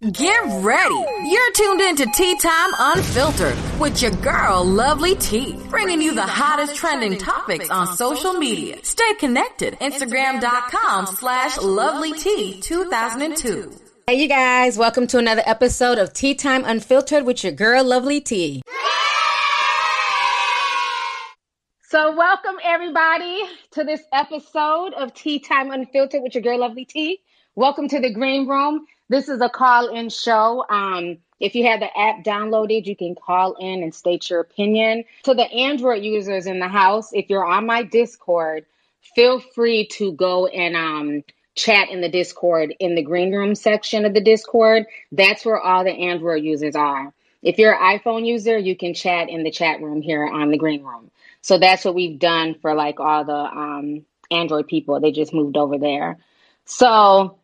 [0.00, 0.94] Get ready.
[1.24, 6.22] You're tuned in to Tea Time Unfiltered with your girl, Lovely Tea, bringing you the
[6.22, 8.78] hottest trending topics on social media.
[8.84, 9.74] Stay connected.
[9.80, 13.72] Instagram.com slash Lovely Tea 2002.
[14.06, 14.78] Hey, you guys.
[14.78, 18.62] Welcome to another episode of Tea Time Unfiltered with your girl, Lovely Tea.
[21.88, 23.42] So, welcome everybody
[23.72, 27.18] to this episode of Tea Time Unfiltered with your girl, Lovely Tea.
[27.56, 28.86] Welcome to the green room.
[29.08, 30.64] This is a call in show.
[30.68, 35.04] Um, if you have the app downloaded, you can call in and state your opinion.
[35.24, 38.66] To the Android users in the house, if you're on my Discord,
[39.14, 44.04] feel free to go and um, chat in the Discord in the green room section
[44.04, 44.84] of the Discord.
[45.12, 47.12] That's where all the Android users are.
[47.42, 50.58] If you're an iPhone user, you can chat in the chat room here on the
[50.58, 51.10] green room.
[51.40, 55.00] So that's what we've done for like all the um, Android people.
[55.00, 56.18] They just moved over there.
[56.64, 57.38] So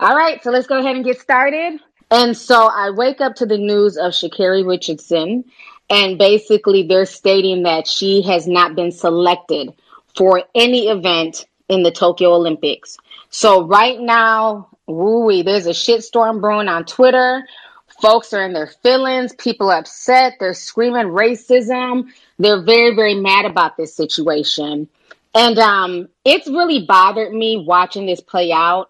[0.00, 1.78] all right, so let's go ahead and get started.
[2.10, 5.44] And so I wake up to the news of Sha'Carri Richardson,
[5.90, 9.74] and basically they're stating that she has not been selected
[10.16, 12.96] for any event in the Tokyo Olympics.
[13.28, 17.46] So right now, woo there's a shitstorm brewing on Twitter.
[18.00, 19.34] Folks are in their feelings.
[19.34, 20.36] People are upset.
[20.40, 22.08] They're screaming racism.
[22.38, 24.88] They're very, very mad about this situation.
[25.34, 28.89] And um, it's really bothered me watching this play out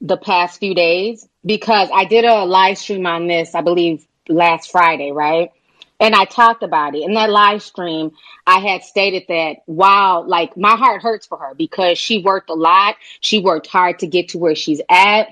[0.00, 4.70] the past few days because I did a live stream on this, I believe last
[4.70, 5.50] Friday, right?
[5.98, 7.02] And I talked about it.
[7.02, 8.12] In that live stream,
[8.46, 12.54] I had stated that, wow, like my heart hurts for her because she worked a
[12.54, 12.96] lot.
[13.20, 15.28] She worked hard to get to where she's at.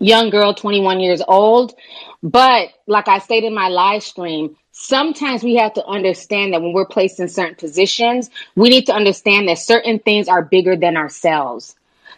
[0.00, 1.74] Young girl, 21 years old.
[2.22, 6.72] But like I stated in my live stream, sometimes we have to understand that when
[6.72, 10.96] we're placed in certain positions, we need to understand that certain things are bigger than
[10.96, 11.76] ourselves.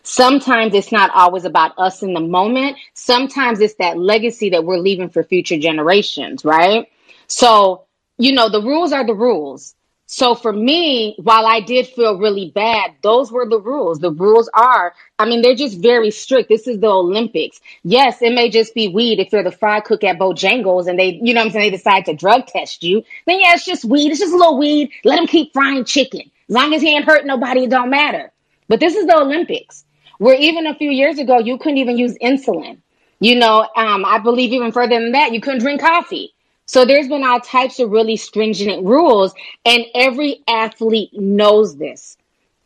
[0.09, 2.77] Sometimes it's not always about us in the moment.
[2.95, 6.87] Sometimes it's that legacy that we're leaving for future generations, right?
[7.27, 9.75] So, you know, the rules are the rules.
[10.07, 13.99] So for me, while I did feel really bad, those were the rules.
[13.99, 16.49] The rules are, I mean, they're just very strict.
[16.49, 17.61] This is the Olympics.
[17.83, 21.19] Yes, it may just be weed if you're the fry cook at Bojangles and they,
[21.21, 23.03] you know I'm saying, they decide to drug test you.
[23.27, 24.12] Then yeah, it's just weed.
[24.12, 24.93] It's just a little weed.
[25.03, 26.31] Let them keep frying chicken.
[26.49, 28.31] As long as he ain't hurting nobody, it don't matter.
[28.69, 29.84] But this is the Olympics.
[30.19, 32.78] Where even a few years ago, you couldn't even use insulin.
[33.21, 36.34] You know, um, I believe even further than that, you couldn't drink coffee.
[36.66, 39.34] So there's been all types of really stringent rules,
[39.65, 42.16] and every athlete knows this.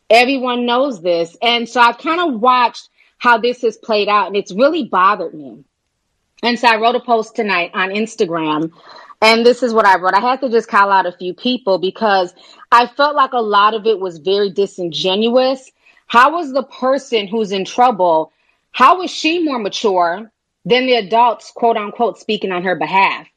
[0.09, 1.37] Everyone knows this.
[1.43, 5.35] And so I've kind of watched how this has played out, and it's really bothered
[5.35, 5.65] me.
[6.43, 8.73] And so I wrote a post tonight on Instagram,
[9.21, 10.15] and this is what I wrote.
[10.15, 12.33] I had to just call out a few people because
[12.73, 15.71] I felt like a lot of it was very disingenuous
[16.11, 18.33] how is the person who's in trouble,
[18.73, 20.33] how is she more mature
[20.65, 23.29] than the adults, quote unquote, speaking on her behalf?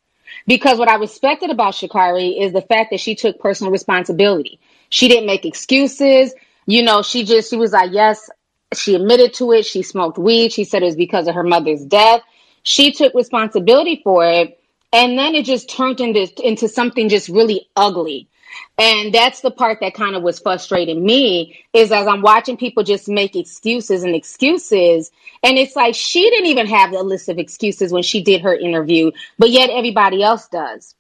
[0.48, 4.60] Because what I respected about Sha'Carri is the fact that she took personal responsibility.
[4.90, 6.34] She didn't make excuses.
[6.66, 8.28] You know, she just, she was like, yes,
[8.74, 9.68] she admitted to it.
[9.68, 10.52] She smoked weed.
[10.52, 12.22] She said it was because of her mother's death.
[12.64, 14.60] She took responsibility for it.
[14.92, 18.30] And then it just turned into, into something just really ugly.
[18.78, 22.84] And that's the part that kind of was frustrating me is as I'm watching people
[22.84, 25.12] just make excuses and excuses.
[25.44, 28.56] And it's like she didn't even have the list of excuses when she did her
[28.56, 30.96] interview, but yet everybody else does.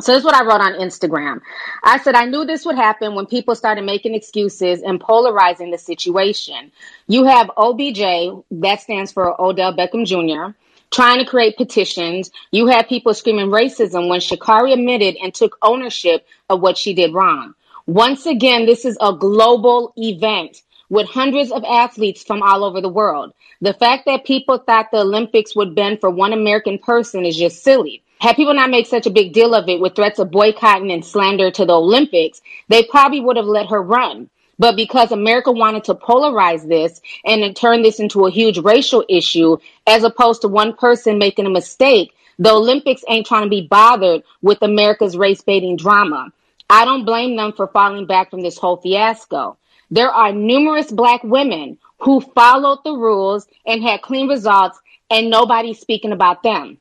[0.00, 1.40] So this is what I wrote on Instagram.
[1.84, 5.78] I said, I knew this would happen when people started making excuses and polarizing the
[5.78, 6.72] situation.
[7.06, 10.56] You have OBJ, that stands for Odell Beckham Jr.,
[10.90, 12.30] trying to create petitions.
[12.50, 17.14] You had people screaming racism when Sha'Carri admitted and took ownership of what she did
[17.14, 17.54] wrong.
[17.86, 22.88] Once again, this is a global event with hundreds of athletes from all over the
[22.88, 23.32] world.
[23.60, 27.62] The fact that people thought the Olympics would bend for one American person is just
[27.62, 28.02] silly.
[28.20, 31.04] Had people not made such a big deal of it with threats of boycotting and
[31.04, 34.30] slander to the Olympics, they probably would have let her run.
[34.58, 39.56] But because America wanted to polarize this and turn this into a huge racial issue,
[39.86, 44.22] as opposed to one person making a mistake, the Olympics ain't trying to be bothered
[44.42, 46.32] with America's race baiting drama.
[46.68, 49.56] I don't blame them for falling back from this whole fiasco.
[49.90, 54.78] There are numerous black women who followed the rules and had clean results,
[55.10, 56.78] and nobody's speaking about them.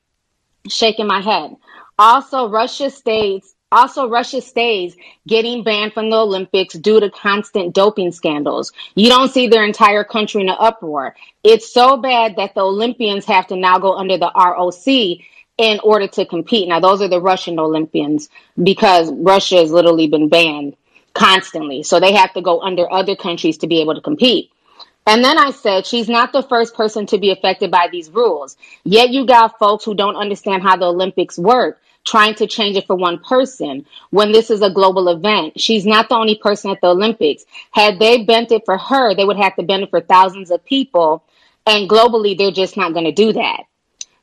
[0.68, 1.56] Shaking my head.
[2.00, 4.96] Also, Russia states also, Russia stays
[5.28, 8.72] getting banned from the Olympics due to constant doping scandals.
[8.94, 11.16] You don't see their entire country in an uproar.
[11.44, 15.26] It's so bad that the Olympians have to now go under the ROC
[15.58, 16.68] in order to compete.
[16.68, 18.30] Now, those are the Russian Olympians
[18.62, 20.76] because Russia has literally been banned
[21.14, 21.84] constantly.
[21.84, 24.52] So they have to go under other countries to be able to compete.
[25.06, 28.58] And then I said, she's not the first person to be affected by these rules.
[28.84, 32.88] Yet you got folks who don't understand how the Olympics work, trying to change it
[32.88, 35.60] for one person when this is a global event.
[35.60, 37.44] She's not the only person at the Olympics.
[37.72, 40.64] Had they bent it for her, they would have to bend it for thousands of
[40.66, 41.24] people.
[41.66, 43.64] And globally, they're just not going to do that.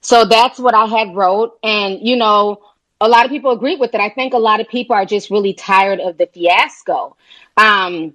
[0.00, 1.58] So that's what I had wrote.
[1.62, 2.62] And, you know,
[3.00, 4.00] a lot of people agree with it.
[4.00, 7.16] I think a lot of people are just really tired of the fiasco.
[7.56, 8.14] Um,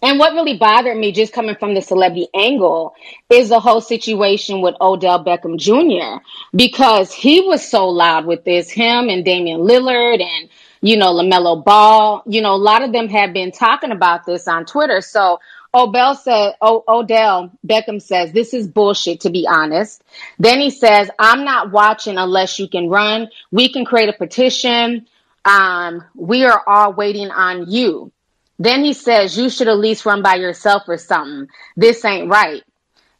[0.00, 2.94] and what really bothered me, just coming from the celebrity angle,
[3.30, 6.22] is the whole situation with Odell Beckham Jr.
[6.54, 10.48] because he was so loud with this, him and Damian Lillard and,
[10.80, 12.22] you know, LaMelo Ball.
[12.26, 15.00] You know, a lot of them have been talking about this on Twitter.
[15.00, 15.40] So
[15.74, 20.02] Odell said, o- Odell Beckham says, this is bullshit, to be honest.
[20.38, 23.28] Then he says, I'm not watching unless you can run.
[23.50, 25.06] We can create a petition.
[25.44, 28.12] Um, we are all waiting on you.
[28.58, 31.48] Then he says, you should at least run by yourself or something.
[31.76, 32.62] This ain't right.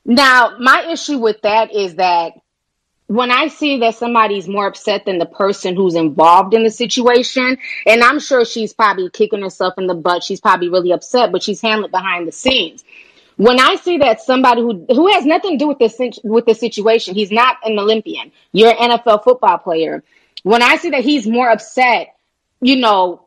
[0.04, 2.32] Now, my issue with that is that
[3.08, 7.56] when I see that somebody's more upset than the person who's involved in the situation,
[7.87, 11.43] and I'm sure she's probably kicking herself in the butt, she's probably really upset, but
[11.43, 12.84] she's handling behind the scenes.
[13.37, 16.55] When I see that somebody who who has nothing to do with this with the
[16.55, 18.31] situation, he's not an Olympian.
[18.52, 20.02] You're an NFL football player.
[20.43, 22.14] When I see that he's more upset,
[22.60, 23.26] you know,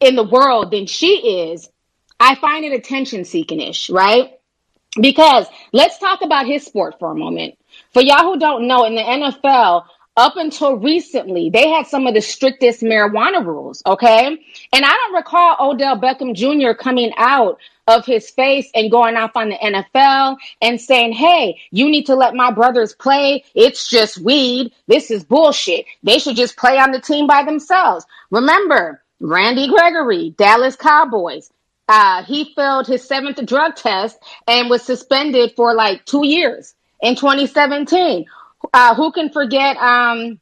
[0.00, 1.68] in the world than she is,
[2.18, 4.32] I find it attention seeking ish, right?
[5.00, 7.56] Because let's talk about his sport for a moment.
[7.96, 9.86] For y'all who don't know, in the NFL,
[10.18, 14.26] up until recently, they had some of the strictest marijuana rules, okay?
[14.26, 16.74] And I don't recall Odell Beckham Jr.
[16.74, 21.88] coming out of his face and going off on the NFL and saying, hey, you
[21.88, 23.44] need to let my brothers play.
[23.54, 24.74] It's just weed.
[24.86, 25.86] This is bullshit.
[26.02, 28.04] They should just play on the team by themselves.
[28.30, 31.50] Remember, Randy Gregory, Dallas Cowboys.
[31.88, 37.16] Uh, he failed his seventh drug test and was suspended for like two years in
[37.16, 38.26] 2017.
[38.72, 39.76] Uh, who can forget?
[39.76, 40.40] Um,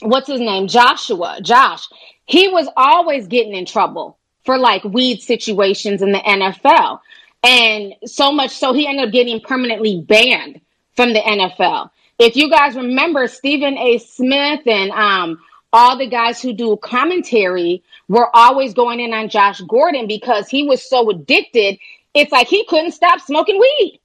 [0.00, 0.68] what's his name?
[0.68, 1.38] Joshua.
[1.42, 1.88] Josh.
[2.24, 7.00] He was always getting in trouble for like weed situations in the NFL.
[7.42, 10.60] And so much so he ended up getting permanently banned
[10.94, 11.90] from the NFL.
[12.18, 13.98] If you guys remember, Stephen A.
[13.98, 15.40] Smith and um,
[15.72, 20.64] all the guys who do commentary were always going in on Josh Gordon because he
[20.64, 21.78] was so addicted.
[22.14, 24.00] It's like he couldn't stop smoking weed.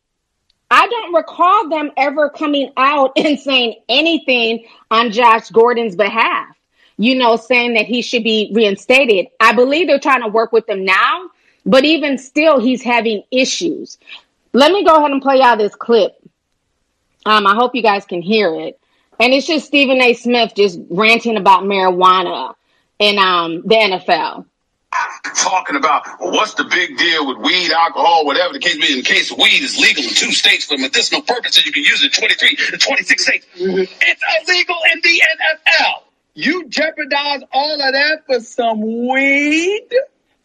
[0.69, 6.55] I don't recall them ever coming out and saying anything on Josh Gordon's behalf,
[6.97, 9.27] you know, saying that he should be reinstated.
[9.39, 11.29] I believe they're trying to work with him now,
[11.65, 13.97] but even still, he's having issues.
[14.53, 16.15] Let me go ahead and play out this clip.
[17.25, 18.79] Um, I hope you guys can hear it.
[19.19, 20.13] And it's just Stephen A.
[20.13, 22.53] Smith just ranting about marijuana
[22.99, 24.45] in um, the NFL.
[25.35, 28.94] Talking about well, what's the big deal with weed, alcohol, whatever the case may be.
[28.94, 31.65] In the case of weed, is legal in two states for medicinal purposes.
[31.65, 33.45] You can use it in 23 to 26 states.
[33.55, 33.94] Mm-hmm.
[34.01, 36.03] It's illegal in the NFL.
[36.33, 39.88] You jeopardize all of that for some weed,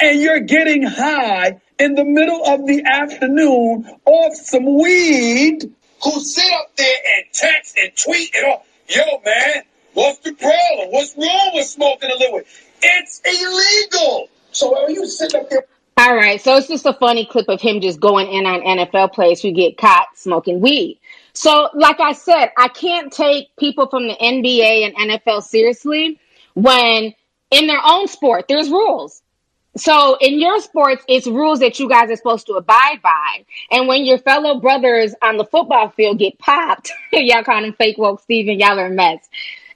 [0.00, 6.52] and you're getting high in the middle of the afternoon off some weed who sit
[6.54, 8.66] up there and text and tweet and all.
[8.88, 9.62] Yo, man,
[9.94, 10.90] what's the problem?
[10.90, 12.46] What's wrong with smoking a liquid?
[12.82, 14.28] It's illegal.
[14.52, 15.64] So are you sitting up there?
[15.98, 19.12] All right, so it's just a funny clip of him just going in on NFL
[19.12, 20.98] players who get caught smoking weed.
[21.34, 26.18] So, like I said, I can't take people from the NBA and NFL seriously
[26.54, 27.14] when
[27.50, 29.22] in their own sport there's rules.
[29.76, 33.44] So in your sports, it's rules that you guys are supposed to abide by.
[33.70, 37.96] And when your fellow brothers on the football field get popped, y'all call him fake
[37.96, 39.26] woke Steven, y'all are a mess.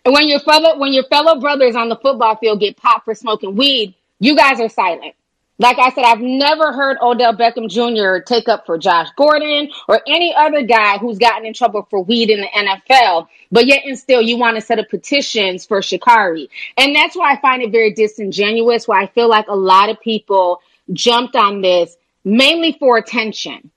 [0.04, 3.14] And when your fellow when your fellow brothers on the football field get popped for
[3.14, 5.14] smoking weed, you guys are silent.
[5.58, 8.22] Like I said, I've never heard Odell Beckham Jr.
[8.22, 12.28] take up for Josh Gordon or any other guy who's gotten in trouble for weed
[12.28, 16.48] in the NFL, but yet and still you want to set up petitions for Sha'Carri.
[16.76, 19.98] And that's why I find it very disingenuous, why I feel like a lot of
[20.00, 20.60] people
[20.92, 23.70] jumped on this mainly for attention.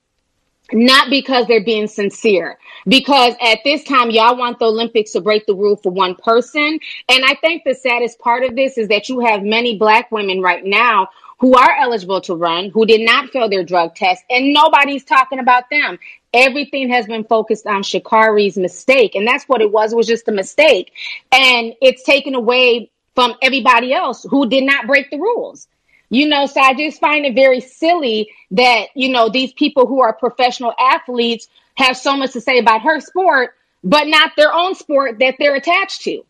[0.72, 5.46] Not because they're being sincere, because at this time, y'all want the Olympics to break
[5.48, 6.80] the rule for one person.
[7.10, 10.42] And I think the saddest part of this is that you have many black women
[10.42, 11.08] right now
[11.40, 15.40] who are eligible to run, who did not fail their drug test, and nobody's talking
[15.40, 15.98] about them.
[16.34, 19.94] Everything has been focused on Sha'Carri's mistake, and that's what it was.
[19.94, 20.92] It was just a mistake,
[21.32, 25.68] and it's taken away from everybody else who did not break the rules.
[26.10, 30.02] You know, so I just find it very silly that, you know, these people who
[30.02, 34.76] are professional athletes have so much to say about her sport, but not their own
[34.76, 36.26] sport that they're attached to.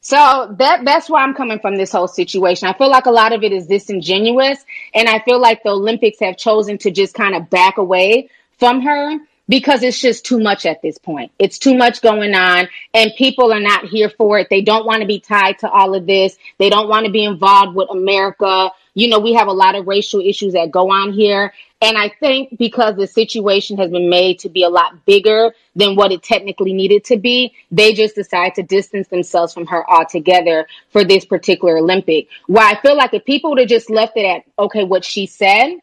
[0.00, 2.68] So that that's why I'm coming from this whole situation.
[2.68, 4.62] I feel like a lot of it is disingenuous,
[4.94, 8.82] and I feel like the Olympics have chosen to just kind of back away from
[8.82, 11.32] her because it's just too much at this point.
[11.38, 14.48] It's too much going on, and people are not here for it.
[14.50, 16.36] They don't want to be tied to all of this.
[16.58, 18.70] They don't want to be involved with America.
[18.94, 21.52] You know, we have a lot of racial issues that go on here.
[21.82, 25.96] And I think because the situation has been made to be a lot bigger than
[25.96, 30.66] what it technically needed to be, they just decided to distance themselves from her altogether
[30.90, 32.28] for this particular Olympic.
[32.46, 35.26] Where I feel like if people would have just left it at, okay, what she
[35.26, 35.74] said,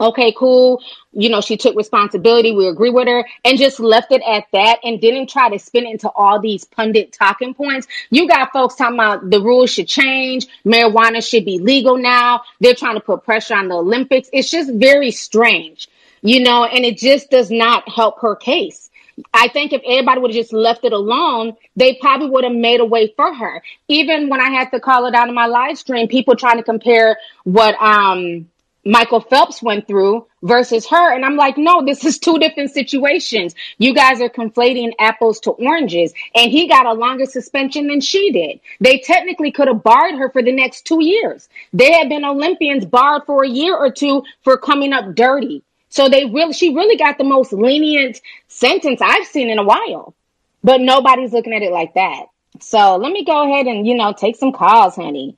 [0.00, 0.82] okay, cool.
[1.12, 2.52] You know, she took responsibility.
[2.52, 5.86] We agree with her and just left it at that and didn't try to spin
[5.86, 7.86] it into all these pundit talking points.
[8.10, 10.46] You got folks talking about the rules should change.
[10.64, 12.42] Marijuana should be legal now.
[12.60, 14.28] They're trying to put pressure on the Olympics.
[14.32, 15.88] It's just very strange,
[16.22, 18.90] you know, and it just does not help her case.
[19.32, 22.80] I think if everybody would have just left it alone, they probably would have made
[22.80, 23.62] a way for her.
[23.86, 26.64] Even when I had to call it out in my live stream, people trying to
[26.64, 28.48] compare what um
[28.84, 31.14] Michael Phelps went through versus her.
[31.14, 33.54] And I'm like, no, this is two different situations.
[33.78, 36.12] You guys are conflating apples to oranges.
[36.34, 38.60] And he got a longer suspension than she did.
[38.80, 41.48] They technically could have barred her for the next two years.
[41.72, 45.62] They had been Olympians barred for a year or two for coming up dirty.
[45.88, 50.14] So they really, she really got the most lenient sentence I've seen in a while.
[50.62, 52.24] But nobody's looking at it like that.
[52.60, 55.36] So let me go ahead and, you know, take some calls, honey.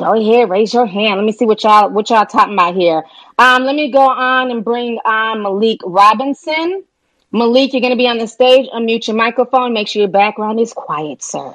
[0.00, 1.16] Go ahead, raise your hand.
[1.16, 3.04] Let me see what y'all what y'all talking about here.
[3.38, 6.84] Um, let me go on and bring on Malik Robinson.
[7.32, 8.66] Malik, you're gonna be on the stage.
[8.70, 9.74] Unmute your microphone.
[9.74, 11.52] Make sure your background is quiet, sir.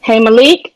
[0.00, 0.74] Hey, Malik.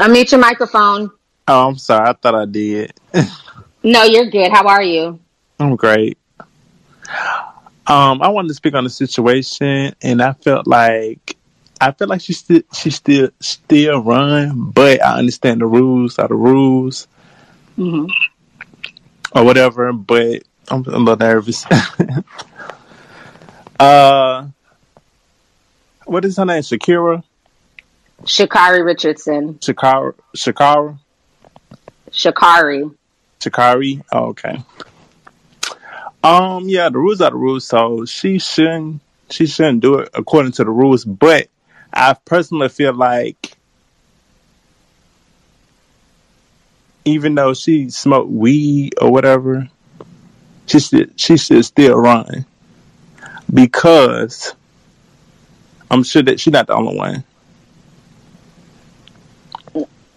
[0.00, 1.12] Unmute your microphone.
[1.46, 2.08] Oh, I'm sorry.
[2.08, 2.92] I thought I did.
[3.84, 4.50] no, you're good.
[4.50, 5.20] How are you?
[5.60, 6.18] I'm great.
[7.86, 11.37] Um, I wanted to speak on the situation, and I felt like
[11.80, 16.28] I feel like she still she still still run, but I understand the rules are
[16.28, 17.06] the rules,
[17.78, 18.06] mm-hmm.
[19.36, 19.92] or whatever.
[19.92, 21.64] But I'm a little nervous.
[23.80, 24.46] uh,
[26.04, 26.62] what is her name?
[26.62, 27.22] Shakira.
[28.24, 29.54] Sha'Carri Richardson.
[29.54, 30.14] Shakara.
[30.36, 30.98] Shakara.
[32.10, 32.94] Sha'Carri.
[33.40, 34.02] Sha'Carri.
[34.12, 34.60] Oh, okay.
[36.24, 36.68] Um.
[36.68, 40.64] Yeah, the rules are the rules, so she shouldn't she shouldn't do it according to
[40.64, 41.04] the rules.
[41.04, 41.48] But
[41.92, 43.56] I personally feel like
[47.04, 49.68] even though she smoked weed or whatever,
[50.66, 52.44] she should she should still run
[53.52, 54.54] because
[55.90, 57.24] I'm sure that she's not the only one.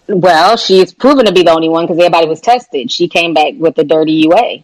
[0.08, 2.92] Well, she's proven to be the only one because everybody was tested.
[2.92, 4.64] She came back with the dirty UA.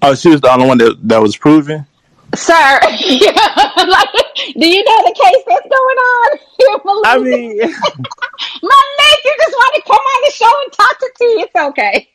[0.00, 1.86] Oh, she was the only one that that was proven.
[2.34, 4.14] Sir, like,
[4.58, 6.38] do you know the case that's going on
[7.04, 11.10] I mean, my neck, you just want to come on the show and talk to
[11.18, 11.24] T.
[11.24, 12.08] It's okay.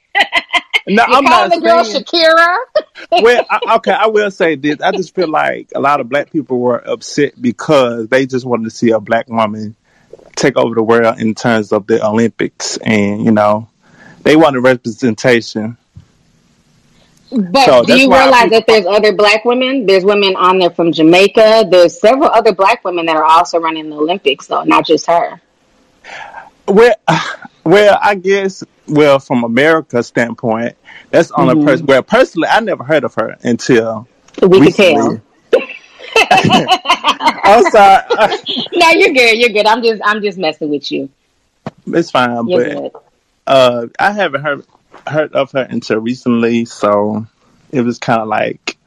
[0.87, 2.03] No, you I'm not the girl saying.
[2.03, 2.57] Shakira.
[3.11, 4.81] well, I, okay, I will say this.
[4.81, 8.63] I just feel like a lot of black people were upset because they just wanted
[8.65, 9.75] to see a black woman
[10.35, 13.69] take over the world in terms of the Olympics, and you know,
[14.23, 15.77] they wanted representation.
[17.31, 19.86] But So do you realize that there's other black women?
[19.86, 21.67] There's women on there from Jamaica.
[21.69, 25.39] There's several other black women that are also running the Olympics, though, not just her.
[26.67, 26.95] Well,
[27.63, 30.75] well, I guess, well, from America's standpoint,
[31.12, 31.65] that's on only Mhm.
[31.67, 31.86] person.
[31.86, 34.07] Well, personally, I never heard of her until
[34.41, 35.21] We recently.
[35.51, 35.67] tell.
[36.31, 38.03] I'm sorry,
[38.74, 39.38] No, you're good.
[39.38, 39.67] You're good.
[39.67, 41.09] I'm just, I'm just messing with you.
[41.88, 43.03] it's fine, You're but
[43.48, 44.65] uh, I haven't heard
[45.09, 47.25] heard of her until recently, so
[47.71, 48.77] it was kind of like,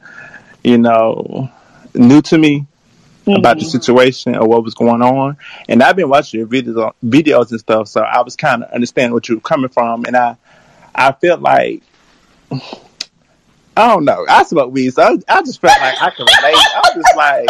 [0.65, 1.51] you know,
[1.95, 2.67] new to me
[3.27, 3.71] about the Mhm.
[3.71, 5.37] situation or what was going on.
[5.69, 9.13] And I've been watching your videos, videos and stuff, so I was kind of understanding
[9.13, 10.37] what you were coming from, and I,
[10.95, 11.83] I felt like.
[13.75, 14.27] I don't know.
[14.29, 16.57] I smoke weed, so I, I just felt like I could relate.
[16.57, 17.49] I was just like,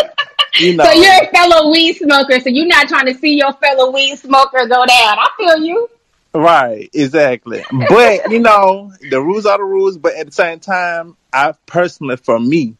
[0.60, 3.52] you know, So you're a fellow weed smoker, so you're not trying to see your
[3.54, 5.18] fellow weed smoker go down.
[5.18, 5.90] I feel you.
[6.34, 7.62] Right, exactly.
[7.88, 9.98] But you know, the rules are the rules.
[9.98, 12.74] But at the same time, I personally, for me,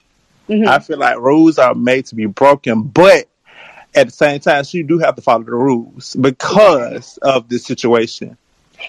[0.49, 0.67] Mhm.
[0.67, 2.83] I feel like rules are made to be broken.
[2.83, 3.27] But
[3.95, 8.37] at the same time, you do have to follow the rules because of the situation.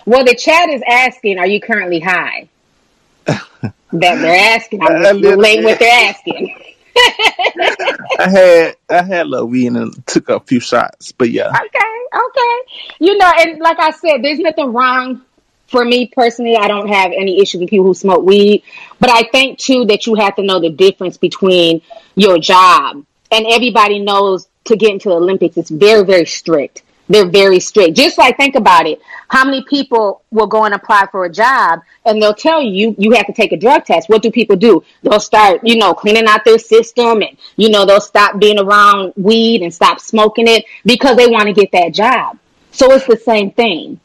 [0.06, 2.48] Well, the chat is asking, are you currently high?
[3.26, 4.82] that they're asking.
[4.82, 6.56] I'm A just little relaying what they're asking.
[6.96, 11.12] I had I had little weed and took a few shots.
[11.12, 12.58] But yeah, Okay, okay.
[13.00, 15.22] You know, and like I said, there's nothing wrong
[15.68, 16.56] for me personally.
[16.56, 18.64] I don't have any issue with people who smoke weed,
[19.00, 21.82] but I think too that you have to know the difference between
[22.16, 25.58] your job and everybody knows to get into the Olympics.
[25.58, 26.83] It's very, very strict.
[27.10, 27.96] They're very strict.
[27.96, 29.02] Just like think about it.
[29.28, 33.12] How many people will go and apply for a job and they'll tell you you
[33.12, 34.10] have to take a drug test.
[34.10, 34.84] What do people do?
[35.02, 39.14] They'll start, you know, cleaning out their system and you know, they'll stop being around
[39.18, 42.38] weed and stop smoking it because they want to get that job.
[42.72, 44.00] So it's the same thing.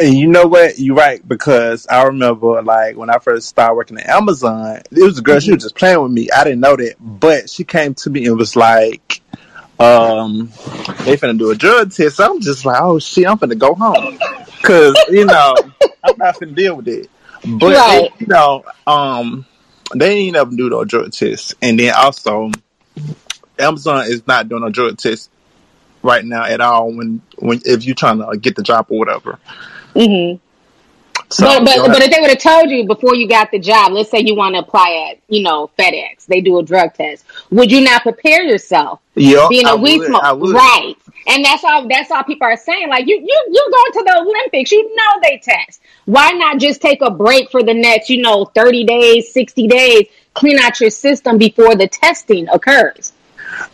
[0.00, 0.78] And you know what?
[0.78, 5.18] You're right because I remember like when I first started working at Amazon, it was
[5.18, 5.40] a girl.
[5.40, 5.54] She mm-hmm.
[5.54, 6.28] was just playing with me.
[6.30, 9.20] I didn't know that, but she came to me and was like,
[9.78, 10.48] um,
[11.04, 13.74] "They finna do a drug test." So I'm just like, "Oh shit, I'm finna go
[13.74, 14.18] home,"
[14.56, 15.54] because you know
[16.04, 17.10] I'm not finna deal with it.
[17.44, 18.10] But Right.
[18.18, 19.46] they, you know, um,
[19.94, 22.50] they ain't never do no drug test, and then also
[23.58, 25.30] Amazon is not doing a drug test
[26.02, 29.38] right now at all when when if you're trying to get the job or whatever.
[29.94, 30.34] hmm
[31.28, 33.92] So but but but if they would have told you before you got the job,
[33.92, 37.24] let's say you want to apply at you know FedEx, they do a drug test.
[37.50, 39.00] Would you not prepare yourself?
[39.20, 40.94] Yep, being a I weed would, smoker, right?
[41.26, 41.88] And that's all.
[41.88, 42.88] That's all people are saying.
[42.88, 44.72] Like you, you, you're going to the Olympics.
[44.72, 45.80] You know they test.
[46.04, 50.06] Why not just take a break for the next, you know, thirty days, sixty days,
[50.34, 53.12] clean out your system before the testing occurs?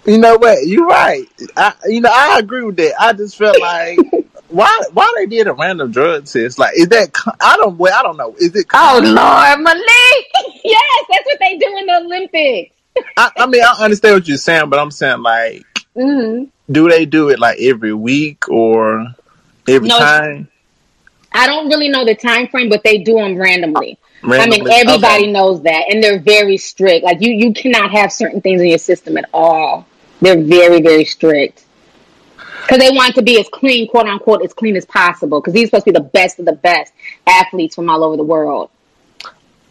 [0.07, 0.67] You know what?
[0.67, 1.27] You're right.
[1.57, 2.95] I, you know, I agree with that.
[2.99, 3.99] I just felt like
[4.49, 6.59] why why they did a random drug test?
[6.59, 7.11] Like, is that
[7.41, 8.35] I don't well, I don't know.
[8.39, 8.67] Is it?
[8.73, 10.61] Oh Lord, Malik!
[10.65, 12.74] yes, that's what they do in the Olympics.
[13.17, 17.05] I, I mean, I understand what you're saying, but I'm saying like, hmm do they
[17.05, 19.07] do it like every week or
[19.69, 20.49] every No, time?
[21.31, 23.99] I don't really know the time frame, but they do them randomly.
[24.23, 25.33] I mean, everybody Okay.
[25.33, 27.05] knows that, and they're very strict.
[27.05, 29.87] Like you, you cannot have certain things in your system at all.
[30.23, 31.65] They're very, very strict
[32.63, 35.41] because they want to be as clean, quote unquote, as clean as possible.
[35.41, 36.93] Because these supposed to be the best of the best
[37.27, 38.71] athletes from all over the world.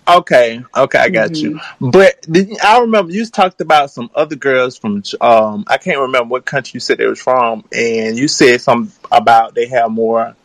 [0.07, 1.51] Okay, okay, I got you.
[1.51, 1.89] Mm-hmm.
[1.91, 6.29] But did I remember you talked about some other girls from um I can't remember
[6.29, 10.35] what country you said they was from, and you said something about they have more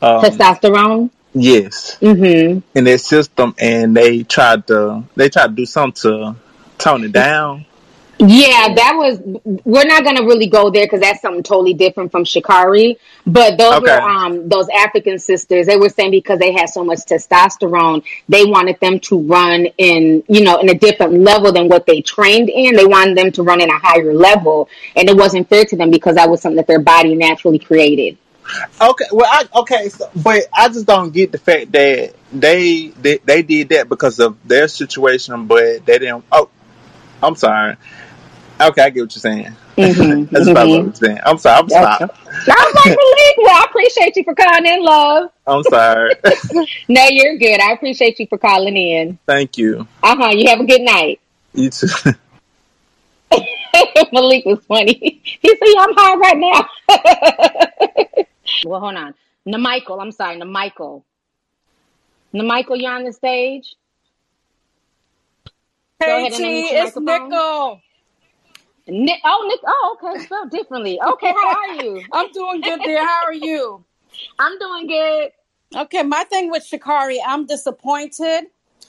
[0.00, 1.10] um Testosterone.
[1.34, 6.36] yes hmm in their system, and they tried to they tried to do something to
[6.78, 7.66] tone it down.
[8.26, 9.20] Yeah, that was.
[9.64, 12.96] We're not gonna really go there because that's something totally different from Sha'Carri.
[13.26, 13.92] But those Okay.
[13.92, 15.66] were um those African sisters.
[15.66, 20.22] They were saying because they had so much testosterone, they wanted them to run in
[20.28, 22.76] you know in a different level than what they trained in.
[22.76, 25.90] They wanted them to run in a higher level, and it wasn't fair to them
[25.90, 28.16] because that was something that their body naturally created.
[28.80, 33.18] Okay, well, I okay, so, but I just don't get the fact that they they
[33.18, 36.24] they did that because of their situation, but they didn't.
[36.30, 36.48] Oh,
[37.22, 37.76] I'm sorry.
[38.60, 39.56] Okay, I get what you're saying.
[39.76, 40.80] Mhm, That's about what.
[40.80, 41.18] I'm saying.
[41.24, 41.58] I'm sorry.
[41.60, 42.06] I'm Gotcha.
[42.06, 42.10] sorry.
[42.46, 45.30] I was like, Malik, well, I appreciate you for calling in, love.
[45.46, 46.14] I'm sorry.
[46.88, 47.60] No, you're good.
[47.60, 49.18] I appreciate you for calling in.
[49.26, 49.86] Thank you.
[50.02, 50.30] Uh huh.
[50.34, 51.20] You have a good night.
[51.54, 51.88] You too.
[54.12, 55.20] Malik was funny.
[55.24, 56.68] He said, yeah, I'm high right now.
[58.64, 59.14] well, hold on.
[59.46, 61.02] Namichael, I'm sorry, Namichael.
[62.32, 63.74] Namichael, you're on the stage.
[66.00, 67.30] Hey T, it's microphone.
[67.30, 67.80] Nickel.
[68.86, 71.00] Nick, oh, Nick, oh, okay, spelled differently.
[71.00, 72.02] Okay, how are you?
[72.12, 73.04] I'm doing good there.
[73.04, 73.84] How are you?
[74.38, 75.30] I'm doing good.
[75.74, 78.44] Okay, my thing with Sha'Carri, I'm disappointed,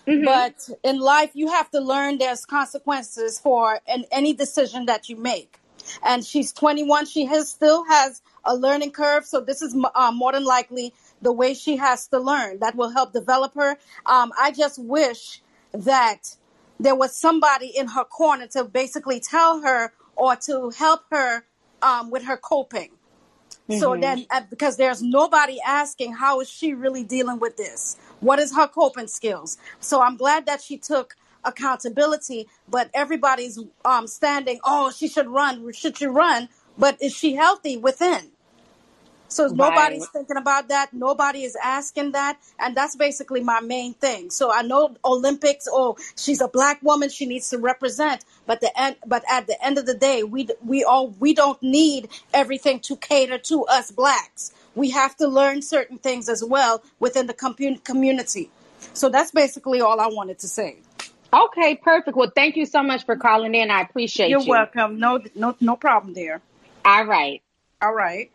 [0.08, 5.10] hmm but in life you have to learn there's consequences for an, any decision that
[5.10, 5.60] you make.
[6.04, 7.06] And she's 21.
[7.06, 11.32] She has still has a learning curve, so this is uh, more than likely the
[11.32, 12.60] way she has to learn.
[12.60, 13.78] That will help develop her.
[14.06, 15.42] Um, I just wish
[15.74, 16.36] that
[16.80, 21.46] there was somebody in her corner to basically tell her or to help her
[21.82, 22.92] um, with her coping.
[23.70, 27.98] So hmm then, uh, because there's nobody asking how is she really dealing with this?
[28.22, 29.58] What is her coping skills?
[29.80, 34.60] So I'm glad that she took accountability, but everybody's um, standing.
[34.64, 35.72] Oh, she should run.
[35.74, 36.50] Should she run?
[36.78, 38.32] But is she healthy within?
[39.28, 39.56] So Right.
[39.56, 40.94] nobody's thinking about that.
[40.94, 44.30] Nobody is asking that, and that's basically my main thing.
[44.30, 45.68] So I know Olympics.
[45.72, 47.10] Oh, she's a black woman.
[47.10, 48.24] She needs to represent.
[48.46, 48.98] But the end.
[49.06, 52.96] But at the end of the day, we we all we don't need everything to
[52.96, 54.52] cater to us blacks.
[54.76, 58.50] We have to learn certain things as well within the compu- community.
[58.94, 60.78] So that's basically all I wanted to say.
[61.34, 62.16] Okay, perfect.
[62.16, 63.72] Well, thank you so much for calling in.
[63.72, 64.60] I appreciate You're appreciate you.
[64.60, 65.00] Are welcome.
[65.00, 66.42] No, no, no problem there.
[66.86, 67.42] All right.
[67.82, 68.32] All right.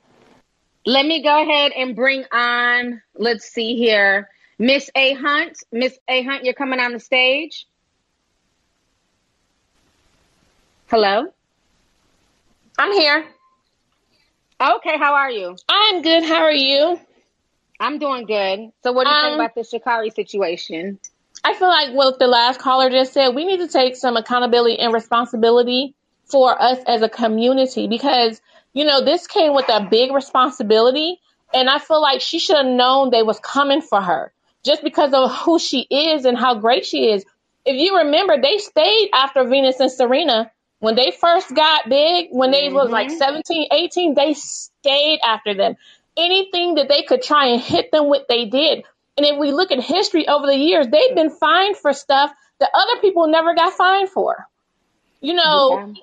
[0.86, 5.58] Let me go ahead and bring on, let's see here, Miss A Hunt.
[5.70, 7.66] Miss A Hunt, you're coming on the stage.
[10.88, 11.26] Hello?
[12.78, 13.26] I'm here.
[14.60, 15.56] Okay, how are you?
[15.68, 16.24] I'm good.
[16.24, 16.98] How are you?
[17.78, 18.72] I'm doing good.
[18.82, 20.98] So, what do you think Um, about the Sha'Carri situation?
[21.42, 24.78] I feel like what the last caller just said, we need to take some accountability
[24.78, 28.40] and responsibility for us as a community because
[28.72, 31.20] you know, this came with a big responsibility.
[31.52, 34.32] And I feel like she should have known they was coming for her
[34.64, 37.24] just because of who she is and how great she is.
[37.64, 42.50] If you remember, they stayed after Venus and Serena when they first got big, when
[42.50, 43.16] they was like mm-hmm.
[43.16, 45.76] 17, 18, they stayed after them.
[46.16, 48.84] Anything that they could try and hit them with, they did.
[49.16, 52.70] And if we look at history over the years, they've been fined for stuff that
[52.72, 54.46] other people never got fined for.
[55.20, 55.94] You know,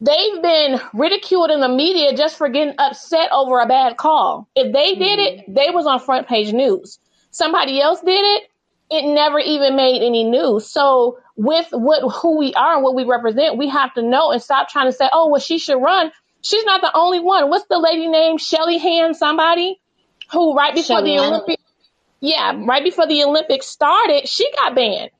[0.00, 4.48] they've been ridiculed in the media just for getting upset over a bad call.
[4.54, 5.54] If they did it, mm-hmm.
[5.54, 6.98] they was on front page news.
[7.30, 8.50] Somebody else did it,
[8.90, 10.70] it never even made any news.
[10.70, 14.40] So with what who we are and what we represent, we have to know and
[14.40, 17.50] stop trying to say, "Oh, well, she should run." She's not the only one.
[17.50, 18.38] What's the lady name?
[18.38, 19.80] Shelly Hand, somebody
[20.30, 21.34] who right before Shelly the Hand.
[21.34, 21.60] Olympic,
[22.20, 25.10] yeah, right before the Olympics started, she got banned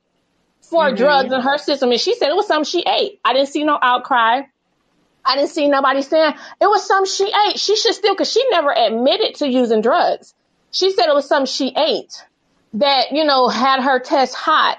[0.61, 0.97] for mm-hmm.
[0.97, 3.21] drugs in her system, and she said it was something she ate.
[3.25, 4.43] I didn't see no outcry.
[5.27, 7.59] I didn't see nobody saying it was something she ate.
[7.59, 10.35] She should still, because she never admitted to using drugs.
[10.71, 12.23] She said it was something she ate
[12.75, 14.79] that, you know, had her test hot.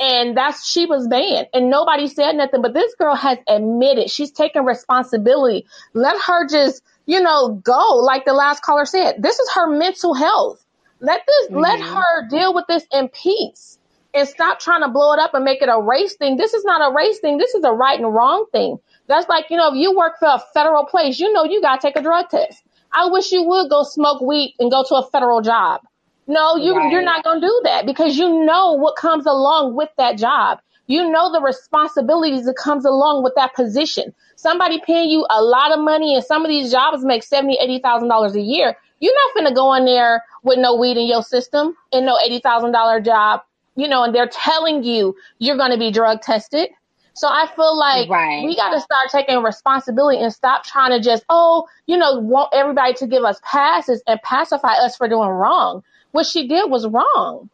[0.00, 2.62] And that's, she was banned and nobody said nothing.
[2.62, 5.66] But this girl has admitted she's taking responsibility.
[5.92, 7.96] Let her just, you know, go.
[7.96, 10.64] Like the last caller said, this is her mental health.
[11.00, 11.94] Let this, let mm-hmm.
[11.94, 13.78] her deal with this in peace
[14.14, 16.36] and stop trying to blow it up and make it a race thing.
[16.36, 17.36] This is not a race thing.
[17.36, 18.78] This is a right and wrong thing.
[19.06, 21.80] That's like, you know, if you work for a federal place, you know you got
[21.80, 22.62] to take a drug test.
[22.92, 25.80] I wish you would go smoke weed and go to a federal job.
[26.26, 26.90] No, you, Right.
[26.90, 30.58] you're not going to do that because you know what comes along with that job.
[30.86, 34.14] You know the responsibilities that comes along with that position.
[34.36, 37.78] Somebody paying you a lot of money and some of these jobs make seventy, eighty
[37.78, 38.76] thousand dollars a year.
[39.00, 42.38] You're not gonna go in there with no weed in your system and no eighty
[42.38, 43.40] thousand dollar job,
[43.76, 46.68] you know, and they're telling you you're gonna be drug tested.
[47.14, 48.44] So I feel like Right.
[48.44, 52.50] we got to start taking responsibility and stop trying to just, oh, you know, want
[52.52, 55.82] everybody to give us passes and pacify us for doing wrong.
[56.12, 57.48] What she did was wrong.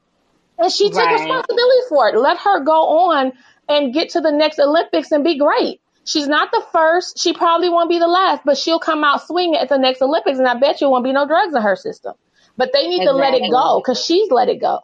[0.58, 1.12] And she took Right.
[1.12, 2.16] responsibility for it.
[2.16, 3.32] Let her go on
[3.68, 5.80] and get to the next Olympics and be great.
[6.04, 7.18] She's not the first.
[7.18, 10.38] She probably won't be the last, but she'll come out swinging at the next Olympics.
[10.38, 12.14] And I bet you won't be no drugs in her system.
[12.56, 14.80] But they need to let it go because she's let it go.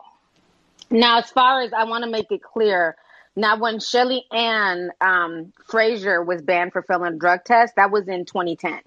[0.91, 2.97] Now, as far as I want to make it clear,
[3.37, 8.09] now when Shelly Ann um, Fraser was banned for failing a drug test, that was
[8.09, 8.81] in 2010.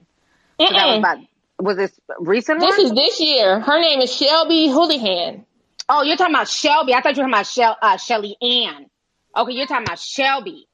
[0.60, 1.18] So that was about
[1.60, 2.86] was this recent This one?
[2.88, 3.60] is this year.
[3.60, 5.46] Her name is Shelby Houlihan.
[5.90, 6.94] oh, you're talking about Shelby.
[6.94, 8.90] I thought you were talking about Shel- uh, Shelly Ann.
[9.36, 10.68] Okay, you're talking about Shelby.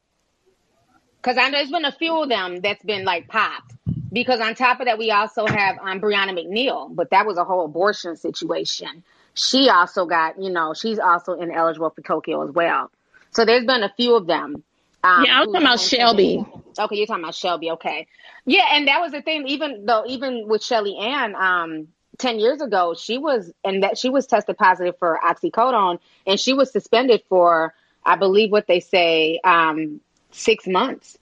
[1.21, 3.73] Because I know there's been a few of them that's been like popped.
[4.13, 7.43] Because on top of that, we also have um, Brianna McNeal, but that was a
[7.43, 9.03] whole abortion situation.
[9.33, 12.91] She also got, you know, she's also ineligible for Tokyo as well.
[13.35, 14.63] So there's been a few of them.
[15.03, 16.45] Um, Yeah, I was talking about Shelby.
[16.79, 17.71] Okay, you're talking about Shelby.
[17.71, 18.07] Okay,
[18.45, 19.45] yeah, and that was the thing.
[19.47, 24.09] Even though, even with Shelly Ann, um, ten years ago, she was and that she
[24.09, 27.73] was tested positive for oxycodone, and she was suspended for,
[28.05, 29.99] I believe, what they say, um,
[30.31, 31.17] six months.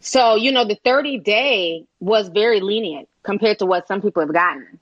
[0.00, 4.32] So you know, the 30 day was very lenient compared to what some people have
[4.32, 4.80] gotten.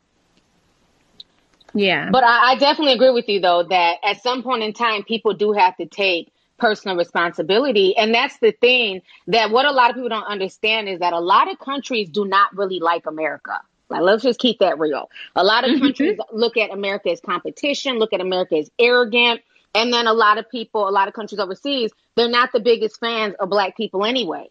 [1.75, 2.09] Yeah.
[2.11, 5.35] But I, I definitely agree with you though that at some point in time people
[5.35, 7.97] do have to take personal responsibility.
[7.97, 11.19] And that's the thing that what a lot of people don't understand is that a
[11.19, 13.61] lot of countries do not really like America.
[13.89, 15.11] Like let's just keep that real.
[15.35, 15.85] A lot of mm-hmm.
[15.85, 19.41] countries look at America as competition, look at America as arrogant.
[19.75, 23.01] And then a lot of people, a lot of countries overseas, they're not the biggest
[23.01, 24.51] fans of black people anyways.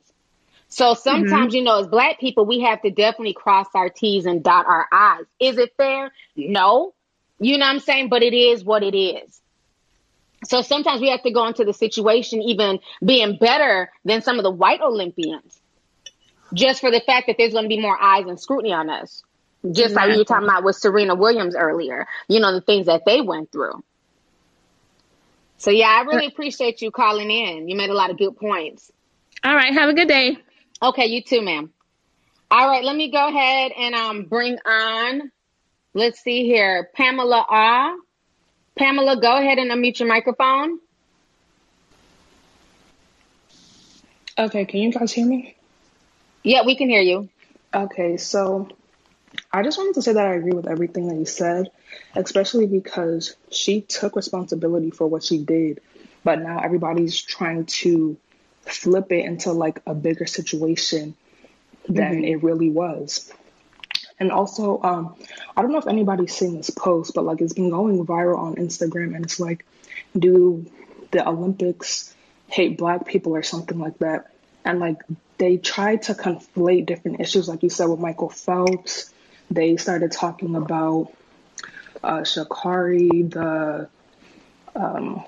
[0.70, 1.56] So sometimes, mm-hmm.
[1.56, 4.88] you know, as black people, we have to definitely cross our T's and dot our
[4.92, 5.26] I's.
[5.40, 6.12] Is it fair?
[6.36, 6.94] No.
[7.40, 8.10] You know what I'm saying?
[8.10, 9.42] But it is what it is.
[10.46, 14.44] So sometimes we have to go into the situation even being better than some of
[14.44, 15.60] the white Olympians,
[16.54, 19.24] just for the fact that there's going to be more eyes and scrutiny on us.
[19.70, 23.04] Just like you were talking about with Serena Williams earlier, you know, the things that
[23.06, 23.84] they went through.
[25.58, 27.68] So yeah, I really appreciate you calling in.
[27.68, 28.90] You made a lot of good points.
[29.44, 29.74] All right.
[29.74, 30.38] Have a good day.
[30.82, 31.74] Okay, you too, ma'am.
[32.52, 35.32] All right, let me go ahead and um bring on.
[35.94, 37.96] Let's see here, Pamela Ah.
[38.80, 40.80] Pamela, go ahead and unmute your microphone.
[44.38, 45.58] Okay, can you guys hear me?
[46.44, 47.28] Yeah, we can hear you.
[47.74, 48.70] Okay, so
[49.52, 51.70] I just wanted to say that I agree with everything that you said,
[52.16, 55.82] especially because she took responsibility for what she did,
[56.24, 58.16] but now everybody's trying to
[58.62, 61.16] flip it into like a bigger situation
[61.90, 63.30] than it really was.
[64.22, 65.16] And also, um,
[65.60, 68.56] I don't know if anybody's seen this post, but like it's been going viral on
[68.56, 69.66] Instagram, and it's like,
[70.18, 70.66] do
[71.12, 72.16] the Olympics
[72.48, 74.32] hate black people or something like that?
[74.66, 75.02] and like
[75.38, 79.14] they tried to conflate different issues, like you said with Michael Phelps.
[79.50, 81.12] They started talking about
[82.04, 83.90] uh, Sha'Carri, the
[84.76, 85.24] um,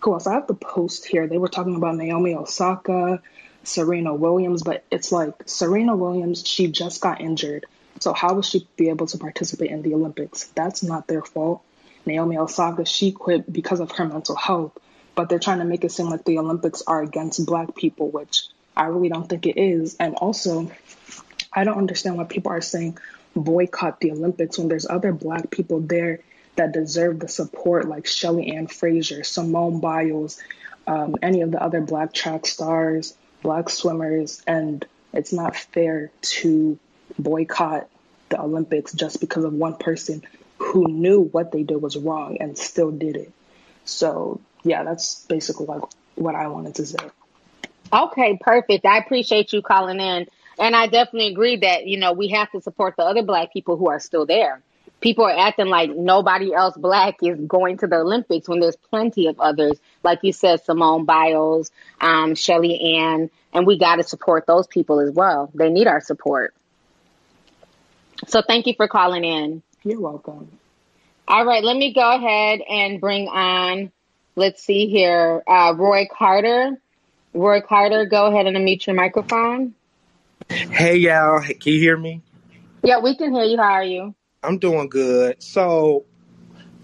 [0.00, 0.26] who else?
[0.26, 1.26] I have the post here.
[1.26, 3.20] They were talking about Naomi Osaka,
[3.64, 7.66] Serena Williams, but it's like Serena Williams, she just got injured.
[8.00, 10.44] So how will she be able to participate in the Olympics?
[10.54, 11.62] That's not their fault.
[12.04, 14.78] Naomi Osaka, she quit because of her mental health,
[15.14, 18.46] but they're trying to make it seem like the Olympics are against black people, which
[18.76, 19.96] I really don't think it is.
[19.98, 20.70] And also,
[21.52, 22.98] I don't understand why people are saying
[23.34, 26.20] boycott the Olympics when there's other black people there
[26.56, 30.40] that deserve the support, like Shelly Ann Fraser, Simone Biles,
[30.86, 36.78] um, any of the other black track stars, black swimmers, and it's not fair to
[37.18, 37.88] boycott
[38.28, 40.22] the Olympics just because of one person
[40.58, 43.32] who knew what they did was wrong and still did it.
[43.84, 45.82] So yeah, that's basically like
[46.16, 46.98] what I wanted to say.
[47.92, 48.84] Okay, perfect.
[48.84, 50.26] I appreciate you calling in.
[50.58, 53.76] And I definitely agree that, you know, we have to support the other black people
[53.76, 54.62] who are still there.
[55.00, 59.26] People are acting like nobody else black is going to the Olympics when there's plenty
[59.26, 59.78] of others.
[60.02, 65.00] Like you said, Simone Biles, um, Shelly Ann, and we got to support those people
[65.00, 65.50] as well.
[65.54, 66.54] They need our support.
[68.26, 69.62] So thank you for calling in.
[69.84, 70.50] You're welcome.
[71.28, 73.90] All right, let me go ahead and bring on,
[74.36, 76.80] let's see here, uh, Roy Carter.
[77.34, 79.74] Roy Carter, go ahead and unmute your microphone.
[80.48, 82.22] Hey y'all, can you hear me?
[82.82, 83.56] Yeah, we can hear you.
[83.56, 84.14] How are you?
[84.42, 85.42] I'm doing good.
[85.42, 86.04] So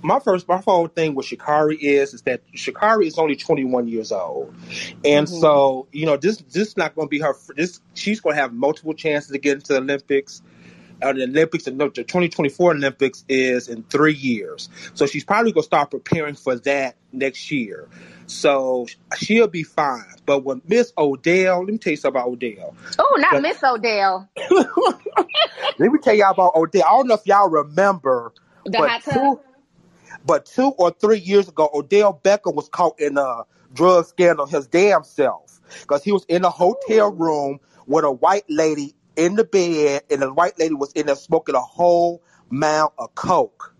[0.03, 4.11] my first my whole thing with Sha'Carri is is that Sha'Carri is only 21 years
[4.13, 4.53] old,
[5.05, 7.35] and hmm so you know this this is not going to be her.
[7.57, 10.43] This she's going to have multiple chances to get into the Olympics.
[11.03, 15.67] Uh, the Olympics, the 2024 Olympics is in three years, so she's probably going to
[15.67, 17.89] start preparing for that next year.
[18.27, 18.87] So
[19.17, 20.05] she'll be fine.
[20.25, 22.75] But when Miss Odell, let me tell you something about Odell.
[22.99, 24.29] Oh, not But Miss Odell.
[25.79, 26.85] let me tell y'all about Odell.
[26.87, 28.33] I don't know if y'all remember,
[28.65, 29.41] The but two
[30.25, 33.43] but two or three years ago, Odell Beckham was caught in a
[33.75, 38.45] drug scandal his damn self because he was in a hotel room with a white
[38.49, 42.93] lady in the bed, and the white lady was in there smoking a whole mound
[42.99, 43.75] of coke.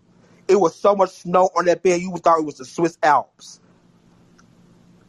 [0.47, 2.97] It was so much snow on that bed, you would thought it was the Swiss
[3.01, 3.59] Alps.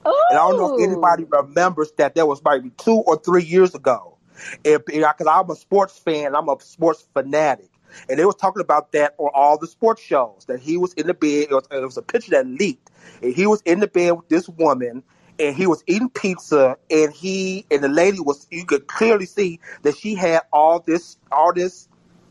[0.05, 0.85] And I don't know if oh.
[0.85, 2.15] anybody remembers that.
[2.15, 4.19] That was maybe two or three years ago.
[4.63, 7.71] Because I'm a sports fan, I'm a sports fanatic.
[8.09, 10.45] And they was talking about that on all the sports shows.
[10.49, 11.47] That he was in the bed.
[11.51, 12.91] It was, it was a picture that leaked.
[13.23, 15.05] And he was in the bed with this woman,
[15.39, 16.77] and he was eating pizza.
[16.91, 18.47] And he and the lady was.
[18.51, 21.89] You could clearly see that she had all this, all this,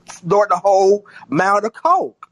[0.10, 2.28] snorting a whole mound of coke.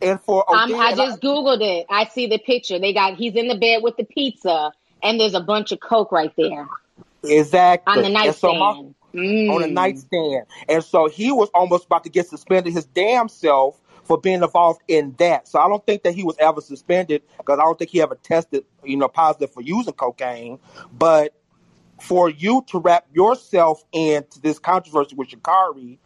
[0.00, 1.86] And for Um, I and I, just Googled it.
[1.88, 2.78] I see the picture.
[2.78, 6.10] They got, he's in the bed with the pizza, and there's a bunch of Coke
[6.10, 6.68] right there
[7.24, 8.28] exactly on the exactly.
[8.28, 8.94] And so my nightstand.
[9.48, 9.72] on a Mm.
[9.72, 10.46] nightstand.
[10.68, 13.80] And so he was almost about to get suspended his damn self
[14.12, 15.48] for being involved in that.
[15.48, 18.14] So I don't think that he was ever suspended because I don't think he ever
[18.16, 20.58] tested, you know, positive for using cocaine.
[20.92, 21.34] But
[21.98, 25.96] for you to wrap yourself into this controversy with Sha'Carri,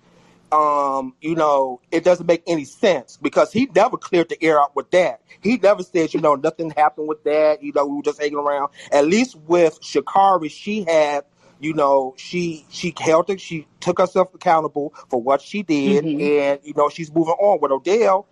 [0.52, 4.76] um, you know, it doesn't make any sense because he never cleared the air out
[4.76, 5.20] with that.
[5.40, 7.60] He never said, you know, nothing happened with that.
[7.60, 8.70] You know, we were just hanging around.
[8.92, 11.24] At least with Sha'Carri, she had,
[11.60, 13.40] you know, she she held it.
[13.40, 17.60] She took herself accountable for what she did, hmm and you know, she's moving on.
[17.60, 18.26] With Odell,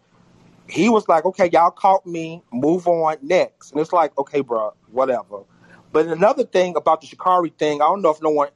[0.68, 3.72] he was like, okay, y'all caught me, move on next.
[3.72, 5.44] And it's like, okay, bro, whatever.
[5.92, 8.48] But another thing about the Sha'Carri thing, I don't know if no one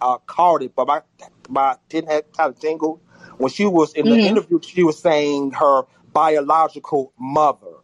[0.00, 1.02] uh, caught it, but my
[1.48, 3.00] my tin had kind of tingled
[3.38, 4.60] when she was in the hmm interview.
[4.62, 7.74] She was saying her biological mother,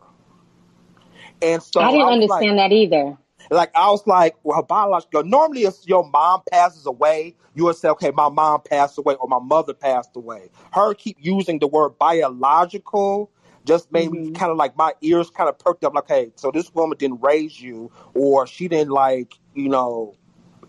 [1.43, 3.19] and so I didn't I was like, understand that either.
[3.51, 5.25] Like I was like, well, her biological.
[5.25, 9.29] Normally, if your mom passes away, you would say, okay, my mom passed away or
[9.29, 10.51] my mother passed away.
[10.73, 13.31] Her keep using the word biological
[13.67, 15.95] just made me hmm kind of like my ears kind of perked up.
[15.95, 20.17] Like, hey, so this woman didn't raise you, or she didn't like, you know,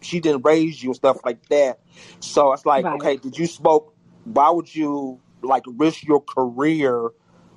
[0.02, 1.80] she didn't raise you and stuff like that.
[2.20, 2.94] So it's like, Right.
[2.94, 3.94] okay, did you smoke?
[4.26, 7.10] Why would you like risk your career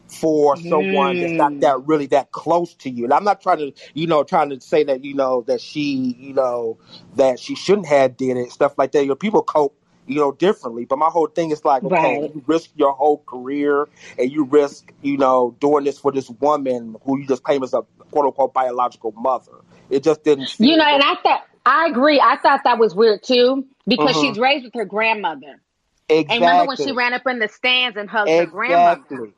[0.09, 1.61] for someone that's not Mm.
[1.61, 3.05] that really that close to you?
[3.05, 6.17] And I'm not trying to, you know, trying to say that you know that she,
[6.19, 6.79] you know,
[7.17, 9.03] that she shouldn't have did it, stuff like that.
[9.03, 10.85] You know, people cope, you know, differently.
[10.87, 12.31] But my whole thing is like, okay, Right.
[12.35, 13.89] you risk your whole career
[14.19, 17.75] and you risk, you know, doing this for this woman who you just claim as
[17.75, 19.53] a quote unquote biological mother.
[19.91, 22.21] It just didn't You know, and I thought, I agree.
[22.21, 25.63] I thought that was weird too because hmm she's raised with her grandmother.
[26.29, 29.01] And remember when she ran up in the stands and hugged her grandmother?
[29.07, 29.35] Exactly.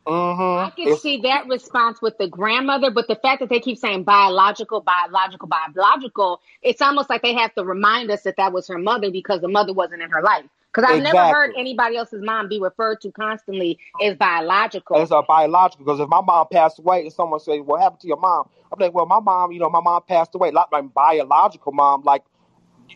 [0.57, 0.75] I Mm-hmm.
[0.77, 4.05] could It's see that response with the grandmother, but the fact that they keep saying
[4.05, 8.79] biological, biological, biological, it's almost like they have to remind us that that was her
[8.79, 10.47] mother because the mother wasn't in her life.
[10.73, 15.03] Because I've never heard anybody else's mom be referred to constantly as biological.
[15.03, 18.09] It's a biological because if my mom passed away and someone says, "What happened to
[18.09, 20.83] your mom?" I'm like, "Well, my mom, you know, my mom passed away." Not my
[20.83, 22.25] biological mom, like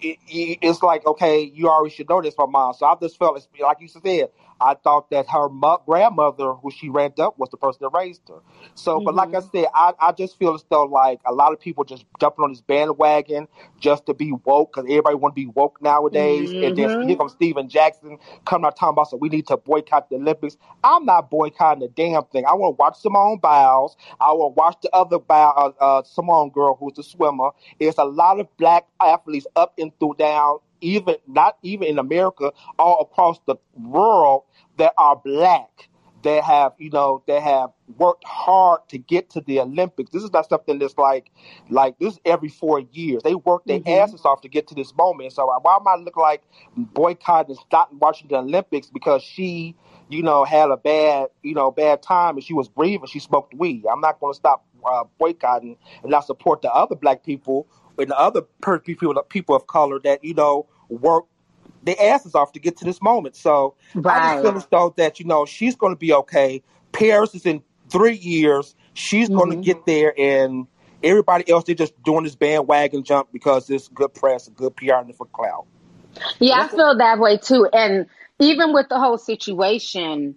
[0.03, 2.75] it, it- it's like okay, you already should know this, my mom.
[2.75, 4.31] So I just felt like you said.
[4.63, 8.23] I thought that her mo- grandmother, who she ranked up, was the person that raised
[8.31, 8.41] her.
[8.75, 11.53] So, but like I hmm said, I, I just feel as though like a lot
[11.53, 13.49] of people just jumping on this bandwagon
[13.81, 16.55] just to be woke because everybody want to be woke nowadays.
[16.63, 19.59] And then hmm here comes Stephen Jackson coming out talking about so we need to
[19.59, 20.57] boycott the Olympics.
[20.85, 22.47] I'm not boycotting the damn thing.
[22.47, 23.97] I want to watch Simone Biles.
[24.21, 27.51] I want to watch the other Biles, uh, uh, Simone girl who's the swimmer.
[27.81, 32.53] There's a lot of black athletes up and through down, even not even in America,
[32.79, 34.45] all across the world
[34.79, 35.89] that are black
[36.23, 40.11] that have you know that have worked hard to get to the Olympics.
[40.11, 41.31] This is not something that's like
[41.71, 43.23] like this is every four years.
[43.23, 45.33] They work their hmm asses off to get to this moment.
[45.33, 46.43] So why am I look like
[46.77, 49.77] boycotting and stopping watching the Olympics because she
[50.09, 53.55] you know had a bad you know bad time and she was breathing she smoked
[53.55, 53.85] weed.
[53.91, 57.67] I'm not going to stop uh, boycotting and not support the other black people
[57.99, 60.67] and the other per- people people of color that you know
[60.97, 61.25] work
[61.85, 63.37] their asses off to get to this moment.
[63.37, 64.57] So I just feel Right.
[64.57, 66.63] as though that you know she's going to be okay.
[66.93, 68.75] Paris is in three years.
[68.95, 69.63] She's going to mm-hmm.
[69.63, 70.67] get there, and
[71.03, 75.15] everybody else they're just doing this bandwagon jump because it's good press, good PR, and
[75.17, 75.67] for clout.
[76.39, 77.69] Yeah, I feel that way too.
[77.73, 78.07] And
[78.39, 80.37] even with the whole situation,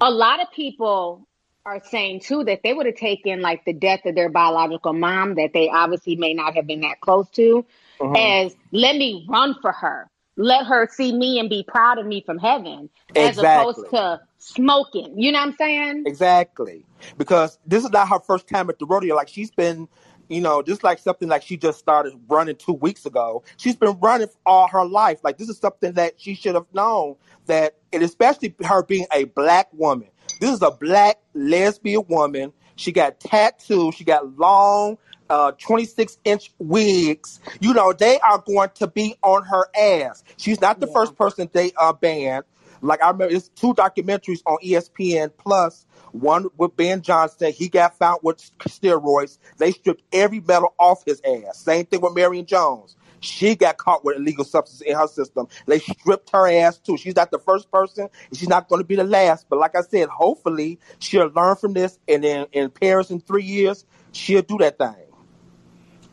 [0.00, 1.26] a lot of people
[1.64, 5.34] are saying too that they would have taken like the death of their biological mom
[5.34, 7.64] that they obviously may not have been that close to
[8.00, 10.08] hmm as let me run for her.
[10.36, 15.14] Let her see me and be proud of me from heaven as opposed to smoking.
[15.20, 16.04] You know what I'm saying?
[16.06, 16.86] Exactly.
[17.16, 19.16] Because this is not her first time at the rodeo.
[19.16, 19.88] Like she's been,
[20.28, 23.42] you know, just like something like she just started running two weeks ago.
[23.56, 25.20] She's been running all her life.
[25.24, 29.24] Like this is something that she should have known that, and especially her being a
[29.24, 30.08] black woman.
[30.40, 32.52] This is a black lesbian woman.
[32.76, 33.96] She got tattoos.
[33.96, 34.98] She got long,
[35.30, 37.40] uh, 26 inch wigs.
[37.60, 40.24] You know, they are going to be on her ass.
[40.36, 40.92] She's not the Yeah.
[40.94, 42.44] first person they uh, banned.
[42.80, 45.84] Like I remember, it's two documentaries on ESPN Plus.
[46.12, 49.38] One with Ben Johnson, he got found with steroids.
[49.58, 51.58] They stripped every medal off his ass.
[51.58, 52.96] Same thing with Marion Jones.
[53.20, 55.48] She got caught with illegal substances in her system.
[55.66, 56.96] They stripped her ass too.
[56.96, 59.46] She's not the first person, and she's not going to be the last.
[59.50, 63.42] But like I said, hopefully she'll learn from this, and then in Paris in three
[63.42, 64.94] years, she'll do that thing.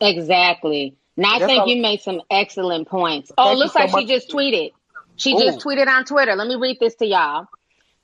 [0.00, 0.94] Exactly.
[1.16, 1.68] Now I that's think all.
[1.68, 3.32] you made some excellent points.
[3.38, 4.72] Oh, Thank looks so like she just tweeted.
[5.16, 6.36] She just tweeted on Twitter.
[6.36, 7.46] Let me read this to y'all.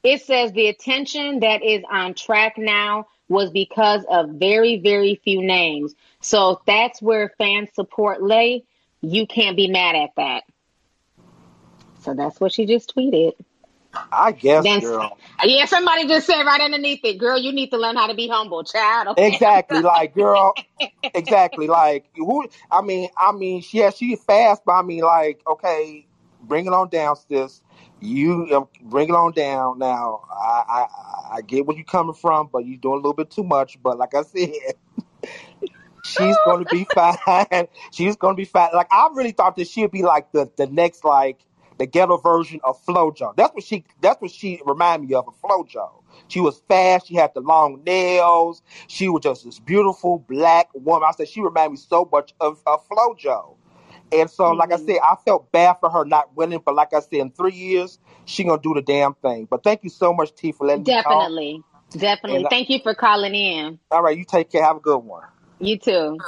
[0.03, 5.43] It says the attention that is on track now was because of very, very few
[5.43, 5.95] names.
[6.21, 8.65] So that's where fan support lay,
[9.01, 10.45] you can't be mad at that.
[12.01, 13.35] So that's what she just tweeted.
[14.11, 15.19] I guess, Then, girl.
[15.45, 18.29] Yeah, somebody just said right underneath it, girl, you need to learn how to be
[18.29, 19.09] humble, child.
[19.09, 19.27] Okay.
[19.27, 20.55] Exactly, like girl.
[21.15, 22.49] Exactly, like who?
[22.71, 26.07] I mean, I mean, yeah, she fast, but I mean, like, okay,
[26.41, 27.61] bring it on down, sis.
[28.01, 29.79] You um, bring it on down.
[29.79, 33.31] Now, I, I I get where you're coming from, but you're doing a little bit
[33.31, 33.83] too much.
[33.83, 34.53] But like I said,
[36.05, 37.69] she's going to be fine.
[37.91, 38.71] she's going to be fine.
[38.73, 41.39] Like I really thought that she'd be like the the next like
[41.83, 43.35] the ghetto version of FloJo.
[43.35, 43.85] That's what she.
[44.01, 45.27] That's what she reminded me of.
[45.27, 46.03] A FloJo.
[46.29, 47.09] She was fast.
[47.09, 48.63] She had the long nails.
[48.87, 51.09] She was just this beautiful black woman.
[51.09, 53.57] I said she reminded me so much of, of FloJo.
[54.13, 54.87] And so, like I Mhm.
[54.87, 57.99] said, I felt bad for her not winning, but like I said, in three years,
[58.27, 59.47] she gonna do the damn thing.
[59.51, 60.93] But thank you so much, T, for letting me.
[60.93, 61.63] Definitely.
[61.91, 62.47] Definitely.
[62.49, 63.79] Thank you for calling in.
[63.91, 64.63] all right, you take care.
[64.63, 65.25] Have a good one.
[65.59, 66.21] You too.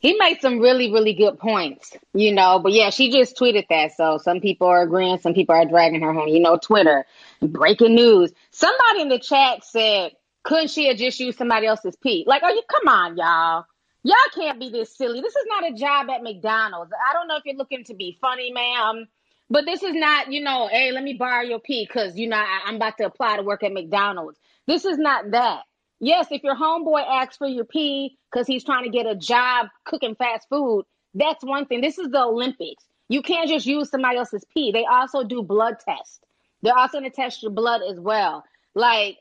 [0.00, 2.60] He made some really, really good points, you know.
[2.60, 3.96] But yeah, she just tweeted that.
[3.96, 6.28] So some people are agreeing, some people are dragging her home.
[6.28, 7.04] You know, Twitter,
[7.42, 8.32] breaking news.
[8.50, 10.12] Somebody in the chat said,
[10.44, 12.24] couldn't she have just used somebody else's pee?
[12.26, 13.64] Like, are you, come on, y'all.
[14.04, 15.20] Y'all can't be this silly.
[15.20, 16.92] This is not a job at McDonald's.
[16.92, 19.08] I don't know if you're looking to be funny, ma'am,
[19.50, 22.36] but this is not, you know, hey, let me borrow your pee because, you know,
[22.36, 24.38] I, I'm about to apply to work at McDonald's.
[24.66, 25.62] This is not that.
[26.00, 29.66] Yes, if your homeboy asks for your pee because he's trying to get a job
[29.84, 30.84] cooking fast food,
[31.14, 31.80] that's one thing.
[31.80, 32.84] This is the Olympics.
[33.08, 34.70] You can't just use somebody else's pee.
[34.70, 36.20] They also do blood tests.
[36.62, 38.44] They're also going to test your blood as well.
[38.74, 39.18] Like,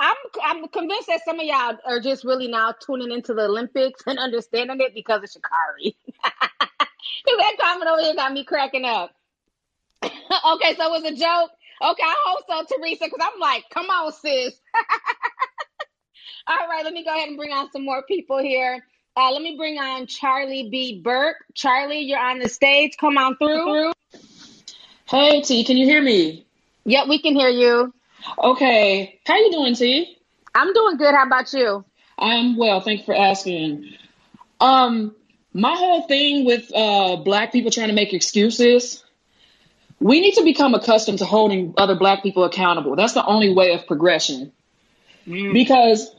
[0.00, 4.02] I'm I'm convinced that some of y'all are just really now tuning into the Olympics
[4.06, 5.94] and understanding it because of Sha'Carri.
[7.38, 9.10] That comment over here got me cracking up.
[10.04, 11.50] okay, so it was a joke.
[11.82, 14.54] Okay, I hope so, Teresa, because I'm like, come on, sis.
[16.46, 18.84] All right, let me go ahead and bring on some more people here.
[19.16, 21.00] Uh, let me bring on Charlie B.
[21.02, 21.36] Burke.
[21.54, 22.96] Charlie, you're on the stage.
[22.98, 23.92] Come on through.
[25.06, 26.46] Hey T, can you hear me?
[26.84, 27.92] Yep, we can hear you.
[28.38, 29.20] Okay.
[29.26, 30.16] How you doing, T?
[30.54, 31.14] I'm doing good.
[31.14, 31.84] How about you?
[32.18, 33.92] I'm well, thank you for asking.
[34.60, 35.14] Um,
[35.52, 39.04] my whole thing with uh black people trying to make excuses,
[40.00, 42.96] we need to become accustomed to holding other black people accountable.
[42.96, 44.52] That's the only way of progression.
[45.52, 46.14] Because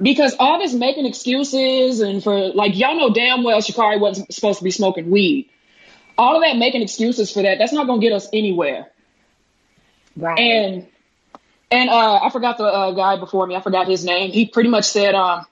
[0.00, 4.58] because all this making excuses and for like y'all know damn well Sha'Carri wasn't supposed
[4.58, 5.48] to be smoking weed.
[6.18, 8.90] All of that making excuses for that, that's not gonna get us anywhere.
[10.16, 10.38] Right.
[10.38, 10.86] And
[11.70, 13.56] and uh, I forgot the uh, guy before me.
[13.56, 14.30] I forgot his name.
[14.30, 15.44] He pretty much said um,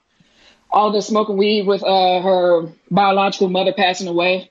[0.71, 4.49] all the smoking weed with uh, her biological mother passing away.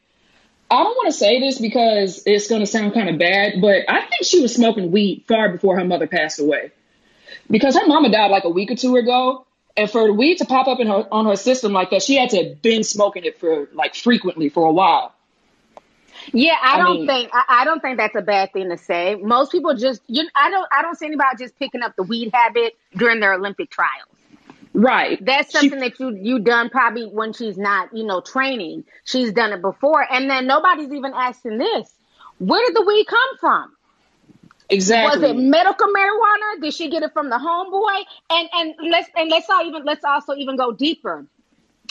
[0.70, 3.82] I don't want to say this because it's going to sound kind of bad, but
[3.88, 6.72] I think she was smoking weed far before her mother passed away.
[7.50, 10.44] Because her mama died like a week or two ago, and for the weed to
[10.44, 13.24] pop up in her on her system like that, she had to have been smoking
[13.24, 15.12] it for like frequently for a while.
[16.32, 18.78] Yeah, I, I don't mean- think I, I don't think that's a bad thing to
[18.78, 19.14] say.
[19.16, 22.30] Most people just you, I don't I don't see anybody just picking up the weed
[22.32, 24.08] habit during their Olympic trials.
[24.72, 25.22] Right.
[25.24, 28.84] That's She- something that you you done probably when she's not you know training.
[29.04, 31.92] She's done it before, and then nobody's even asking this.
[32.38, 33.72] Where did the weed come from?
[34.70, 35.20] Exactly.
[35.20, 36.62] Was it medical marijuana?
[36.62, 38.04] Did she get it from the homeboy?
[38.30, 41.26] And and let's and let's all even let's also even go deeper.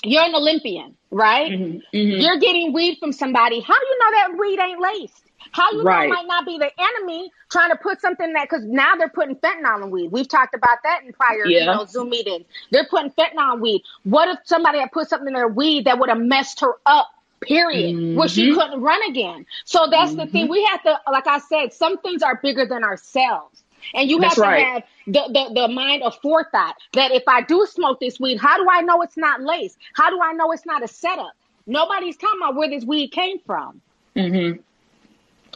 [0.04, 1.52] You're an Olympian, right?
[1.52, 2.22] Mhm, mhm.
[2.22, 3.62] You're getting weed from somebody.
[3.62, 5.24] How do you know that weed ain't laced?
[5.52, 6.06] How you know Right.
[6.08, 9.36] it might not be the enemy trying to put something that because now they're putting
[9.36, 10.12] fentanyl in weed.
[10.12, 12.46] We've talked about that in prior you know Zoom meetings.
[12.72, 13.84] They're putting fentanyl in weed.
[14.04, 17.10] What if somebody had put something in their weed that would have messed her up?
[17.48, 18.18] Period.
[18.18, 18.56] Where she Mhm.
[18.56, 19.46] couldn't run again.
[19.66, 20.48] So that's the thing.
[20.50, 23.64] We have to, like I said, some things are bigger than ourselves.
[23.94, 24.66] And you That's have to right.
[24.66, 28.58] have the, the, the mind of forethought that if I do smoke this weed, how
[28.58, 29.76] do I know it's not lace?
[29.94, 31.34] How do I know it's not a setup?
[31.68, 33.82] Nobody's talking about where this weed came from.
[34.16, 34.62] Mm-hmm.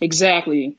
[0.01, 0.77] Exactly.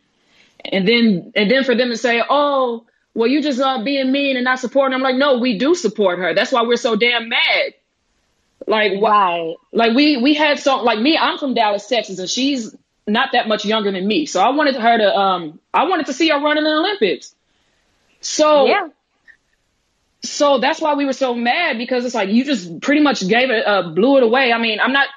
[0.64, 2.84] And then and then for them to say, "Oh,
[3.14, 6.18] well, you just uh, being mean and not supporting." I'm like, no, we do support
[6.18, 6.34] her.
[6.34, 7.74] That's why we're so damn mad.
[8.68, 9.54] Like, wh- Right.
[9.72, 11.16] like we we had so like me.
[11.16, 12.74] I'm from Dallas, Texas, and she's
[13.06, 14.26] not that much younger than me.
[14.26, 17.34] So I wanted her to um I wanted to see her run in the Olympics.
[18.20, 18.88] So Yeah.
[20.22, 23.50] so that's why we were so mad because it's like you just pretty much gave
[23.50, 24.52] it uh, blew it away.
[24.52, 25.08] I mean, I'm not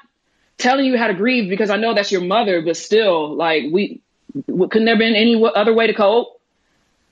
[0.58, 4.00] telling you how to grieve because I know that's your mother, but still, like we
[4.46, 6.40] w- couldn't there been any other way to cope?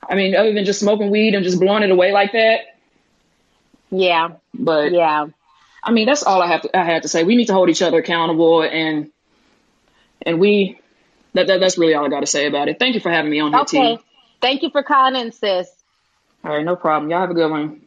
[0.09, 2.61] I mean, other than just smoking weed and just blowing it away like that.
[3.91, 4.29] Yeah.
[4.53, 5.27] But Yeah.
[5.83, 7.23] I mean, that's all I have to I had to say.
[7.23, 9.11] We need to hold each other accountable, and
[10.25, 10.79] and we
[11.33, 12.77] that, that that's really all I got to say about it.
[12.79, 13.97] Thank you for having me on here, Okay.
[13.97, 14.03] T.
[14.41, 15.69] Thank you for calling in, sis.
[16.43, 17.09] All right, no problem.
[17.11, 17.81] Y'all have a good one.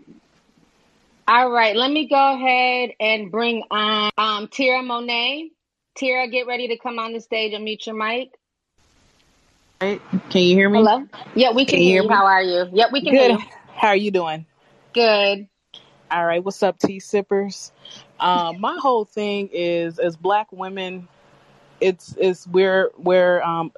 [1.26, 1.74] All right.
[1.74, 5.50] Let me go ahead and bring on um, Tira Monet.
[5.96, 8.28] Tira, get ready to come on the stage and mute your mic.
[9.80, 10.00] Right.
[10.30, 10.78] Can you hear me?
[10.78, 11.04] Hello?
[11.34, 12.08] Yeah, we can, Can hear hear you.
[12.08, 12.14] me?
[12.14, 12.66] How are you?
[12.72, 13.40] Yep, we can hear Good.
[13.40, 13.46] you.
[13.76, 14.46] How are you doing?
[14.92, 15.48] Good.
[16.14, 16.44] All right.
[16.44, 17.72] What's up, tea sippers?
[18.20, 21.08] Um, my whole thing is, as Black women,
[21.80, 23.72] it's it's we're we're um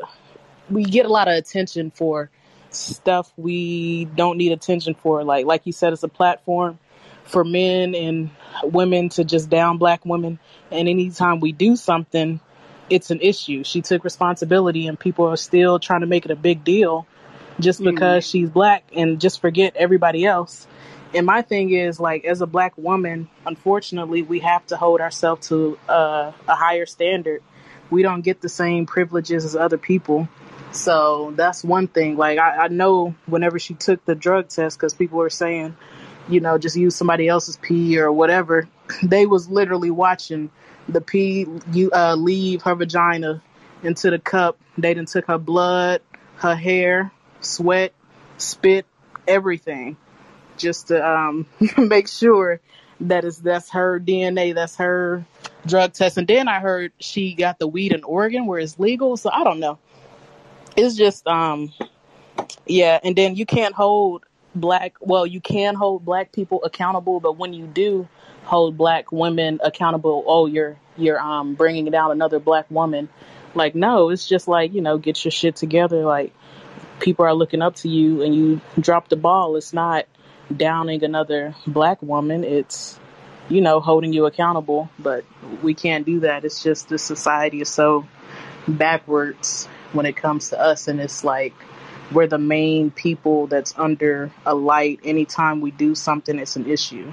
[0.68, 2.28] we get a lot of attention for
[2.68, 5.24] stuff we don't need attention for.
[5.24, 6.78] Like like you said, it's a platform
[7.24, 8.28] for men and
[8.64, 10.38] women to just down Black women.
[10.70, 12.38] And anytime we do something,
[12.90, 13.64] it's an issue.
[13.64, 17.06] She took responsibility, and people are still trying to make it a big deal
[17.60, 20.66] just because she's black and just forget everybody else.
[21.16, 25.48] And my thing is like as a black woman, unfortunately, we have to hold ourselves
[25.48, 27.42] to uh, a higher standard.
[27.88, 30.28] We don't get the same privileges as other people.
[30.72, 32.18] So that's one thing.
[32.18, 35.74] Like I, I know whenever she took the drug test, because people were saying,
[36.28, 38.68] you know, just use somebody else's pee or whatever.
[39.02, 40.50] They was literally watching
[40.88, 43.42] the pee you uh, leave her vagina
[43.82, 44.58] into the cup.
[44.78, 46.02] They done took her blood,
[46.36, 47.10] her hair,
[47.40, 47.92] sweat,
[48.36, 48.86] spit,
[49.26, 49.96] everything,
[50.58, 51.46] just to um,
[51.78, 52.60] make sure
[53.00, 55.24] that is that's her DNA, that's her
[55.66, 56.16] drug test.
[56.16, 59.16] And then I heard she got the weed in Oregon where it's legal.
[59.16, 59.78] So I don't know.
[60.76, 61.72] It's just um,
[62.66, 62.98] yeah.
[63.02, 64.94] And then you can't hold black.
[65.00, 68.08] Well, you can hold black people accountable, but when you do
[68.44, 73.08] hold black women accountable, oh, you're you're um bringing down another black woman.
[73.54, 76.04] Like no, it's just like you know, get your shit together.
[76.04, 76.32] Like
[77.00, 79.56] people are looking up to you and you drop the ball.
[79.56, 80.06] It's not
[80.54, 82.44] downing another black woman.
[82.44, 82.98] It's,
[83.48, 84.90] you know, holding you accountable.
[84.98, 85.24] But
[85.62, 86.44] we can't do that.
[86.44, 88.06] It's just the society is so
[88.68, 91.54] backwards when it comes to us, and it's like
[92.12, 95.00] we're the main people that's under a light.
[95.04, 97.12] Anytime we do something, it's an issue.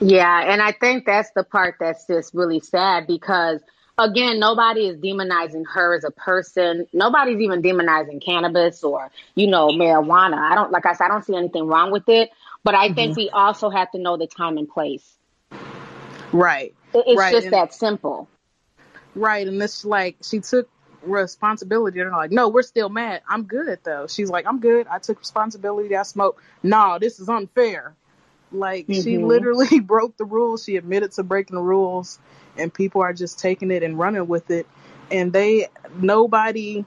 [0.00, 3.60] Yeah, and I think that's the part that's just really sad because
[3.98, 6.86] again, nobody is demonizing her as a person.
[6.92, 10.38] Nobody's even demonizing cannabis or, you know, marijuana.
[10.38, 12.30] I don't like I said, I don't see anything wrong with it.
[12.64, 13.16] But I think Mhm.
[13.16, 15.18] we also have to know the time and place.
[16.32, 16.74] Right.
[16.94, 17.28] It's right.
[17.28, 18.28] just and, that simple.
[19.14, 19.46] right.
[19.46, 20.68] And it's like she took
[21.02, 21.98] responsibility.
[22.00, 23.22] They're like, no, we're still mad.
[23.28, 24.06] I'm good though.
[24.08, 24.86] She's like, I'm good.
[24.88, 25.96] I took responsibility.
[25.96, 26.42] I smoked.
[26.62, 27.94] No, this is unfair.
[28.52, 30.64] Like she hmm literally broke the rules.
[30.64, 32.18] She admitted to breaking the rules,
[32.58, 34.66] and people are just taking it and running with it.
[35.10, 36.84] And they nobody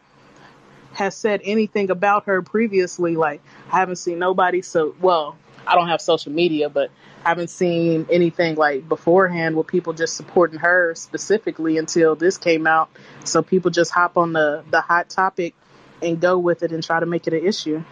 [0.94, 3.16] has said anything about her previously.
[3.16, 3.42] Like
[3.72, 4.62] I haven't seen nobody.
[4.62, 6.90] So well, I don't have social media, but
[7.26, 12.68] I haven't seen anything like beforehand with people just supporting her specifically until this came
[12.68, 12.90] out.
[13.26, 15.54] So people just hop on the the hot topic
[16.02, 17.84] and go with it and try to make it an issue.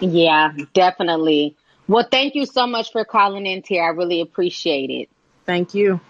[0.00, 1.56] Yeah, definitely.
[1.88, 3.84] Well, thank you so much for calling in, Tier.
[3.84, 5.08] I really appreciate it.
[5.44, 6.00] Thank you.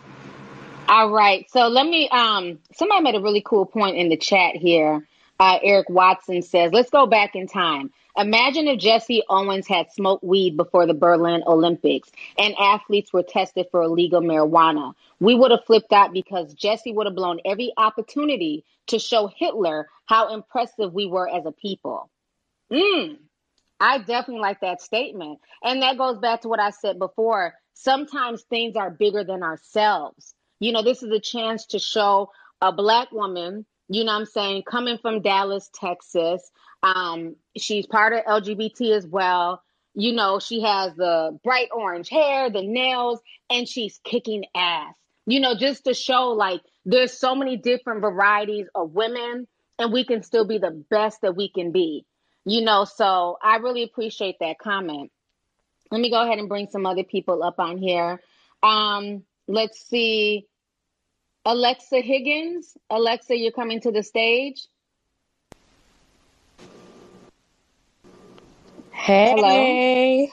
[0.89, 1.51] All right.
[1.51, 5.07] So let me um somebody made a really cool point in the chat here.
[5.41, 7.91] Uh Eric Watson says, let's go back in time.
[8.17, 13.67] Imagine if Jesse Owens had smoked weed before the Berlin Olympics and athletes were tested
[13.71, 14.95] for illegal marijuana.
[15.21, 19.89] We would have flipped out because Jesse would have blown every opportunity to show Hitler
[20.07, 22.09] how impressive we were as a people.
[22.73, 23.19] Mm.
[23.79, 25.41] I definitely like that statement.
[25.63, 27.55] And that goes back to what I said before.
[27.75, 30.35] Sometimes things are bigger than ourselves.
[30.61, 32.31] You know, this is a chance to show
[32.61, 36.51] a black woman, you know I'm saying, coming from Dallas, Texas.
[36.83, 39.63] Um, she's part of LGBT as well.
[39.95, 44.95] You know, she has the bright orange hair, the nails, and she's kicking ass.
[45.27, 49.47] You know, just to show like there's so many different varieties of women
[49.79, 52.05] and we can still be the best that we can be.
[52.45, 55.11] You know, so I really appreciate that comment.
[55.91, 58.21] Let me go ahead and bring some other people up on here.
[58.63, 60.47] Um, let's see.
[61.47, 62.77] Alexa Higgins.
[62.91, 64.67] Alexa, you're coming to the stage.
[69.25, 69.81] Hello.
[69.93, 70.33] Hey.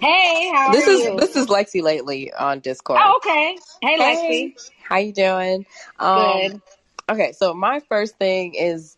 [0.00, 1.16] Hey, how This are is you?
[1.16, 3.04] this is Lexi lately on Discord.
[3.04, 3.58] Oh, okay.
[3.82, 4.50] Hey, Hey.
[4.50, 4.54] Lexi.
[4.82, 5.66] How you doing?
[5.98, 6.62] Um Good.
[7.10, 8.96] okay, so my first thing is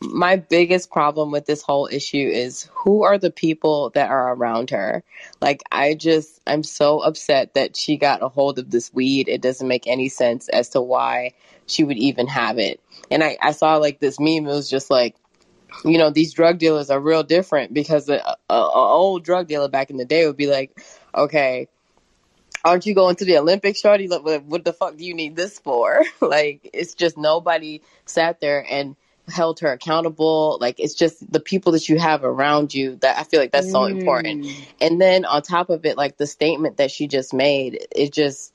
[0.00, 4.70] my biggest problem with this whole issue is who are the people that are around
[4.70, 5.02] her?
[5.40, 9.28] Like I just I'm so upset that she got a hold of this weed.
[9.28, 11.32] It doesn't make any sense as to why
[11.66, 12.80] she would even have it.
[13.10, 15.16] And I, I saw like this meme, it was just like
[15.84, 19.68] you know these drug dealers are real different because a, a, a old drug dealer
[19.68, 20.78] back in the day would be like
[21.14, 21.68] okay
[22.64, 25.58] aren't you going to the olympics shorty what, what the fuck do you need this
[25.58, 28.96] for like it's just nobody sat there and
[29.28, 33.22] held her accountable like it's just the people that you have around you that i
[33.22, 34.54] feel like that's so important Mm.
[34.82, 38.54] and then on top of it like the statement that she just made it just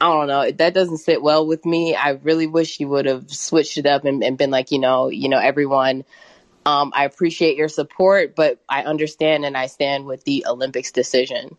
[0.00, 0.50] I don't know.
[0.50, 1.94] That doesn't sit well with me.
[1.94, 5.08] I really wish she would have switched it up and, and been like, you know,
[5.08, 6.04] you know, everyone.
[6.66, 11.56] Um, I appreciate your support, but I understand and I stand with the Olympics decision,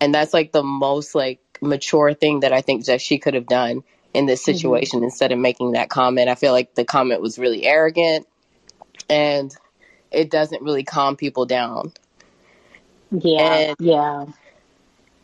[0.00, 3.46] and that's like the most like mature thing that I think that she could have
[3.46, 3.82] done
[4.14, 4.82] in this Mhm.
[4.82, 6.28] situation instead of making that comment.
[6.28, 8.26] I feel like the comment was really arrogant,
[9.10, 9.54] and
[10.10, 11.92] it doesn't really calm people down.
[13.10, 13.60] Yeah.
[13.60, 14.26] And Yeah.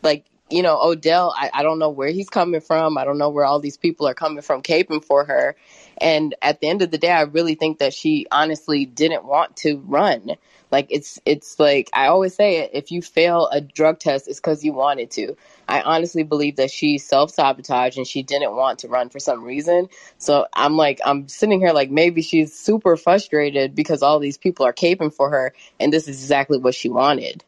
[0.03, 3.29] like you know odell I, I don't know where he's coming from i don't know
[3.29, 5.55] where all these people are coming from caping for her
[5.99, 9.55] and at the end of the day i really think that she honestly didn't want
[9.57, 10.31] to run
[10.71, 14.39] like it's it's like i always say it if you fail a drug test it's
[14.39, 15.35] because you wanted to.
[15.67, 19.89] I honestly believe that she self-sabotaged and she didn't want to run for some reason.
[20.17, 24.65] So i'm like i'm sitting here like maybe she's super frustrated because all these people
[24.65, 27.43] are caping for her and this is exactly what she wanted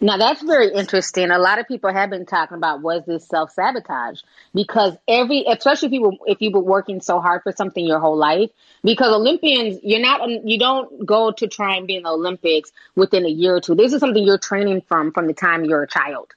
[0.00, 1.30] Now that's very interesting.
[1.30, 4.20] A lot of people have been talking about was this self sabotage
[4.54, 7.98] because every, especially if you were if you were working so hard for something your
[7.98, 8.50] whole life.
[8.84, 12.72] Because Olympians, you're not um, you don't go to try and be in the Olympics
[12.94, 13.74] within a year or two.
[13.74, 16.34] This is something you're training from from the time you're a child.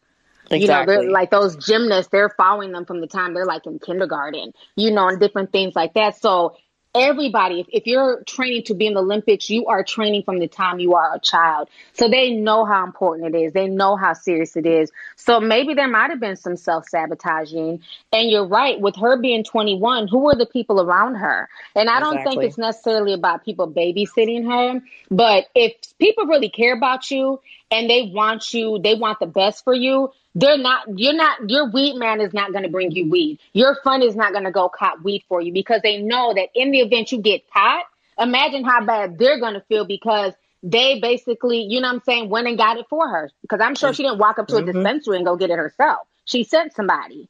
[0.51, 0.61] Exactly.
[0.61, 3.77] You know, they're like those gymnasts, they're following them from the time they're like in
[3.77, 6.19] kindergarten, you know, and different things like that.
[6.19, 6.55] So
[6.99, 10.47] everybody, if, if you're training to be in the Olympics, you are training from the
[10.47, 11.69] time you are a child.
[11.93, 13.53] So they know how important it is.
[13.53, 14.91] They know how serious it is.
[15.15, 17.81] So maybe there might have been some self sabotaging.
[18.11, 21.49] And you're right, with her being 21, who were the people around her?
[21.75, 26.75] And I don't think it's necessarily about people babysitting her, but if people really care
[26.75, 27.39] about you
[27.71, 31.69] and they want you, they want the best for you, they're not, you're not, your
[31.69, 33.39] weed man is not going to bring you weed.
[33.53, 36.49] Your friend is not going to go cop weed for you because they know that
[36.55, 37.85] in the event you get caught,
[38.17, 42.29] imagine how bad they're going to feel because they basically, you know what I'm saying,
[42.29, 43.29] went and got it for her.
[43.41, 44.65] Because I'm sure she didn't walk up to a Mhm.
[44.65, 46.07] dispensary and go get it herself.
[46.25, 47.29] She sent somebody.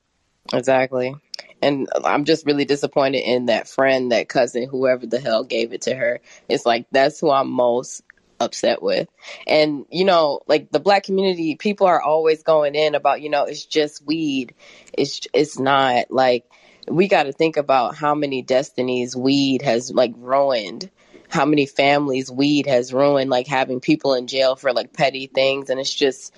[0.51, 1.15] Exactly.
[1.61, 5.81] And I'm just really disappointed in that friend, that cousin, whoever the hell gave it
[5.83, 6.21] to her.
[6.47, 8.01] It's like that's who I'm most
[8.39, 9.07] upset with.
[9.47, 13.45] And you know, like the black community, people are always going in about, you know,
[13.45, 14.53] it's just weed.
[14.93, 16.45] It's it's not like
[16.87, 20.89] we got to think about how many destinies weed has like ruined.
[21.27, 25.69] How many families weed has ruined like having people in jail for like petty things
[25.69, 26.33] and it's just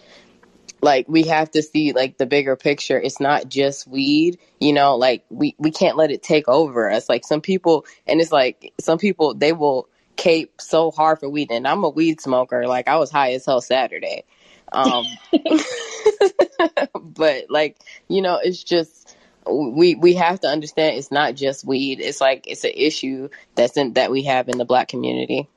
[0.81, 4.97] like we have to see like the bigger picture it's not just weed you know
[4.97, 8.73] like we we can't let it take over us like some people and it's like
[8.79, 9.87] some people they will
[10.17, 13.45] cape so hard for weed and i'm a weed smoker like i was high as
[13.45, 14.25] hell saturday
[14.73, 15.17] um
[16.95, 17.77] but like
[18.09, 19.17] you know it's just
[19.49, 23.77] we we have to understand it's not just weed it's like it's an issue that's
[23.77, 25.49] in that we have in the black community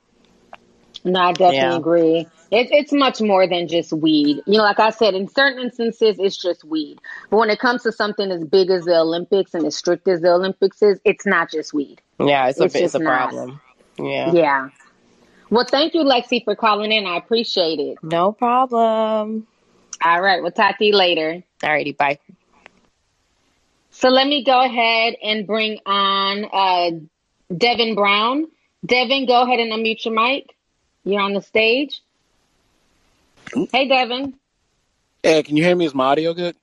[1.05, 1.81] No, I definitely Yeah.
[1.81, 2.29] agree.
[2.53, 4.43] It, it's much more than just weed.
[4.47, 7.01] You know, like I said, in certain instances, it's just weed.
[7.31, 10.23] But when it comes to something as big as the Olympics and as strict as
[10.23, 12.03] the Olympics is, it's not just weed.
[12.21, 13.61] yeah it's a It's it's a problem
[13.99, 14.71] yeah Yeah.
[15.51, 17.07] Well, thank you, Lexi, for calling in.
[17.07, 17.99] I appreciate it.
[18.03, 19.47] no problem
[20.05, 20.43] All right.
[20.43, 21.43] We'll talk to you later.
[21.63, 22.19] alrighty bye
[23.91, 26.91] So let me go ahead and bring on uh,
[27.57, 28.47] Devin Brown.
[28.85, 30.55] Devin, go ahead and unmute your mic.
[31.05, 32.03] You're on the stage.
[33.73, 34.35] Hey, Devin.
[35.23, 35.87] Hey, can you hear me?
[35.87, 36.57] Is my audio good?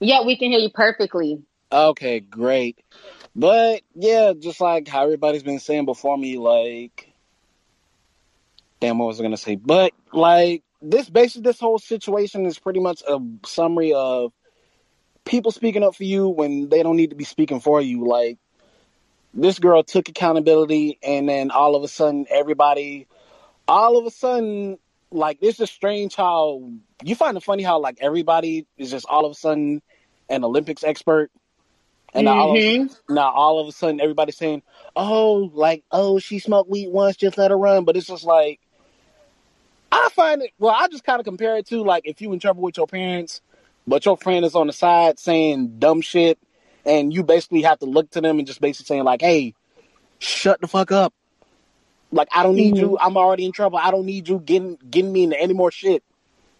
[0.00, 1.42] Yeah, we can hear you perfectly.
[1.70, 2.78] Okay, great.
[3.40, 7.10] But yeah, just like how everybody's been saying before me, like,
[8.80, 9.54] damn, what was I gonna say?
[9.54, 14.34] But like, this basically, this whole situation is pretty much a summary of
[15.24, 18.06] people speaking up for you when they don't need to be speaking for you.
[18.06, 18.36] Like,
[19.32, 23.06] this girl took accountability, and then all of a sudden, everybody,
[23.66, 24.78] all of a sudden,
[25.10, 26.70] like, it's just strange how
[27.02, 29.80] you find it funny how like everybody is just all of a sudden
[30.28, 31.30] an Olympics expert.
[32.14, 33.14] And now all, of, Mm-hmm.
[33.14, 34.62] now all of a sudden everybody's saying,
[34.96, 38.60] "Oh, like oh, she smoked weed once, just let her run." But it's just like
[39.92, 40.50] I find it.
[40.58, 42.86] Well, I just kind of compare it to like if you in trouble with your
[42.86, 43.40] parents,
[43.86, 46.38] but your friend is on the side saying dumb shit,
[46.84, 49.54] and you basically have to look to them and just basically saying like, "Hey,
[50.18, 51.14] shut the fuck up."
[52.12, 52.98] Like I don't need you.
[52.98, 53.78] I'm already in trouble.
[53.78, 56.02] I don't need you getting getting me into any more shit.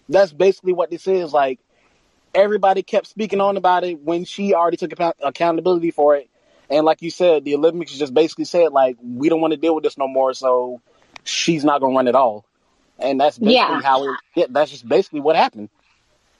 [0.08, 1.32] That's basically what this is.
[1.32, 1.60] Like
[2.34, 6.28] everybody kept speaking on about it when she already took account- accountability for it.
[6.68, 9.74] And like you said, the Olympics just basically said like we don't want to deal
[9.74, 10.80] with this no more, so
[11.24, 12.44] she's not gonna run at all.
[12.98, 13.80] And that's basically Yeah.
[13.82, 14.16] how it.
[14.36, 15.68] Yeah, that's just basically what happened.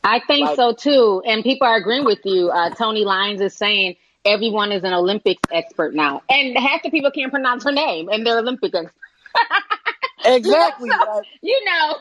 [0.05, 1.23] I think Like so too.
[1.27, 2.51] And people are agreeing with you.
[2.51, 6.23] Uh, Tony Lyons is saying everyone is an Olympics expert now.
[6.29, 8.95] And half the people can't pronounce her name and they're Olympic experts.
[10.25, 10.89] exactly.
[10.89, 11.97] You know, so, you know,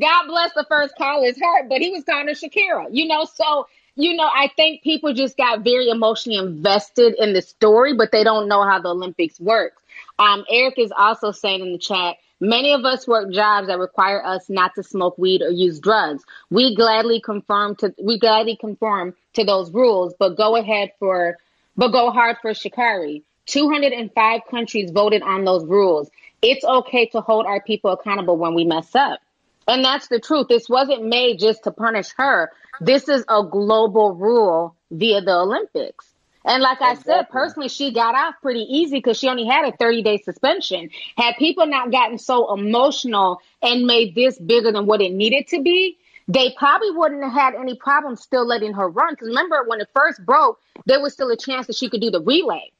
[0.00, 3.66] God bless the first caller's heart, but he was calling her Shakira, you know, so,
[3.94, 8.24] you know, I think people just got very emotionally invested in the story, but they
[8.24, 9.82] don't know how the Olympics works.
[10.18, 14.24] Um, Eric is also saying in the chat, many of us work jobs that require
[14.24, 16.24] us not to smoke weed or use drugs.
[16.50, 21.38] We gladly conform to, we gladly conform to those rules, but go ahead for,
[21.76, 23.22] but go hard for Sha'Carri.
[23.46, 26.10] 205 countries voted on those rules.
[26.48, 29.18] It's okay to hold our people accountable when we mess up.
[29.66, 30.46] And that's the truth.
[30.48, 32.52] This wasn't made just to punish her.
[32.80, 36.08] This is a global rule via the Olympics.
[36.44, 39.76] And like I said, personally, she got off pretty easy because she only had a
[39.76, 40.90] 30 day suspension.
[41.16, 45.60] Had people not gotten so emotional and made this bigger than what it needed to
[45.60, 49.14] be, they probably wouldn't have had any problem still letting her run.
[49.14, 52.12] Because remember, when it first broke, there was still a chance that she could do
[52.12, 52.70] the relay.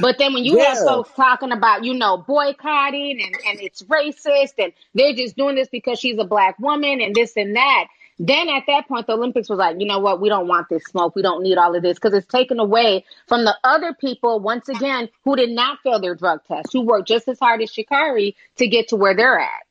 [0.00, 4.54] But then when you have folks talking about, you know, boycotting and, and it's racist
[4.58, 7.86] and they're just doing this because she's a black woman and this and that,
[8.18, 10.84] then at that point, the Olympics was like, you know what, we don't want this
[10.84, 11.16] smoke.
[11.16, 14.68] We don't need all of this because it's taken away from the other people, once
[14.68, 18.34] again, who did not fail their drug test, who worked just as hard as Sha'Carri
[18.56, 19.64] to get to where they're at.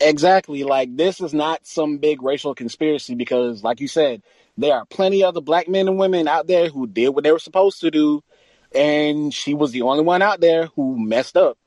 [0.00, 0.64] Exactly.
[0.64, 4.22] Like this is not some big racial conspiracy because, like you said,
[4.58, 7.32] there are plenty of other black men and women out there who did what they
[7.32, 8.22] were supposed to do,
[8.74, 11.58] and she was the only one out there who messed up.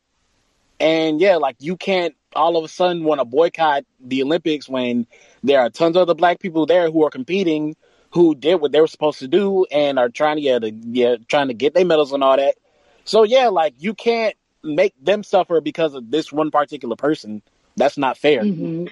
[0.80, 5.08] And yeah, like you can't all of a sudden want to boycott the Olympics when
[5.44, 7.76] there are tons of other black people there who are competing
[8.12, 11.16] who did what they were supposed to do and are trying to yeah, to, yeah
[11.28, 12.56] trying to get their medals and all that.
[13.04, 17.42] So yeah, like you can't make them suffer because of this one particular person.
[17.78, 18.42] That's not fair.
[18.42, 18.88] Mm-hmm.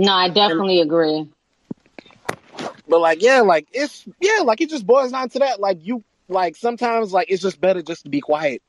[0.00, 1.28] No, I definitely agree.
[2.88, 5.60] But like, yeah, like it's yeah, like it just boils down to that.
[5.60, 8.62] Like you, like sometimes, like it's just better just to be quiet.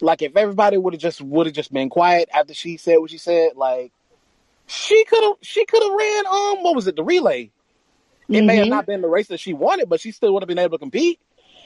[0.00, 3.10] Like if everybody would have just would have just been quiet after she said what
[3.10, 3.92] she said, like
[4.66, 7.50] she could have she could have ran um what was it the relay.
[8.32, 10.42] It may have hmm not been the race that she wanted, but she still would
[10.42, 11.20] have been able to compete.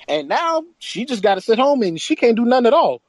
[0.08, 3.02] And now she just got to sit home and she can't do nothing at all.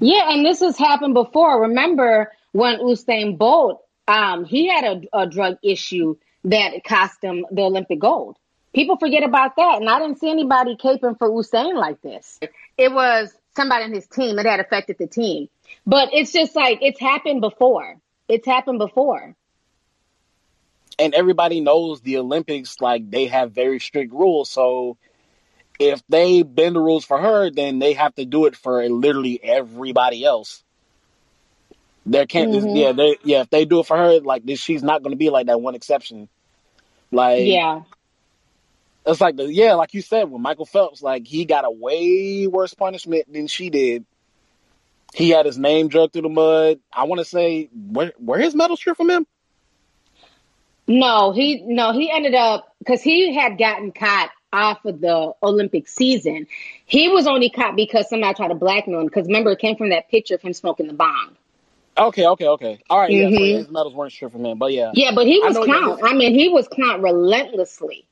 [0.00, 1.62] Yeah, and this has happened before.
[1.62, 7.62] Remember when Usain Bolt, um, he had a, a drug issue that cost him the
[7.62, 8.36] Olympic gold.
[8.74, 12.40] People forget about that, and I didn't see anybody caping for Usain like this.
[12.76, 14.38] It was somebody in his team.
[14.38, 15.48] It had affected the team,
[15.86, 17.96] but it's just like it's happened before.
[18.28, 19.36] It's happened before.
[20.98, 24.50] And everybody knows the Olympics, like they have very strict rules.
[24.50, 24.96] So
[25.78, 29.40] if they bend the rules for her, then they have to do it for literally
[29.42, 30.62] everybody else.
[32.06, 33.40] There can't, hmm yeah, they, yeah.
[33.42, 35.60] If they do it for her, like this, she's not going to be like that
[35.60, 36.28] one exception.
[37.10, 37.82] Like Yeah.
[39.06, 42.46] It's like the yeah, like you said, when Michael Phelps, like he got a way
[42.46, 44.06] worse punishment than she did.
[45.14, 46.80] He had his name dragged through the mud.
[46.92, 49.26] I want to say where where his medal strip from him?
[50.86, 55.88] No, he no, he ended up because he had gotten caught off of the Olympic
[55.88, 56.46] season.
[56.86, 59.06] He was only caught because somebody tried to blackmail him.
[59.06, 61.36] Because remember, it came from that picture of him smoking the bong.
[61.96, 62.78] Okay, okay, okay.
[62.90, 63.28] All right, yeah.
[63.30, 65.56] So hmm his medals weren't stripped from him, but yeah, Yeah, but he was.
[65.56, 66.00] Clowned.
[66.02, 68.04] I mean, he was clowned relentlessly.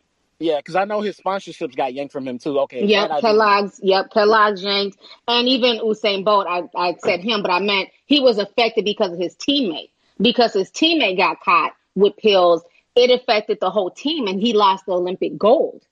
[0.43, 2.59] Yeah, because I know his sponsorships got yanked from him too.
[2.61, 3.81] Okay, Yep, Kellogg's.
[3.83, 6.47] Yep, Kellogg's yanked, and even Usain Bolt.
[6.49, 9.91] I, I said him, but I meant he was affected because of his teammate.
[10.21, 12.63] Because his teammate got caught with pills,
[12.95, 15.83] it affected the whole team, and he lost the Olympic gold.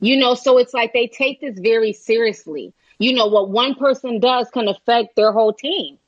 [0.00, 2.72] You know, so it's like they take this very seriously.
[2.98, 5.98] You know, what one person does can affect their whole team.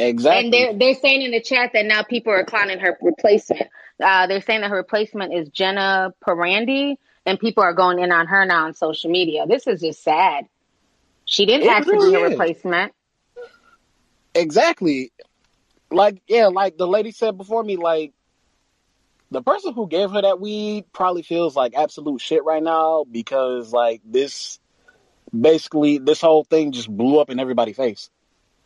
[0.00, 0.50] And Exactly.
[0.50, 3.68] they're they're saying in the chat that now people are clowning her replacement.
[4.02, 6.96] Uh, they're saying that her replacement is Jenna Prandini,
[7.26, 9.46] and people are going in on her now on social media.
[9.46, 10.46] This is just sad.
[11.26, 12.92] She didn't It ask to be really her replacement.
[14.34, 15.12] Exactly.
[15.90, 18.14] Like yeah, like the lady said before me, like
[19.30, 23.72] the person who gave her that weed probably feels like absolute shit right now because
[23.72, 24.58] like this
[25.38, 28.08] basically this whole thing just blew up in everybody's face.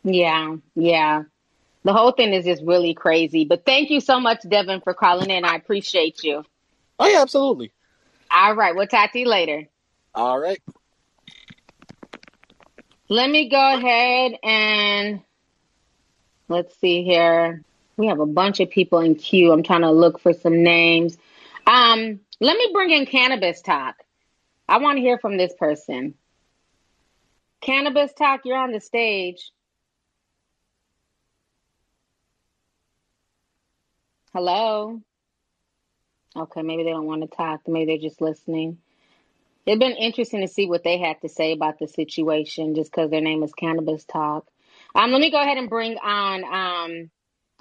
[0.05, 1.25] Yeah, yeah.
[1.85, 3.45] The whole thing is just really crazy.
[3.45, 5.45] But thank you so much, Devin, for calling in.
[5.45, 6.45] I appreciate you.
[6.99, 7.73] Oh yeah, absolutely.
[8.31, 9.69] All right, we'll talk to you later.
[10.15, 10.61] All right.
[13.09, 15.21] Let me go ahead and
[16.49, 17.63] let's see here.
[17.97, 19.53] We have a bunch of people in queue.
[19.53, 21.17] I'm trying to look for some names.
[21.67, 23.97] Um, let me bring in cannabis talk.
[24.69, 26.15] I want to hear from this person.
[27.61, 29.51] Cannabis talk, you're on the stage.
[34.35, 35.01] Hello.
[36.37, 37.61] Okay, maybe they don't want to talk.
[37.69, 38.79] Maybe they're just listening.
[39.65, 43.13] It'd been interesting to see what they had to say about the situation just because
[43.13, 44.49] their name is Cannabis Talk.
[44.93, 47.11] Um, let me go ahead and bring on um,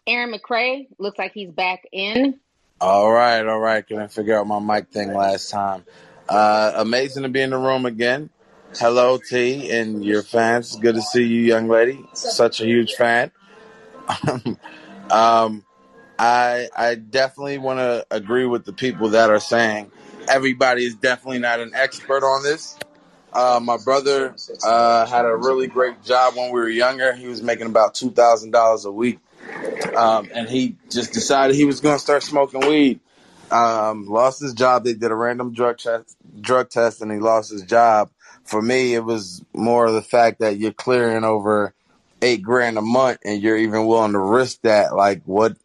[0.08, 0.88] Aaron McCrae.
[0.98, 2.40] Looks like he's back in.
[2.82, 3.88] All right, all right.
[3.88, 5.84] Couldn't figure out my mic thing last time.
[6.28, 8.32] Uh, amazing to be in the room again.
[8.80, 10.76] Hello, T, and your fans.
[10.76, 12.04] Good to see you, young lady.
[12.14, 13.30] Such a huge fan.
[15.12, 15.64] um,
[16.20, 19.92] I I definitely want to agree with the people that are saying
[20.30, 22.78] everybody is definitely not an expert on this.
[23.34, 27.14] Uh, my brother uh, had a really great job when we were younger.
[27.14, 29.20] He was making about two thousand dollars a week,
[29.96, 33.00] um, and he just decided he was going to start smoking weed.
[33.52, 34.84] Um, lost his job.
[34.84, 38.10] They did a random drug test, drug test, and he lost his job.
[38.46, 41.74] For me, it was more of the fact that you're clearing over
[42.22, 44.96] eight grand a month, and you're even willing to risk that.
[44.96, 45.58] Like, what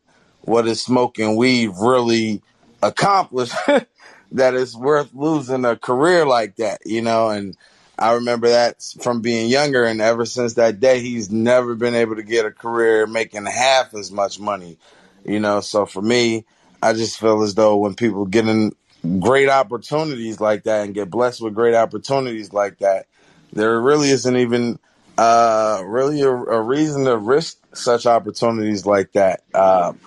[0.48, 2.42] what is smoking weed really
[2.82, 3.54] accomplished
[4.32, 7.28] that it's worth losing a career like that, you know?
[7.30, 7.56] And
[7.98, 12.16] I remember that from being younger, and ever since that day, he's never been able
[12.16, 14.78] to get a career making half as much money,
[15.24, 15.60] you know?
[15.60, 16.44] So for me,
[16.82, 18.72] I just feel as though when people get in
[19.20, 23.06] great opportunities like that and get blessed with great opportunities like that,
[23.52, 24.78] there really isn't even
[25.16, 29.42] uh, really a, a reason to risk such opportunities like that.
[29.54, 29.98] Um,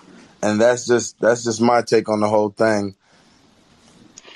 [0.42, 2.96] and that's just that's just my take on the whole thing.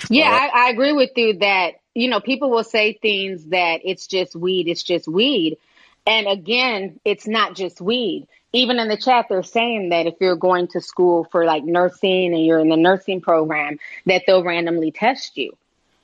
[0.09, 4.07] Yeah, I, I agree with you that, you know, people will say things that it's
[4.07, 5.59] just weed, it's just weed.
[6.07, 8.29] And again, it's not just weed.
[8.53, 12.33] Even in the chat, they're saying that if you're going to school for like nursing
[12.33, 15.57] and you're in the nursing program, that they'll randomly test you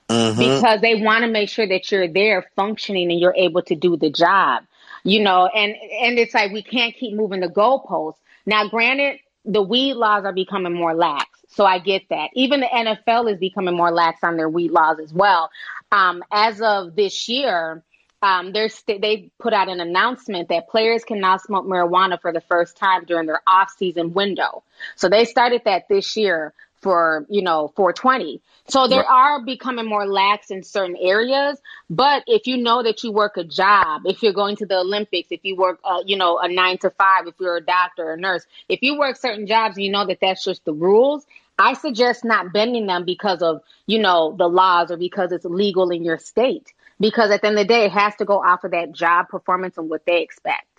[0.09, 3.75] hmm because they want to make sure that you're there functioning and you're able to
[3.75, 4.63] do the job
[5.03, 9.61] you know and and it's like we can't keep moving the goalposts now granted the
[9.61, 11.39] weed laws are becoming more lax.
[11.49, 12.29] So I get that.
[12.33, 15.49] Even the NFL is becoming more lax on their weed laws as well.
[15.91, 17.83] Um, as of this year,
[18.23, 22.41] um, st- they put out an announcement that players can now smoke marijuana for the
[22.41, 24.63] first time during their off-season window.
[24.95, 26.53] So they started that this year
[26.83, 29.05] for you know 420 so they right.
[29.09, 31.57] are becoming more lax in certain areas
[31.89, 35.29] but if you know that you work a job if you're going to the olympics
[35.31, 38.13] if you work uh, you know a nine to five if you're a doctor or
[38.13, 41.25] a nurse if you work certain jobs you know that that's just the rules.
[41.57, 45.91] I suggest not bending them because of you know the laws or because it's legal
[45.91, 48.63] in your state because at the end of the day it has to go off
[48.63, 50.72] of that job performance and what they expect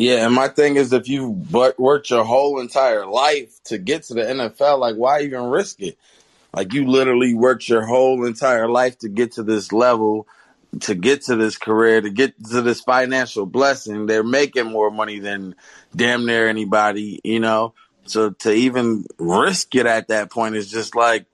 [0.00, 4.04] yeah, and my thing is, if you but worked your whole entire life to get
[4.04, 5.98] to the NFL, like why even risk it?
[6.56, 10.26] Like you literally worked your whole entire life to get to this level,
[10.80, 14.06] to get to this career, to get to this financial blessing.
[14.06, 15.54] They're making more money than
[15.94, 17.74] damn near anybody, you know.
[18.06, 21.26] So to even risk it at that point is just like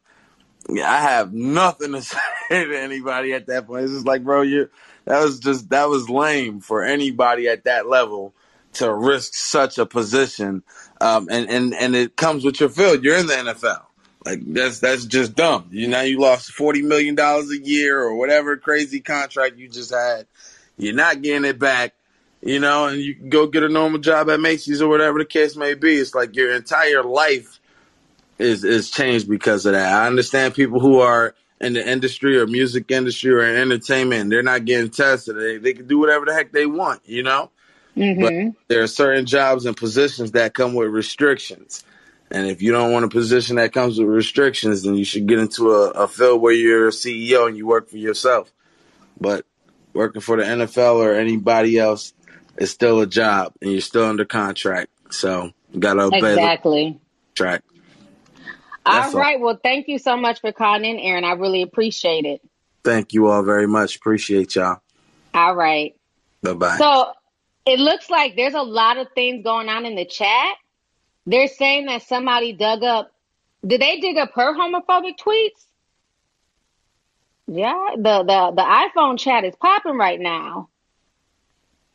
[0.70, 2.18] I have nothing to say
[2.50, 3.84] to anybody at that point.
[3.84, 4.70] It's just like, bro, you
[5.04, 8.34] that was just that was lame for anybody at that level
[8.76, 10.62] to risk such a position.
[11.00, 13.04] Um, and, and, and it comes with your field.
[13.04, 13.82] You're in the NFL.
[14.26, 15.68] Like that's that's just dumb.
[15.70, 19.94] You now you lost forty million dollars a year or whatever crazy contract you just
[19.94, 20.26] had.
[20.76, 21.94] You're not getting it back,
[22.42, 25.54] you know, and you go get a normal job at Macy's or whatever the case
[25.54, 25.94] may be.
[25.94, 27.60] It's like your entire life
[28.40, 29.92] is is changed because of that.
[29.92, 34.64] I understand people who are in the industry or music industry or entertainment, they're not
[34.64, 35.36] getting tested.
[35.36, 37.52] They they can do whatever the heck they want, you know.
[37.96, 38.48] Mm-hmm.
[38.48, 41.84] But there are certain jobs and positions that come with restrictions.
[42.30, 45.38] And if you don't want a position that comes with restrictions, then you should get
[45.38, 48.52] into a, a field where you're a CEO and you work for yourself.
[49.18, 49.46] But
[49.92, 52.12] working for the NFL or anybody else
[52.58, 54.90] is still a job and you're still under contract.
[55.10, 56.92] So you got to obey exactly.
[56.92, 57.64] the contract.
[58.84, 59.36] All right.
[59.36, 59.42] All.
[59.42, 61.24] Well, thank you so much for calling in, Aaron.
[61.24, 62.40] I really appreciate it.
[62.84, 63.96] Thank you all very much.
[63.96, 64.80] Appreciate y'all.
[65.34, 65.96] All right.
[66.42, 66.76] Bye bye.
[66.76, 67.12] So
[67.66, 70.56] it looks like there's a lot of things going on in the chat.
[71.26, 73.12] They're saying that somebody dug up.
[73.66, 75.64] Did they dig up her homophobic tweets?
[77.48, 80.68] Yeah, the the the iPhone chat is popping right now.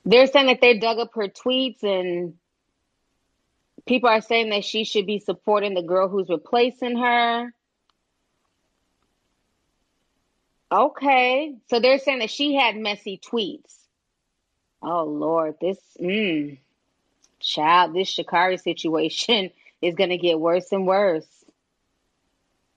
[0.06, 2.36] They're saying that they dug up her tweets and
[3.86, 7.54] people are saying that she should be supporting the girl who's replacing her.
[10.72, 11.56] Okay.
[11.70, 13.81] So they're saying that she had messy tweets.
[14.82, 16.58] Oh Lord, this mm,
[17.40, 19.52] child, this Sha'Carri situation
[19.82, 21.28] is gonna get worse and worse.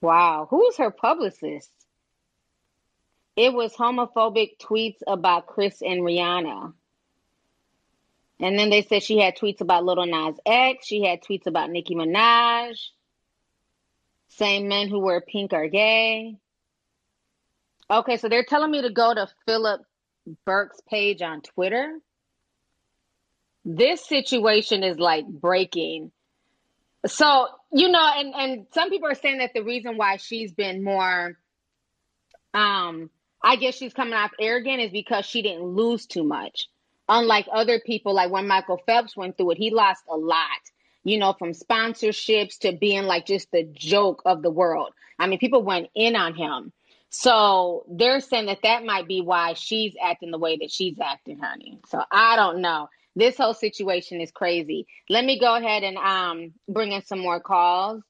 [0.01, 1.71] Wow, who's her publicist?
[3.37, 6.73] It was homophobic tweets about Chris and Rihanna.
[8.41, 10.87] And then they said she had tweets about Lil Nas X.
[10.87, 12.79] She had tweets about Nicki Minaj.
[14.29, 16.37] Same men who wear pink are gay.
[17.91, 19.83] Okay, so they're telling me to go to Philip
[20.45, 21.99] Burke's page on Twitter.
[23.65, 26.13] This situation is like breaking.
[27.07, 30.83] So, you know, and, and some people are saying that the reason why she's been
[30.83, 31.37] more
[32.53, 33.11] um
[33.43, 36.69] I guess she's coming off arrogant is because she didn't lose too much.
[37.11, 40.47] Unlike other people, like when Michael Phelps went through it, he lost a lot,
[41.05, 44.95] you know, from sponsorships to being like just the joke of the world.
[45.19, 46.73] I mean, people went in on him.
[47.15, 51.39] So they're saying that that might be why she's acting the way that she's acting,
[51.39, 51.79] honey.
[51.89, 52.89] So I don't know.
[53.15, 54.89] This whole situation is crazy.
[55.09, 58.03] Let me go ahead and um bring in some more calls.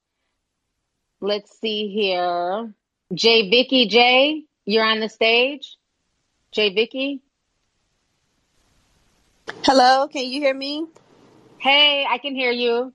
[1.20, 2.72] Let's see here.
[3.12, 5.76] J Vicky J, you're on the stage.
[6.52, 7.20] J Vicky.
[9.64, 10.86] Hello, can you hear me?
[11.58, 12.94] Hey, I can hear you.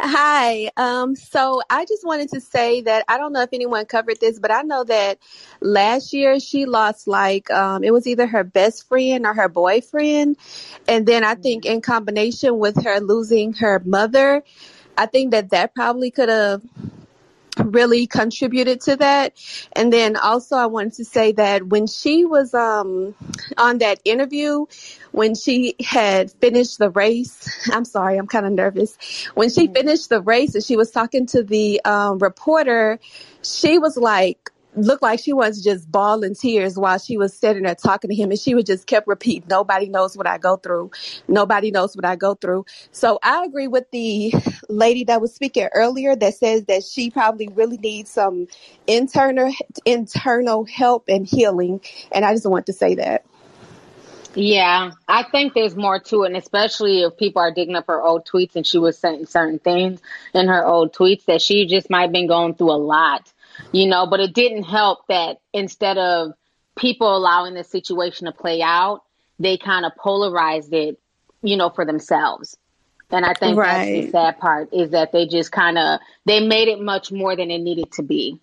[0.00, 0.70] Hi.
[0.76, 4.38] Um, so I just wanted to say that I don't know if anyone covered this,
[4.38, 5.18] but I know that
[5.60, 10.36] last year she lost like um, it was either her best friend or her boyfriend,
[10.86, 14.44] and then I think in combination with her losing her mother,
[14.96, 16.62] I think that that probably could have
[17.58, 19.34] really contributed to that.
[19.72, 23.14] And then also I wanted to say that when she was um
[23.56, 24.66] on that interview,
[25.12, 28.96] when she had finished the race, I'm sorry, I'm kind of nervous.
[29.34, 32.98] When she finished the race and she was talking to the um, reporter,
[33.42, 37.74] she was like, looked like she was just bawling tears while she was sitting there
[37.74, 40.90] talking to him and she would just kept repeating nobody knows what i go through.
[41.26, 42.66] Nobody knows what i go through.
[42.92, 44.32] So i agree with the
[44.68, 48.46] lady that was speaking earlier that says that she probably really needs some
[48.86, 49.52] internal
[49.84, 51.80] internal help and healing
[52.12, 53.24] and i just want to say that.
[54.34, 58.00] Yeah, I think there's more to it, and especially if people are digging up her
[58.00, 60.00] old tweets and she was saying certain things
[60.34, 63.32] in her old tweets that she just might have been going through a lot,
[63.72, 64.06] you know.
[64.06, 66.32] But it didn't help that instead of
[66.76, 69.02] people allowing the situation to play out,
[69.38, 70.98] they kind of polarized it,
[71.42, 72.56] you know, for themselves.
[73.10, 76.68] And I think that's the sad part is that they just kind of they made
[76.68, 78.38] it much more than it needed to be.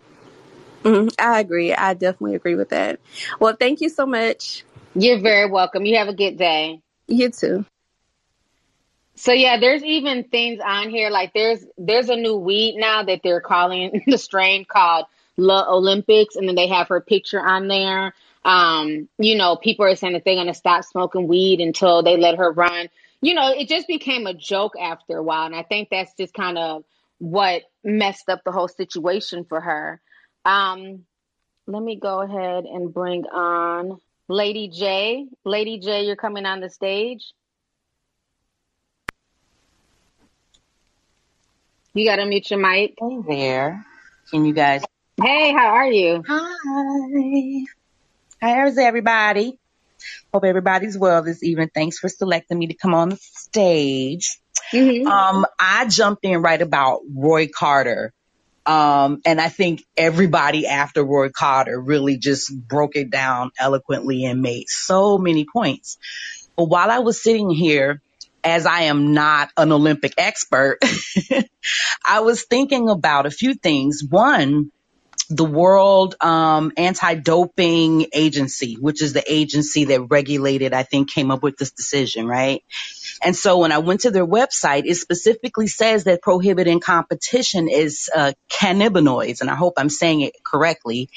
[0.82, 1.72] Mhm, I agree.
[1.72, 3.00] I definitely agree with that.
[3.40, 4.64] Well, thank you so much.
[4.94, 5.84] You're very welcome.
[5.84, 6.80] You have a good day.
[7.06, 7.64] You too.
[9.16, 13.20] So yeah, there's even things on here like there's there's a new weed now that
[13.24, 15.06] they're calling the strain called
[15.38, 18.14] La Olympics, and then they have her picture on there.
[18.44, 22.36] Um, you know, people are saying that they're gonna stop smoking weed until they let
[22.36, 22.88] her run.
[23.22, 26.34] You know, it just became a joke after a while, and I think that's just
[26.34, 26.84] kind of
[27.18, 30.00] what messed up the whole situation for her.
[30.44, 31.06] Um,
[31.66, 33.98] let me go ahead and bring on
[34.28, 35.26] Lady J.
[35.44, 37.32] Lady J, you're coming on the stage.
[41.96, 42.98] You gotta mute your mic.
[43.00, 43.86] Hey there.
[44.30, 44.84] Can you guys?
[45.18, 46.22] Hey, how are you?
[46.28, 47.64] Hi.
[48.38, 49.58] How's everybody?
[50.30, 51.70] Hope everybody's well this evening.
[51.74, 54.38] Thanks for selecting me to come on the stage.
[54.74, 55.06] Mm-hmm.
[55.06, 58.12] Um, I jumped in right about Roy Carter.
[58.66, 64.42] Um, and I think everybody after Roy Carter really just broke it down eloquently and
[64.42, 65.96] made so many points.
[66.58, 68.02] But while I was sitting here,
[68.46, 70.78] as I am not an Olympic expert,
[72.06, 74.04] I was thinking about a few things.
[74.08, 74.70] One,
[75.28, 81.42] the World um, Anti-Doping Agency, which is the agency that regulated, I think, came up
[81.42, 82.62] with this decision, right?
[83.20, 88.08] And so when I went to their website, it specifically says that prohibiting competition is
[88.14, 91.08] uh, cannabinoids, and I hope I'm saying it correctly,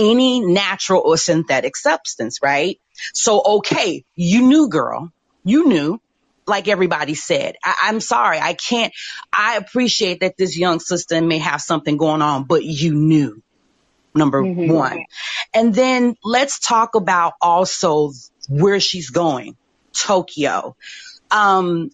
[0.00, 2.80] any natural or synthetic substance, right?
[3.14, 5.12] So, okay, you knew, girl,
[5.44, 6.00] you knew.
[6.46, 8.92] Like everybody said, I, I'm sorry, I can't.
[9.36, 13.40] I appreciate that this young sister may have something going on, but you knew
[14.14, 14.70] number Mm-hmm.
[14.72, 15.04] one.
[15.54, 18.12] And then let's talk about also
[18.48, 19.56] where she's going.
[19.96, 20.76] Tokyo.
[21.30, 21.90] Um,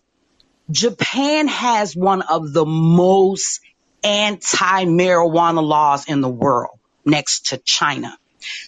[0.70, 3.61] Japan has one of the most
[4.05, 8.16] anti-marijuana laws in the world next to China.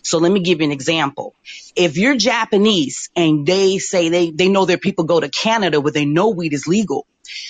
[0.03, 1.35] So let me give you an example.
[1.77, 5.93] If you're Japanese and they say they, they know their people go to Canada where
[5.93, 7.07] they know weed is legal,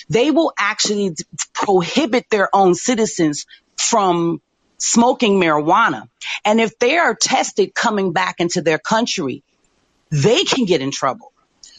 [0.09, 1.15] they will actually
[1.53, 3.45] prohibit their own citizens
[3.77, 4.41] from
[4.77, 6.03] smoking marijuana.
[6.45, 9.43] And if they are tested coming back into their country,
[10.11, 11.31] they can get in trouble.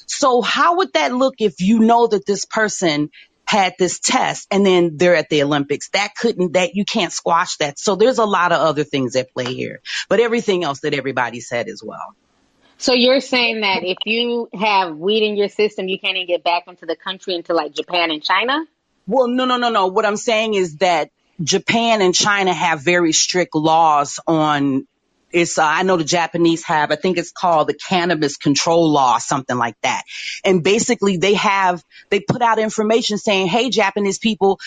[0.07, 3.11] So how would that look if you know that this person
[3.53, 5.91] had this test and then they're at the Olympics?
[5.91, 7.79] That couldn't, that you can't squash that.
[7.79, 11.41] So there's a lot of other things at play here, but everything else that everybody
[11.41, 12.15] said as well.
[12.79, 16.43] So you're saying that if you have weed in your system, you can't even get
[16.43, 18.65] back into the country into like Japan and China?
[19.07, 19.89] Well, no, no, no, no.
[19.89, 21.11] What I'm saying is that
[21.43, 24.87] Japan and China have very strict laws on
[25.33, 29.19] it's uh, I know the Japanese have I think it's called the cannabis control law
[29.19, 30.03] something like that.
[30.45, 34.61] And basically they have they put out information saying, "Hey Japanese people,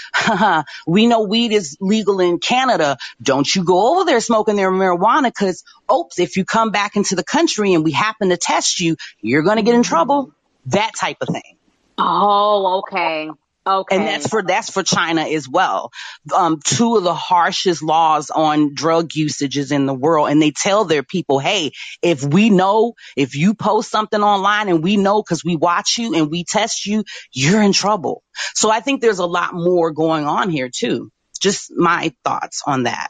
[0.87, 2.97] we know weed is legal in Canada.
[3.21, 7.15] Don't you go over there smoking their marijuana cuz oops, if you come back into
[7.15, 10.31] the country and we happen to test you, you're going to get in trouble."
[10.67, 11.57] That type of thing.
[11.97, 13.29] Oh, okay.
[13.67, 13.95] Okay.
[13.95, 15.91] And that's for that's for China as well.
[16.35, 20.85] Um, two of the harshest laws on drug usages in the world, and they tell
[20.85, 25.43] their people, "Hey, if we know, if you post something online and we know because
[25.43, 28.21] we watch you and we test you, you're in trouble."
[28.53, 31.11] So I think there's a lot more going on here too.
[31.39, 33.09] Just my thoughts on that.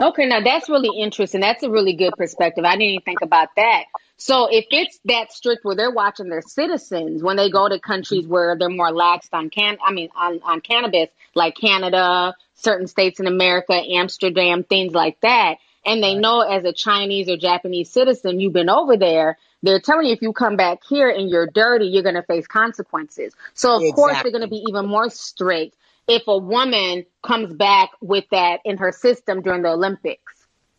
[0.00, 1.40] Okay, now that's really interesting.
[1.40, 2.64] That's a really good perspective.
[2.64, 3.84] I didn't even think about that.
[4.16, 8.26] So if it's that strict where they're watching their citizens when they go to countries
[8.26, 13.20] where they're more laxed on can I mean on, on cannabis, like Canada, certain states
[13.20, 18.40] in America, Amsterdam, things like that, and they know as a Chinese or Japanese citizen
[18.40, 21.86] you've been over there, they're telling you if you come back here and you're dirty,
[21.86, 23.34] you're gonna face consequences.
[23.54, 28.24] So of course they're gonna be even more strict if a woman comes back with
[28.30, 30.33] that in her system during the Olympics.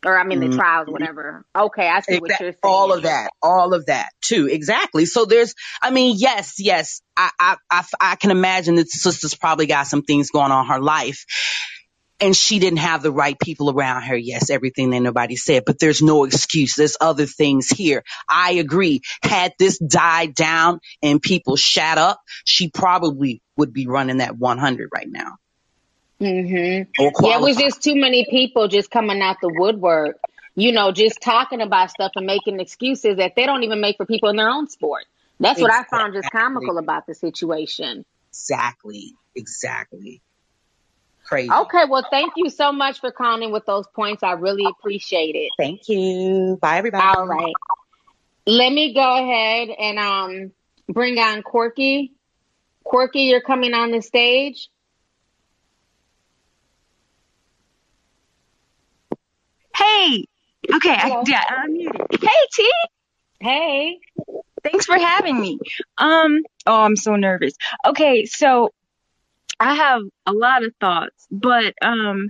[0.05, 0.55] Or I mean the Mhm.
[0.57, 1.45] trials, whatever.
[1.55, 2.59] Okay, I see what you're saying.
[2.63, 4.47] all of that, all of that too.
[4.47, 5.05] Exactly.
[5.05, 9.35] So there's, I mean, yes, yes, I, I, I, I can imagine that the sister's
[9.35, 11.25] probably got some things going on in her life.
[12.21, 14.15] And she didn't have the right people around her.
[14.17, 16.75] Yes, everything that nobody said, but there's no excuse.
[16.75, 18.03] There's other things here.
[18.29, 19.01] I agree.
[19.23, 24.89] Had this died down and people shut up, she probably would be running that 100
[24.95, 25.37] right now.
[26.19, 30.17] Hmm Or Yeah, it was just too many people just coming out the woodwork.
[30.57, 34.05] you know, just talking about stuff and making excuses that they don't even make for
[34.05, 35.03] people in their own sport.
[35.39, 38.05] That's what I found just comical about the situation.
[38.31, 39.13] Exactly.
[39.35, 40.21] Exactly.
[41.25, 41.51] Crazy.
[41.51, 44.23] Okay, well, thank you so much for calling with those points.
[44.23, 45.51] I really appreciate it.
[45.57, 46.57] Thank you.
[46.61, 47.05] Bye, everybody.
[47.05, 47.55] All right.
[48.45, 50.51] Let me go ahead and um
[50.87, 52.13] bring on Quirky.
[52.83, 54.69] Quirky, you're coming on the stage.
[59.75, 60.25] Hey.
[60.73, 60.95] Okay.
[60.95, 62.01] I, yeah, I'm muted.
[62.21, 62.71] Hey, T.
[63.39, 63.99] Hey.
[64.63, 65.59] Thanks for having me.
[65.97, 66.39] Um.
[66.65, 67.53] Oh, I'm so nervous.
[67.85, 68.71] Okay, so
[69.59, 72.29] I have a lot of thoughts, but um,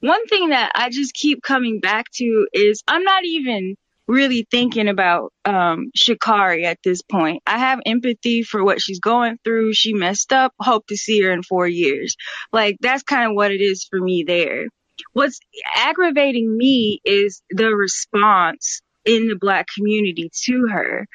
[0.00, 3.76] one thing that I just keep coming back to is I'm not even
[4.06, 7.42] really thinking about um Sha'Carri at this point.
[7.46, 9.74] I have empathy for what she's going through.
[9.74, 10.54] She messed up.
[10.60, 12.16] Hope to see her in four years.
[12.52, 14.68] Like that's kind of what it is for me there.
[15.12, 15.40] What's
[15.76, 21.06] aggravating me is the response in the black community to her.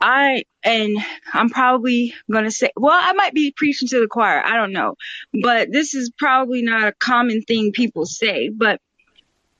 [0.00, 0.98] I and
[1.32, 4.42] I'm probably gonna say, well, I might be preaching to the choir.
[4.44, 4.94] I don't know,
[5.42, 8.50] but this is probably not a common thing people say.
[8.50, 8.80] But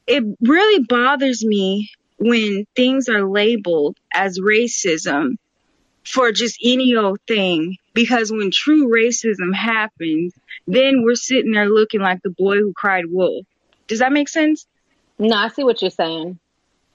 [0.07, 5.37] it really bothers me when things are labeled as racism
[6.07, 7.77] for just any old thing.
[7.95, 10.33] Because when true racism happens,
[10.67, 13.45] then we're sitting there looking like the boy who cried wolf.
[13.89, 14.67] Does that make sense?
[15.19, 16.39] No, I see what you're saying.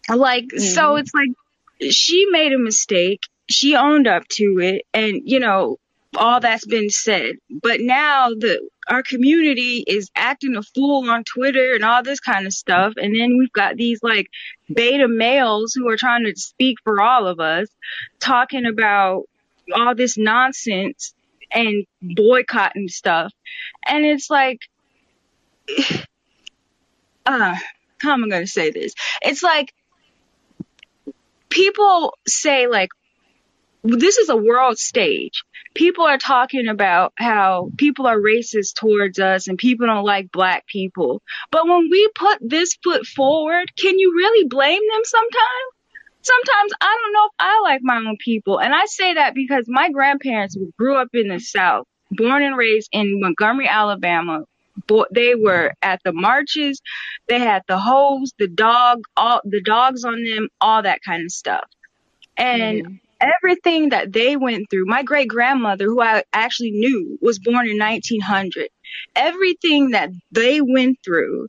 [0.10, 1.00] Like, so Mhm.
[1.00, 3.22] it's like she made a mistake.
[3.50, 5.78] She owned up to it, and you know
[6.16, 7.36] all that's been said.
[7.50, 12.46] But now the our community is acting a fool on Twitter and all this kind
[12.46, 14.28] of stuff, and then we've got these like
[14.74, 17.68] beta males who are trying to speak for all of us,
[18.20, 19.24] talking about
[19.74, 21.14] all this nonsense
[21.52, 23.32] and boycotting stuff,
[23.86, 24.60] and it's like
[27.26, 27.56] uh
[28.00, 28.94] how am I gonna say this?
[29.22, 29.74] It's like
[31.50, 32.90] people say like
[33.84, 35.44] this is a world stage.
[35.74, 40.68] People are talking about how people are racist towards us and people don't like black
[40.68, 41.22] people.
[41.50, 45.72] But when we put this foot forward, can you really blame them sometimes?
[46.24, 48.60] Sometimes I don't know if I like my own people.
[48.60, 52.90] And I say that because my grandparents grew up in the South, born and raised
[52.92, 54.44] in Montgomery, Alabama.
[55.12, 56.82] They were at the marches.
[57.28, 61.32] They had the hose, the dog, all the dogs on them, all that kind of
[61.32, 61.68] stuff.
[62.38, 67.70] And everything that they went through, my great grandmother, who I actually knew, was born
[67.70, 68.70] in 1900.
[69.16, 71.48] Everything that they went through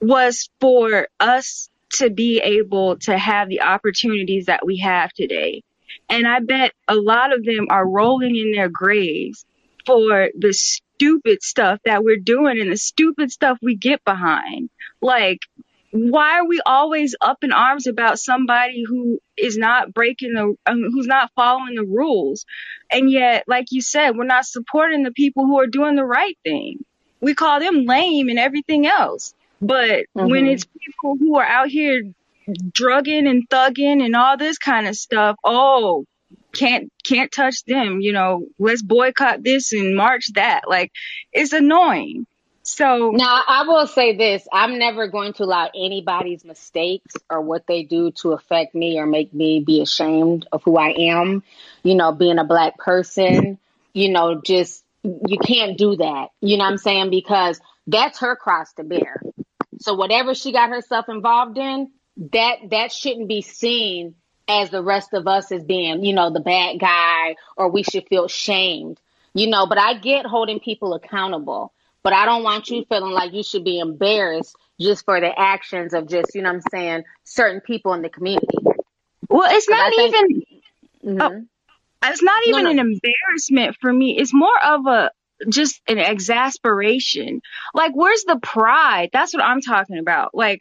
[0.00, 5.62] was for us to be able to have the opportunities that we have today.
[6.08, 9.44] And I bet a lot of them are rolling in their graves
[9.86, 14.70] for the stupid stuff that we're doing and the stupid stuff we get behind.
[15.00, 15.38] Like,
[15.94, 20.82] why are we always up in arms about somebody who is not breaking the, um,
[20.90, 22.44] who's not following the rules?
[22.90, 26.36] And yet, like you said, we're not supporting the people who are doing the right
[26.44, 26.80] thing.
[27.20, 29.34] We call them lame and everything else.
[29.62, 30.52] But when Mhm.
[30.54, 32.02] it's people who are out here
[32.72, 36.04] drugging and thugging and all this kind of stuff, oh,
[36.54, 40.62] can't can't touch them, you know, let's boycott this and march that.
[40.68, 40.92] Like
[41.32, 42.26] it's annoying.
[42.64, 47.66] So Now, I will say this I'm never going to allow anybody's mistakes or what
[47.66, 51.42] they do to affect me or make me be ashamed of who I am.
[51.82, 53.58] You know, being a black person,
[53.92, 56.28] you know, just you can't do that.
[56.40, 57.10] You know what I'm saying?
[57.10, 59.20] Because that's her cross to bear.
[59.80, 61.90] So whatever she got herself involved in,
[62.32, 64.14] that that shouldn't be seen
[64.48, 68.08] as the rest of us as being, you know, the bad guy or we should
[68.08, 68.98] feel shamed.
[69.34, 71.72] You know, but I get holding people accountable.
[72.04, 75.94] But I don't want you feeling like you should be embarrassed just for the actions
[75.94, 78.58] of just, you know what I'm saying, certain people in the community.
[79.28, 80.14] Well, it's not think-
[81.02, 81.16] even.
[81.16, 81.46] Mhm.
[82.02, 82.70] Oh, it's not No, even no.
[82.70, 84.18] an embarrassment for me.
[84.18, 85.10] It's more of a
[85.48, 87.40] just an exasperation.
[87.72, 89.10] Like, where's the pride?
[89.12, 90.34] That's what I'm talking about.
[90.34, 90.60] Like,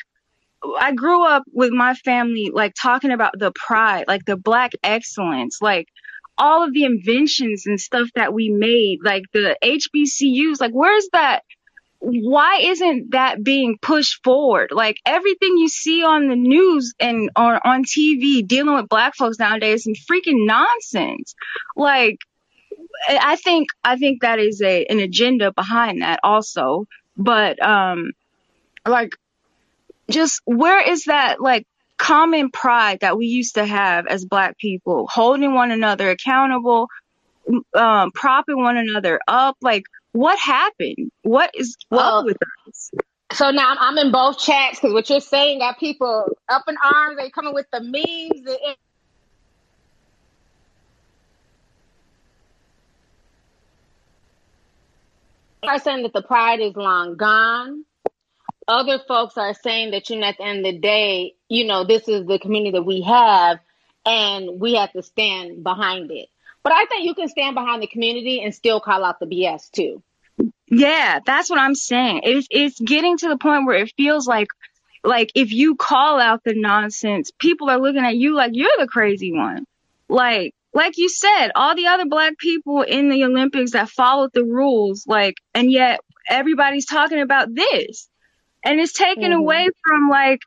[0.80, 5.61] I grew up with my family, like talking about the pride, like the black excellence,
[5.61, 5.90] like
[6.44, 10.60] all of the inventions and stuff that we made, like the HBCUs.
[10.60, 11.44] Like, where's that?
[12.06, 14.72] why isn't that being pushed forward?
[14.74, 19.40] Like everything you see on the news and or on TV dealing with black folks
[19.40, 21.34] nowadays is freaking nonsense.
[21.78, 22.18] Like
[23.07, 26.88] I I think I think that is a an agenda behind that also.
[27.15, 28.11] But um
[28.86, 29.15] like
[30.10, 31.65] just where is that like
[32.04, 36.90] common pride that we used to have as black people, holding one another accountable,
[37.74, 39.56] um, propping one another up?
[39.62, 41.12] Like what happened?
[41.22, 42.92] What is Well, up with us?
[43.32, 46.76] So now I'm, I'm in both chats because what you're saying got people up in
[46.84, 47.18] arms.
[47.18, 48.46] They coming with the memes.
[48.46, 48.76] The,
[55.64, 57.86] are saying that the pride is long gone.
[58.68, 61.84] Other folks are saying that you know at the end of the day, you know,
[61.84, 63.60] this is the community that we have
[64.06, 66.30] and we have to stand behind it.
[66.64, 69.69] But I think you can stand behind the community and still call out the BS
[69.72, 70.02] too.
[70.68, 72.22] Yeah, that's what I'm saying.
[72.23, 74.48] It's it's getting to the point where it feels like
[75.03, 78.88] like if you call out the nonsense, people are looking at you like you're the
[78.88, 79.65] crazy one.
[80.07, 84.44] Like like you said, all the other black people in the Olympics that followed the
[84.44, 85.99] rules, like and yet
[86.30, 88.10] everybody's talking about this.
[88.64, 89.38] And it's taken Mhm.
[89.40, 90.40] away from like,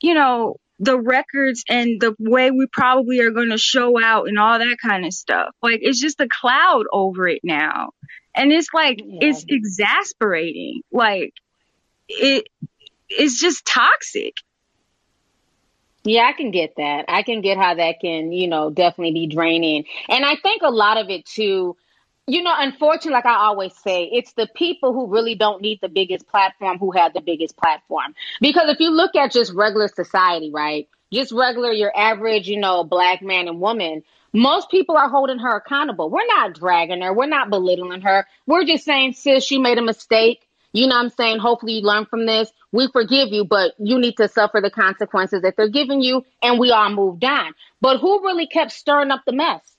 [0.00, 4.38] you know, the records and the way we probably are going to show out and
[4.38, 5.54] all that kind of stuff.
[5.62, 7.90] Like it's just a cloud over it now.
[8.34, 10.82] And it's like it's exasperating.
[10.92, 11.32] Like
[12.08, 12.46] it
[13.08, 14.34] it's just toxic.
[16.04, 17.06] Yeah, I can get that.
[17.08, 19.84] I can get how that can, you know, definitely be draining.
[20.08, 21.76] And I think a lot of it too,
[22.26, 25.88] you know, unfortunately, like I always say, it's the people who really don't need the
[25.88, 28.14] biggest platform who have the biggest platform.
[28.40, 30.88] Because if you look at just regular society, right?
[31.12, 35.56] Just regular, your average, you know, black man and woman, most people are holding her
[35.56, 36.10] accountable.
[36.10, 37.14] We're not dragging her.
[37.14, 38.26] We're not belittling her.
[38.46, 40.48] We're just saying, sis, you made a mistake.
[40.72, 41.38] You know what I'm saying?
[41.38, 42.50] Hopefully you learn from this.
[42.72, 46.24] We forgive you, but you need to suffer the consequences that they're giving you.
[46.42, 47.54] And we all moved on.
[47.80, 49.75] But who really kept stirring up the mess?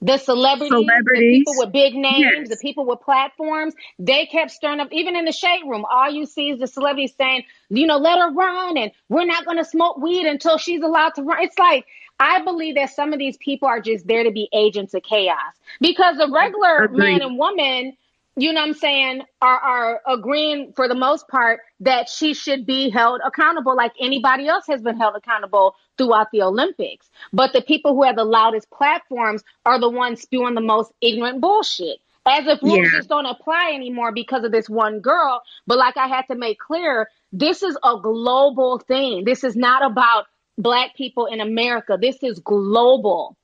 [0.00, 2.48] The celebrities, the people with big names, Yes.
[2.50, 6.24] the people with platforms, they kept stirring up, even in the shade room, all you
[6.24, 9.64] see is the celebrities saying, you know, let her run and we're not going to
[9.64, 11.42] smoke weed until she's allowed to run.
[11.42, 11.84] It's like,
[12.20, 15.36] I believe that some of these people are just there to be agents of chaos
[15.80, 17.96] because the regular man and woman,
[18.36, 22.66] you know what I'm saying, are, are agreeing for the most part that she should
[22.66, 27.10] be held accountable like anybody else has been held accountable throughout the Olympics.
[27.32, 31.40] But the people who have the loudest platforms are the ones spewing the most ignorant
[31.40, 31.98] bullshit.
[32.26, 32.90] As if rules Yeah.
[32.98, 35.42] just don't apply anymore because of this one girl.
[35.66, 39.24] But like I had to make clear, this is a global thing.
[39.24, 40.26] This is not about
[40.58, 41.96] black people in America.
[42.00, 43.36] This is global.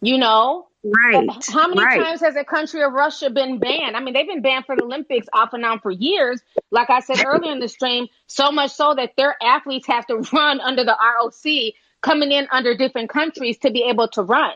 [0.00, 0.68] You know?
[0.84, 1.28] Right.
[1.52, 2.00] How many right.
[2.00, 3.96] times has the country of Russia been banned?
[3.96, 6.40] I mean, they've been banned for the Olympics off and on for years.
[6.70, 10.16] Like I said earlier in the stream, so much so that their athletes have to
[10.32, 14.54] run under the ROC, coming in under different countries to be able to run.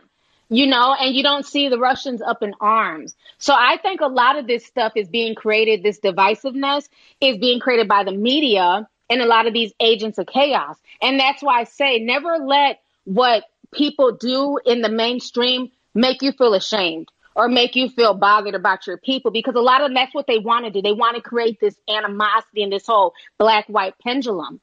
[0.48, 3.16] You know, and you don't see the Russians up in arms.
[3.38, 6.88] So I think a lot of this stuff is being created, this divisiveness
[7.22, 10.76] is being created by the media and a lot of these agents of chaos.
[11.00, 16.32] And that's why I say never let what people do in the mainstream make you
[16.32, 19.94] feel ashamed or make you feel bothered about your people because a lot of them,
[19.94, 20.82] that's what they want to do.
[20.82, 24.60] They want to create this animosity and this whole black white pendulum.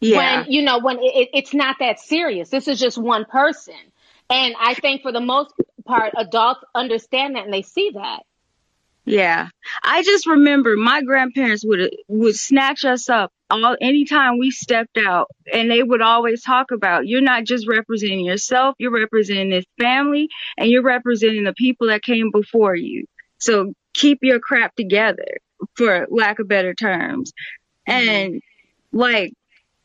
[0.00, 0.42] Yeah.
[0.42, 2.50] When, you know, when it, it- it's not that serious.
[2.50, 3.74] This is just one person.
[4.30, 5.52] And I think for the most
[5.86, 8.22] part, adults understand that and they see that.
[9.08, 9.48] Yeah.
[9.82, 15.28] I just remember my grandparents would would snatch us up all anytime we stepped out
[15.50, 20.28] and they would always talk about you're not just representing yourself, you're representing this family
[20.58, 23.06] and you're representing the people that came before you.
[23.38, 25.38] So keep your crap together
[25.74, 27.32] for lack of better terms.
[27.86, 28.42] And
[28.92, 29.32] like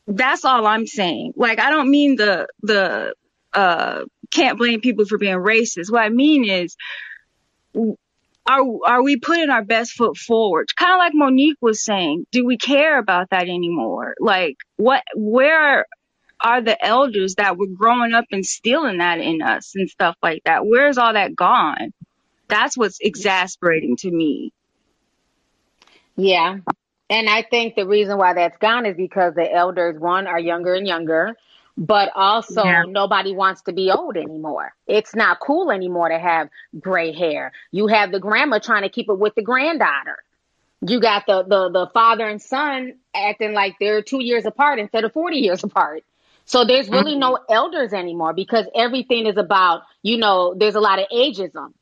[0.06, 1.32] that's all I'm saying.
[1.38, 3.14] Like I don't mean the the
[3.54, 5.90] uh can't blame people for being racist.
[5.90, 6.76] What I mean is
[8.46, 10.68] are are we putting our best foot forward?
[10.76, 14.16] Kind of like Monique was saying, do we care about that anymore?
[14.20, 15.86] Like what where
[16.40, 20.66] are the elders that were growing up instilling that in us and stuff like that?
[20.66, 21.94] Where's all that gone?
[22.50, 24.52] That's what's exasperating to me.
[26.18, 26.58] Yeah.
[27.10, 30.74] And I think the reason why that's gone is because the elders, one, are younger
[30.74, 31.36] and younger,
[31.78, 32.84] but also Yeah.
[32.88, 34.74] nobody wants to be old anymore.
[34.88, 37.52] It's not cool anymore to have gray hair.
[37.72, 40.24] You have the grandma trying to keep it with the granddaughter.
[40.82, 45.04] You got the, the, the father and son acting like they're two years apart instead
[45.04, 46.04] of 40 years apart.
[46.46, 47.22] So there's really mm-hmm.
[47.22, 51.74] no elders anymore because everything is about, you know, there's a lot of ageism.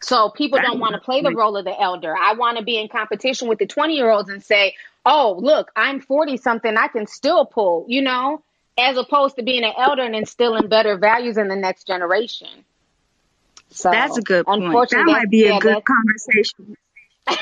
[0.00, 2.14] So people don't want to play the role of the elder.
[2.16, 4.74] I want to be in competition with the 20 year olds and say,
[5.04, 6.76] oh, look, I'm 40 something.
[6.76, 8.42] I can still pull, you know,
[8.78, 12.48] as opposed to being an elder and instilling better values in the next generation.
[13.70, 14.90] So That's a good point.
[14.90, 16.76] That might be yeah, a good conversation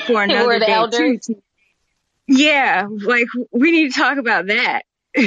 [0.05, 1.25] for another the day elders.
[1.25, 1.41] too.
[2.27, 4.83] Yeah, like we need to talk about that.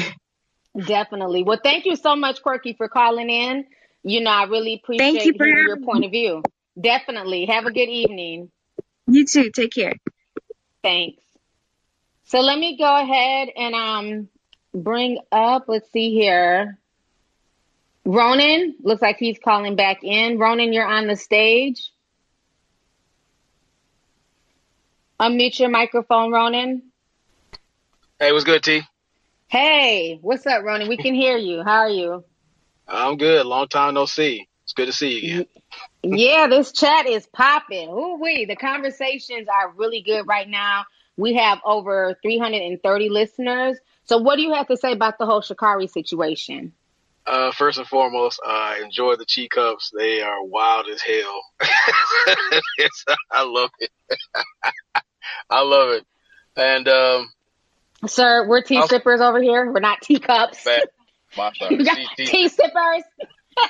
[0.79, 1.43] Definitely.
[1.43, 3.67] Well, thank you so much, Quirky, for calling in.
[4.03, 6.43] You know, I really appreciate Thank you for your having point of view.
[6.81, 7.47] Definitely.
[7.47, 8.51] Have a good evening.
[9.07, 9.51] You too.
[9.51, 9.95] Take care.
[10.83, 11.23] Thanks.
[12.25, 14.29] So let me go ahead and um
[14.75, 15.65] bring up.
[15.69, 16.79] Let's see here.
[18.05, 20.39] Ronan looks like he's calling back in.
[20.39, 21.91] Ronan, you're on the stage.
[25.21, 26.83] Unmute your microphone, Ronan.
[28.19, 28.83] Hey, what's good, T?
[29.49, 30.89] Hey, what's up, Ronan?
[30.89, 31.63] We can hear you.
[31.63, 32.25] How are you?
[32.89, 33.45] I'm good.
[33.47, 34.49] Long time no see.
[34.65, 35.47] It's good to see you again.
[36.03, 37.91] Yeah, this chat is popping.
[37.91, 40.85] Ooh wee, the conversations are really good right now.
[41.17, 43.79] We have over 330 listeners.
[44.11, 46.73] So, what do you have to say about the whole Sha'Carri situation?
[47.25, 49.93] Uh, first and foremost, I uh, enjoy the Chi Cups.
[49.97, 51.43] They are wild as hell.
[53.31, 53.91] I love it.
[55.49, 56.05] I love it.
[56.57, 57.29] And um,
[58.09, 59.71] Sir, we're tea sippers over here.
[59.71, 60.67] We're not teacups.
[61.37, 61.77] My sorry.
[61.77, 63.05] Tea- tea- tea sippers.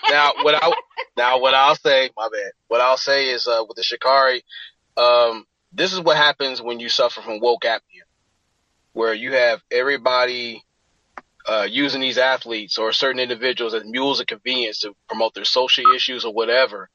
[0.09, 0.73] now what I
[1.19, 2.53] now what I'll say, my bad.
[2.69, 4.41] What I'll say is uh, with the Sha'Carri,
[4.97, 5.45] um,
[5.75, 8.07] this is what happens when you suffer from woke apnea,
[8.93, 10.63] where you have everybody
[11.47, 15.85] uh, using these athletes or certain individuals as mules of convenience to promote their social
[15.95, 16.89] issues or whatever,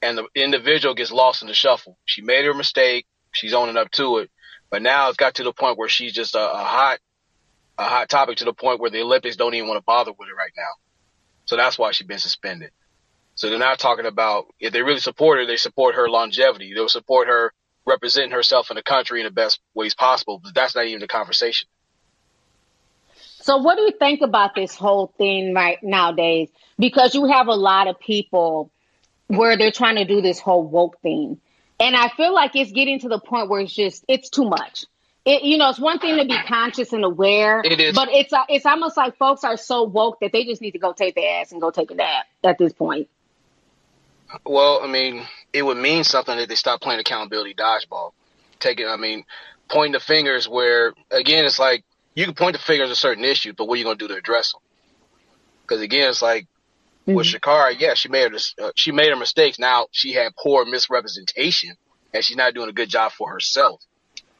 [0.00, 1.96] and the individual gets lost in the shuffle.
[2.04, 4.30] She made her mistake, she's owning up to it,
[4.70, 6.98] but now it's got to the point where she's just a, a hot
[7.78, 10.28] a hot topic to the point where the Olympics don't even want to bother with
[10.28, 10.72] it right now.
[11.46, 12.70] So that's why she's been suspended.
[13.34, 16.74] So they're not talking about if they really support her, they support her longevity.
[16.74, 17.52] They'll support her
[17.86, 20.40] representing herself in the country in the best ways possible.
[20.42, 21.68] But that's not even the conversation.
[23.40, 26.48] So, what do you think about this whole thing right nowadays?
[26.78, 28.70] Because you have a lot of people
[29.26, 31.40] where they're trying to do this whole woke thing,
[31.80, 34.84] and I feel like it's getting to the point where it's just it's too much.
[35.24, 37.94] It, you know, it's one thing to be conscious and aware, It is.
[37.94, 40.80] but it's uh, it's almost like folks are so woke that they just need to
[40.80, 43.08] go take their ass and go take a nap at this point.
[44.44, 48.12] Well, I mean, it would mean something if they stop playing accountability dodgeball.
[48.58, 49.24] Taking, I mean,
[49.68, 51.84] pointing the fingers where, again, it's like
[52.14, 54.14] you can point the fingers at certain issues, but what are you going to do
[54.14, 54.60] to address them?
[55.62, 56.46] Because again, it's like
[57.06, 59.58] with Sha'Carri, yeah, she made her, uh, she made her mistakes.
[59.58, 61.76] Now she had poor misrepresentation,
[62.14, 63.80] and she's not doing a good job for herself.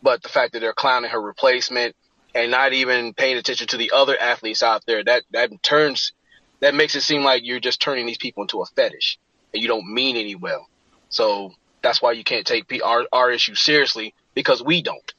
[0.02, 1.96] But the fact that they're clowning her replacement
[2.34, 6.12] and not even paying attention to the other athletes out there, that that turns,
[6.60, 9.18] that makes it seem like you're just turning these people into a fetish,
[9.52, 10.68] and you don't mean any well.
[11.12, 11.52] So
[11.82, 15.14] that's why you can't take our our issue seriously because we don't.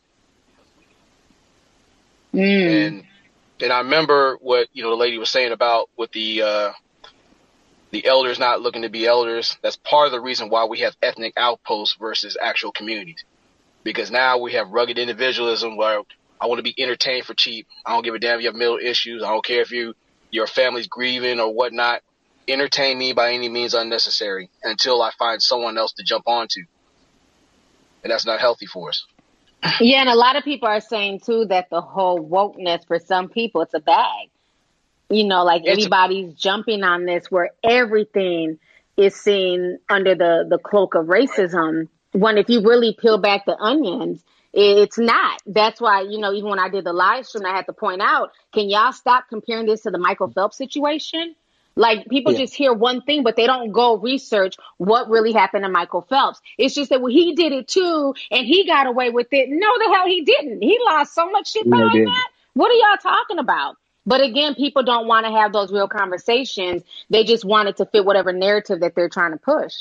[2.87, 3.03] And
[3.61, 6.71] and I remember what you know the lady was saying about with the uh,
[7.91, 9.57] the elders not looking to be elders.
[9.61, 13.23] That's part of the reason why we have ethnic outposts versus actual communities,
[13.83, 16.01] because now we have rugged individualism where
[16.41, 17.67] I want to be entertained for cheap.
[17.85, 19.21] I don't give a damn if you have mental issues.
[19.21, 19.93] I don't care if you
[20.31, 22.01] your family's grieving or whatnot.
[22.47, 26.61] Entertain me by any means unnecessary until I find someone else to jump onto,
[28.03, 29.05] and that's not healthy for us.
[29.79, 33.29] Yeah, and a lot of people are saying too that the whole wokeness for some
[33.29, 34.29] people it's a bag.
[35.09, 38.59] You know, like It's a- jumping on this where everything
[38.97, 41.87] is seen under the the cloak of racism.
[42.11, 45.41] When if you really peel back the onions, it's not.
[45.47, 48.01] That's why, you know, even when I did the live stream, I had to point
[48.01, 51.35] out, can y'all stop comparing this to the Michael Phelps situation?
[51.75, 52.39] Like people Yeah.
[52.39, 56.39] just hear one thing, but they don't go research what really happened to Michael Phelps.
[56.57, 59.49] It's just that well, he did it too, and he got away with it.
[59.49, 60.61] No, the hell he didn't.
[60.61, 62.27] He lost so much shit behind that.
[62.53, 63.77] What are y'all talking about?
[64.05, 66.83] But again, people don't want to have those real conversations.
[67.09, 69.73] They just want it to fit whatever narrative that they're trying to push.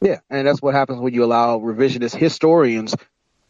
[0.00, 2.94] Yeah, and that's what happens when you allow revisionist historians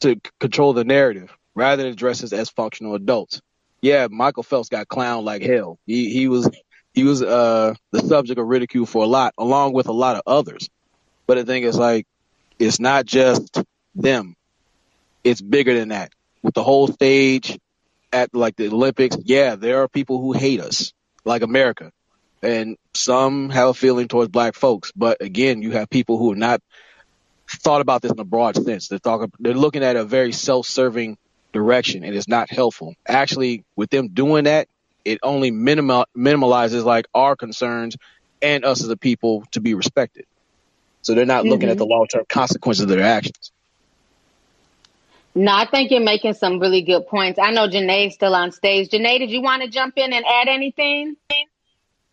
[0.01, 3.41] to c- control the narrative rather than address us as functional adults.
[3.81, 5.79] Yeah, Michael Phelps got clowned like hell.
[5.87, 6.49] He he was
[6.93, 10.23] he was uh the subject of ridicule for a lot, along with a lot of
[10.27, 10.69] others.
[11.27, 12.07] But the thing is, like,
[12.59, 13.63] it's not just
[13.95, 14.35] them;
[15.25, 16.13] it's bigger than that.
[16.43, 17.59] With the whole stage
[18.13, 20.93] at like the Olympics, yeah, there are people who hate us,
[21.25, 21.93] like America,
[22.43, 24.93] and some have a feeling towards black folks.
[24.95, 26.61] But again, you have people who are not
[27.49, 28.89] thought about this in a broad sense.
[28.89, 31.17] They're talking, they're looking at a very self-serving
[31.53, 32.95] direction, and it's not helpful.
[33.07, 34.69] Actually, with them doing that,
[35.05, 37.97] it only minimal minimalizes like our concerns
[38.43, 40.25] and us as a people to be respected.
[41.03, 41.89] So they're not looking at the Mhm.
[41.89, 43.53] long-term consequences of their actions.
[45.35, 47.39] No, I think you're making some really good points.
[47.39, 48.91] I know Janae's still on stage.
[48.91, 51.17] Janae, did you want to jump in and add anything?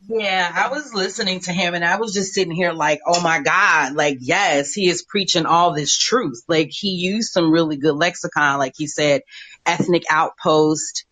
[0.07, 3.41] Yeah, I was listening to him and I was just sitting here like, oh my
[3.41, 6.43] God, like, yes, he is preaching all this truth.
[6.47, 8.59] Like, he used some really good lexicon.
[8.59, 9.23] Like, he said,
[9.65, 11.05] ethnic outpost.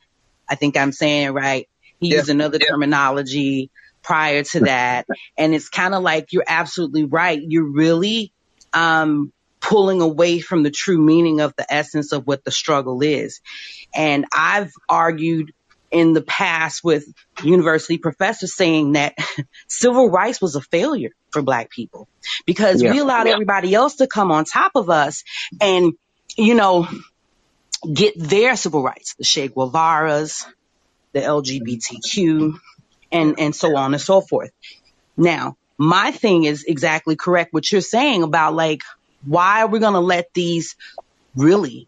[0.49, 1.67] I think I'm saying right.
[1.99, 3.71] He used another terminology
[4.03, 5.05] prior to that.
[5.37, 7.39] And it's kind of like, you're absolutely right.
[7.41, 8.31] You're really,
[8.73, 13.41] um, pulling away from the true meaning of the essence of what the struggle is.
[13.95, 15.51] And I've argued
[15.89, 17.05] in the past with
[17.43, 19.15] university professors saying that
[19.67, 22.07] civil rights was a failure for black people
[22.45, 22.91] because Yeah.
[22.91, 23.33] we allowed Yeah.
[23.33, 25.23] everybody else to come on top of us
[25.59, 25.93] and,
[26.37, 26.87] you know,
[27.81, 30.45] get their civil rights, the Che Guevara's,
[31.13, 32.59] the LGBTQ,
[33.11, 34.51] and, and so on and so forth.
[35.15, 38.81] Now, my thing is exactly correct what you're saying about like,
[39.25, 40.75] why are we going to let these
[41.35, 41.87] really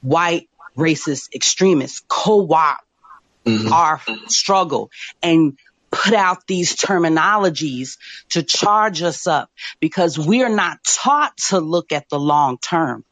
[0.00, 2.84] white racist extremists co-opt
[3.44, 3.72] mm-hmm.
[3.72, 4.90] our struggle
[5.22, 5.58] and
[5.90, 7.96] put out these terminologies
[8.30, 9.50] to charge us up?
[9.80, 13.04] Because we are not taught to look at the long term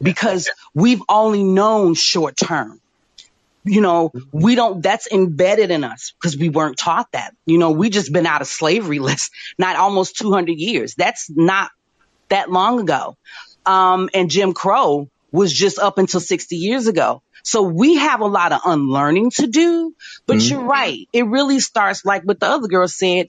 [0.00, 2.80] because we've only known short term.
[3.66, 7.32] You know, we don't, that's embedded in us because we weren't taught that.
[7.46, 10.94] You know, we just been out of slavery less, not almost 200 years.
[10.96, 11.70] That's not
[12.30, 13.16] that long ago.
[13.66, 17.22] Um, and Jim Crow was just up until 60 years ago.
[17.42, 19.94] So we have a lot of unlearning to do,
[20.26, 20.50] but Mhm.
[20.50, 21.08] you're right.
[21.12, 23.26] It really starts like what the other girl said.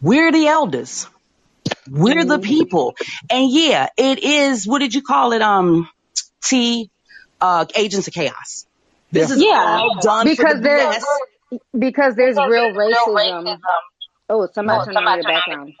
[0.00, 1.06] We're the elders.
[1.90, 2.94] We're the people.
[3.30, 5.42] And yeah, it is, what did you call it?
[5.42, 5.88] Um,
[6.44, 6.90] T,
[7.40, 8.66] uh, agents of chaos.
[9.12, 11.04] This is Yeah, all done because for the there's
[11.50, 11.60] BS.
[11.78, 13.58] because there's real racism.
[14.28, 15.74] Oh, somebody turn on your background.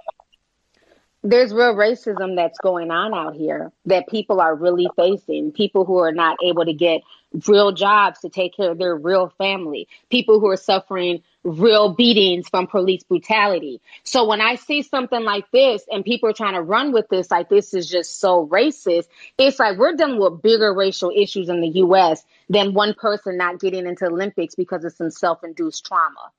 [1.26, 5.52] There's real racism that's going on out here that people are really facing.
[5.52, 7.00] People who are not able to get
[7.48, 9.88] real jobs to take care of their real family.
[10.10, 13.80] People who are suffering real beatings from police brutality.
[14.02, 17.30] So when I see something like this and people are trying to run with this,
[17.30, 19.06] like this is just so racist,
[19.38, 23.60] it's like we're dealing with bigger racial issues in the US than one person not
[23.60, 26.30] getting into Olympics because of some self-induced trauma.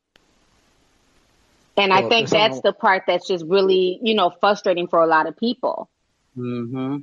[1.78, 5.08] And I Well, think that's the part that's just really, you know, frustrating for a
[5.08, 5.90] lot of people.
[6.38, 6.98] Mm-hmm.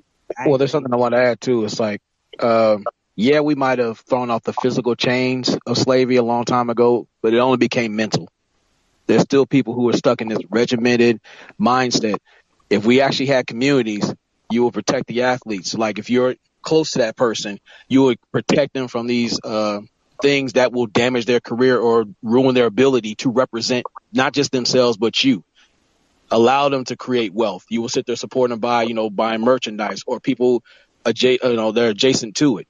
[0.46, 1.64] Well, there's something I want to add too.
[1.64, 2.00] It's like,
[2.40, 2.84] um,
[3.16, 7.06] yeah, we might have thrown off the physical chains of slavery a long time ago,
[7.22, 8.28] but it only became mental.
[9.06, 11.20] There's still people who are stuck in this regimented
[11.60, 12.18] mindset.
[12.70, 14.12] If we actually had communities,
[14.50, 15.74] you would protect the athletes.
[15.74, 17.58] Like if you're close to that person,
[17.88, 19.80] you would protect them from these uh,
[20.22, 24.96] things that will damage their career or ruin their ability to represent not just themselves
[24.96, 25.42] but you
[26.30, 27.64] allow them to create wealth.
[27.70, 30.62] You will sit there supporting them by, you know, buying merchandise or people,
[31.06, 32.66] adja- you know, they're adjacent to it.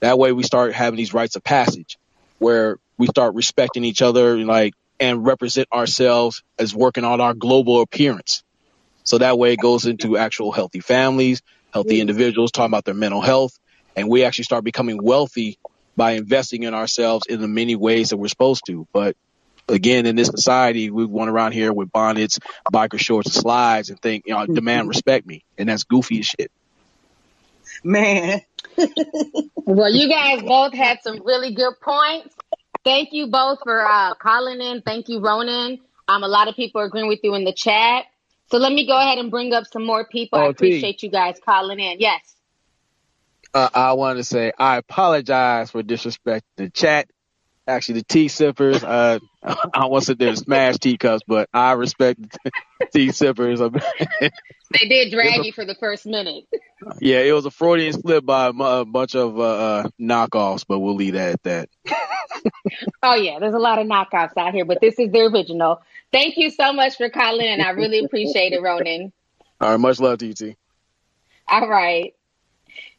[0.00, 1.98] That way we start having these rites of passage
[2.38, 7.80] where we start respecting each other, like, and represent ourselves as working on our global
[7.80, 8.42] appearance.
[9.04, 11.42] So that way it goes into actual healthy families,
[11.72, 13.58] healthy individuals talking about their mental health,
[13.94, 15.58] and we actually start becoming wealthy
[15.96, 18.86] by investing in ourselves in the many ways that we're supposed to.
[18.92, 19.16] But
[19.68, 22.38] again, in this society, we run around here with bonnets,
[22.72, 24.88] biker shorts, and slides, and think, you know, demand mm-hmm.
[24.88, 26.50] respect me, and that's goofy as shit.
[27.84, 28.40] Man.
[29.66, 32.34] Well, you guys both had some really good points.
[32.84, 34.82] Thank you both for uh, calling in.
[34.82, 35.80] Thank you, Ronan.
[36.08, 38.04] Um, a lot of people are agreeing with you in the chat.
[38.50, 40.38] So let me go ahead and bring up some more people.
[40.38, 40.68] I Oh, T.
[40.68, 41.98] appreciate you guys calling in.
[41.98, 42.20] Yes.
[43.52, 47.08] Uh, I wanted to say I apologize for disrespecting the chat.
[47.66, 48.84] Actually, the tea sippers.
[48.84, 52.20] Uh, I want to sit there and smash teacups, but I respect
[52.92, 53.60] tea sippers.
[54.72, 56.44] They did drag you for the first minute.
[57.00, 60.80] yeah, it was a Freudian slip by a a bunch of uh, uh, knockoffs, but
[60.80, 61.68] we'll leave that at that.
[63.02, 65.80] Oh yeah, there's a lot of knockoffs out here, but this is the original.
[66.12, 67.60] Thank you so much for calling in.
[67.60, 69.12] I really appreciate it, Ronan.
[69.60, 70.56] All right, much love to you, T.
[71.48, 72.14] All right.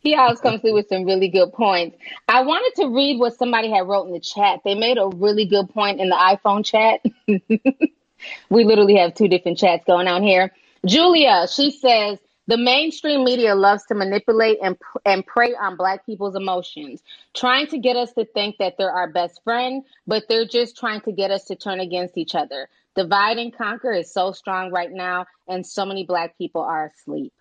[0.07, 1.97] He always comes through with some really good points.
[2.29, 4.61] I wanted to read what somebody had wrote in the chat.
[4.63, 7.01] They made a really good point in the iPhone chat.
[8.49, 10.53] we literally have two different chats going on here.
[10.85, 16.37] Julia, she says the mainstream media loves to manipulate and and prey on black people's
[16.37, 17.03] emotions,
[17.35, 21.01] trying to get us to think that they're our best friend, but they're just trying
[21.01, 22.69] to get us to turn against each other.
[22.95, 27.33] Divide and conquer is so strong right now, and so many black people are asleep.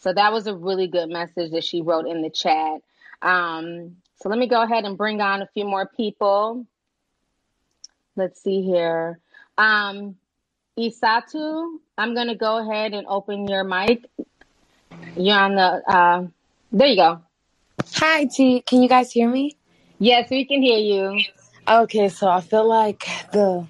[0.00, 2.80] So that was a really good message that she wrote in the chat.
[3.20, 6.66] Um, so let me go ahead and bring on a few more people.
[8.16, 9.18] Let's see here.
[9.56, 10.16] Um,
[10.78, 14.04] Isatu, I'm going to go ahead and open your mic.
[15.16, 16.26] You're on the, uh,
[16.70, 17.22] there you go.
[17.94, 18.60] Hi, T.
[18.60, 19.56] Can you guys hear me?
[19.98, 21.20] Yes, we can hear you.
[21.66, 23.66] Okay, so I feel like the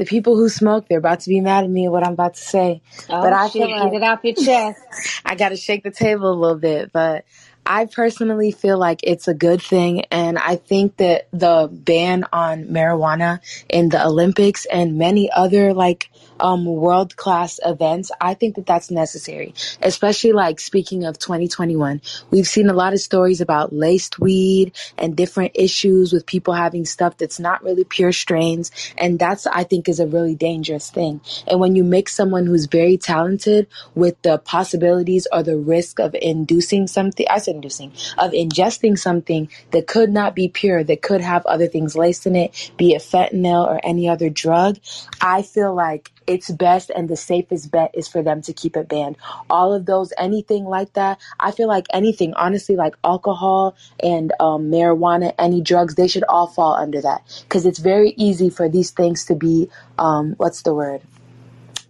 [0.00, 2.32] the people who smoke, they're about to be mad at me at what I'm about
[2.32, 2.80] to say.
[3.10, 5.20] Oh, but I shit, feel like get it off your chest.
[5.26, 6.90] I got to shake the table a little bit.
[6.90, 7.26] But
[7.66, 10.06] I personally feel like it's a good thing.
[10.10, 16.10] And I think that the ban on marijuana in the Olympics and many other like
[16.40, 19.54] um, world class events, I think that that's necessary.
[19.82, 22.00] Especially like speaking of 2021,
[22.30, 26.84] we've seen a lot of stories about laced weed and different issues with people having
[26.84, 28.70] stuff that's not really pure strains.
[28.98, 31.20] And that's, I think, is a really dangerous thing.
[31.46, 36.14] And when you mix someone who's very talented with the possibilities or the risk of
[36.20, 41.20] inducing something, I said inducing, of ingesting something that could not be pure, that could
[41.20, 44.78] have other things laced in it, be it fentanyl or any other drug,
[45.20, 48.88] I feel like it's best and the safest bet is for them to keep it
[48.88, 49.16] banned.
[49.48, 54.70] All of those, anything like that, I feel like anything, honestly, like alcohol and um,
[54.70, 58.90] marijuana, any drugs, they should all fall under that because it's very easy for these
[58.90, 59.68] things to be,
[59.98, 61.02] um, what's the word?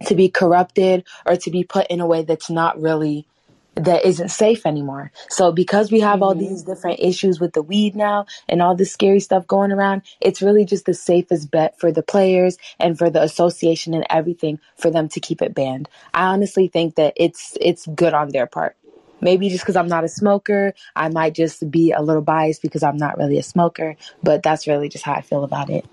[0.07, 3.27] To be corrupted or to be put in a way that's not really
[3.75, 5.11] that isn't safe anymore.
[5.29, 6.35] So because we have all Mm-hmm.
[6.35, 10.41] these different issues with the weed now and all this scary stuff going around, it's
[10.41, 14.91] really just the safest bet for the players and for the association and everything for
[14.91, 15.89] them to keep it banned.
[16.13, 18.77] I honestly think that it's it's good on their part.
[19.21, 22.83] Maybe just because I'm not a smoker, I might just be a little biased because
[22.83, 25.85] I'm not really a smoker, but that's really just how I feel about it.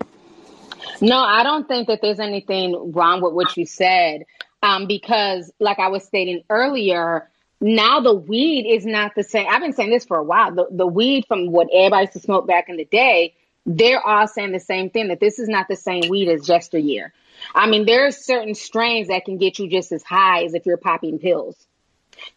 [1.01, 4.23] No, I don't think that there's anything wrong with what you said.
[4.63, 7.29] Um, because like I was stating earlier,
[7.61, 9.47] now the weed is not the same.
[9.49, 10.53] I've been saying this for a while.
[10.53, 14.27] The the weed from what everybody used to smoke back in the day, they're all
[14.27, 17.13] saying the same thing that this is not the same weed as yesteryear.
[17.53, 20.65] I mean, there are certain strains that can get you just as high as if
[20.65, 21.67] you're popping pills.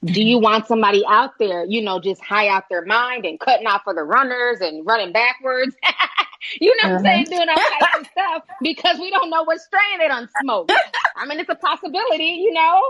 [0.04, 0.44] Do you mm-hmm.
[0.44, 3.94] want somebody out there, you know, just high out their mind and cutting off for
[3.94, 5.74] the runners and running backwards?
[6.60, 7.26] you know what I'm saying?
[7.26, 7.36] Uh-huh.
[7.36, 10.70] Doing all types of stuff because we don't know what strain they done smoke.
[11.16, 12.82] I mean, it's a possibility, you know.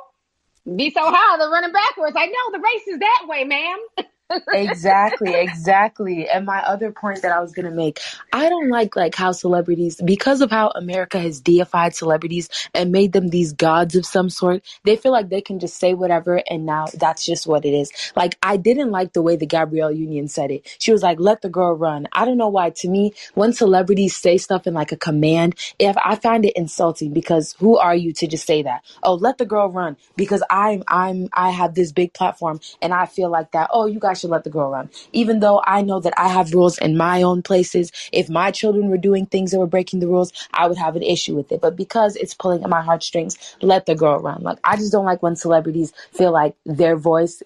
[0.66, 2.16] Be so high, they're running backwards.
[2.16, 3.78] I know the race is that way, ma'am.
[4.52, 6.28] exactly, exactly.
[6.28, 8.00] And my other point that I was gonna make,
[8.32, 13.12] I don't like like how celebrities, because of how America has deified celebrities and made
[13.12, 16.66] them these gods of some sort, they feel like they can just say whatever and
[16.66, 17.90] now that's just what it is.
[18.16, 20.76] Like I didn't like the way the Gabrielle Union said it.
[20.78, 22.70] She was like, "Let the girl run." I don't know why.
[22.70, 27.12] To me, when celebrities say stuff in like a command, if I find it insulting
[27.12, 28.82] because who are you to just say that?
[29.02, 33.06] Oh, let the girl run because I'm I'm I have this big platform and I
[33.06, 33.70] feel like that.
[33.72, 34.88] Oh, you guys should let the girl run.
[35.12, 37.92] Even though I know that I have rules in my own places.
[38.12, 41.02] If my children were doing things that were breaking the rules, I would have an
[41.02, 41.60] issue with it.
[41.60, 44.42] But because it's pulling at my heartstrings, let the girl run.
[44.42, 47.42] Like I just don't like when celebrities feel like their voice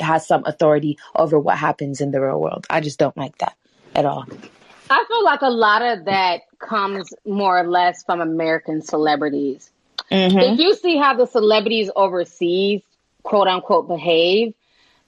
[0.00, 2.66] has some authority over what happens in the real world.
[2.70, 3.56] I just don't like that
[3.94, 4.26] at all.
[4.88, 9.70] I feel like a lot of that comes more or less from American celebrities.
[10.10, 10.38] Mm-hmm.
[10.38, 12.82] If you see how the celebrities overseas,
[13.22, 14.54] quote unquote, behave,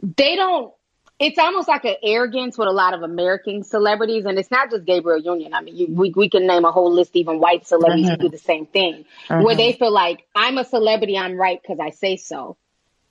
[0.02, 0.72] they don't.
[1.18, 4.84] It's almost like an arrogance with a lot of American celebrities, and it's not just
[4.84, 5.54] Gabrielle Union.
[5.54, 8.20] I mean, you, we we can name a whole list, even white celebrities who Mhm.
[8.20, 9.58] do the same thing, where Mhm.
[9.58, 12.56] they feel like I'm a celebrity, I'm right because I say so.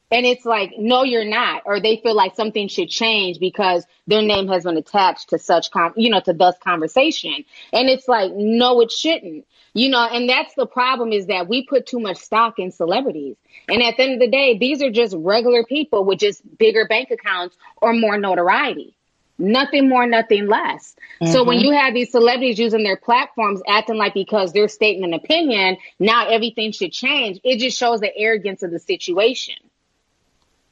[0.10, 1.64] And it's like, no, you're not.
[1.66, 5.70] Or they feel like something should change because their name has been attached to such,
[5.72, 7.44] com- you know, to thus conversation.
[7.74, 9.46] And it's like, no, it shouldn't.
[9.74, 13.36] You know, and that's the problem is that we put too much stock in celebrities.
[13.68, 16.88] And at the end of the day, these are just regular people with just bigger
[16.88, 18.96] bank accounts or more notoriety.
[19.38, 20.96] Nothing more, nothing less.
[21.26, 21.64] So when Mhm.
[21.66, 26.28] you have these celebrities using their platforms acting like because they're stating an opinion, now
[26.28, 29.56] everything should change, it just shows the arrogance of the situation.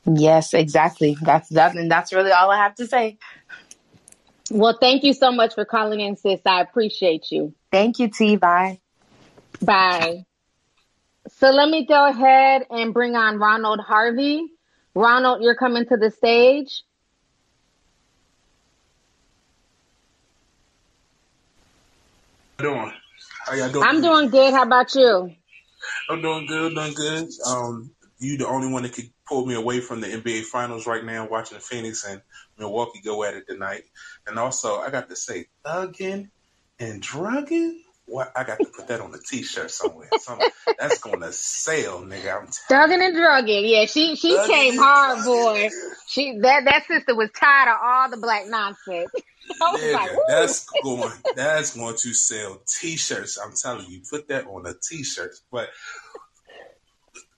[0.05, 1.17] Yes, exactly.
[1.21, 3.17] That's that, and that's really all I have to say.
[4.51, 6.41] Well, thank you so much for calling in, sis.
[6.45, 7.53] I appreciate you.
[7.71, 8.35] Thank you, T.
[8.35, 8.79] Bye.
[9.61, 10.25] Bye.
[11.37, 14.47] So let me go ahead and bring on Ronald Harvey.
[14.93, 16.83] Ronald, you're coming to the stage.
[22.57, 22.91] doing?
[23.45, 23.85] How y'all doing?
[23.85, 24.53] I'm doing good.
[24.53, 25.31] How about you?
[26.09, 27.29] I'm doing good, doing good.
[27.45, 31.03] Um, you the only one that could pull me away from the NBA Finals right
[31.03, 32.21] now, watching Phoenix and
[32.57, 33.83] Milwaukee go at it tonight.
[34.27, 36.29] And also, I got to say, thugging
[36.79, 37.81] and drugging.
[38.07, 40.09] What I got to put that on a T-shirt somewhere.
[40.19, 40.39] Some,
[40.77, 42.39] that's gonna sell, nigga.
[42.39, 43.65] I'm Thugging and drugging.
[43.65, 45.69] Yeah, she she Thugging came hard, boy.
[46.07, 49.09] She that that sister was tired of all the black nonsense.
[49.61, 53.39] I like, Nigga, that's going that's going to sell t-shirts.
[53.43, 55.33] I'm telling you, put that on a t-shirt.
[55.51, 55.69] But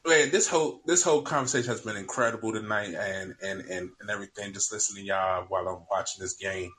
[0.08, 4.54] man, this whole this whole conversation has been incredible tonight and and and, and everything.
[4.54, 6.72] Just listening to y'all while I'm watching this game.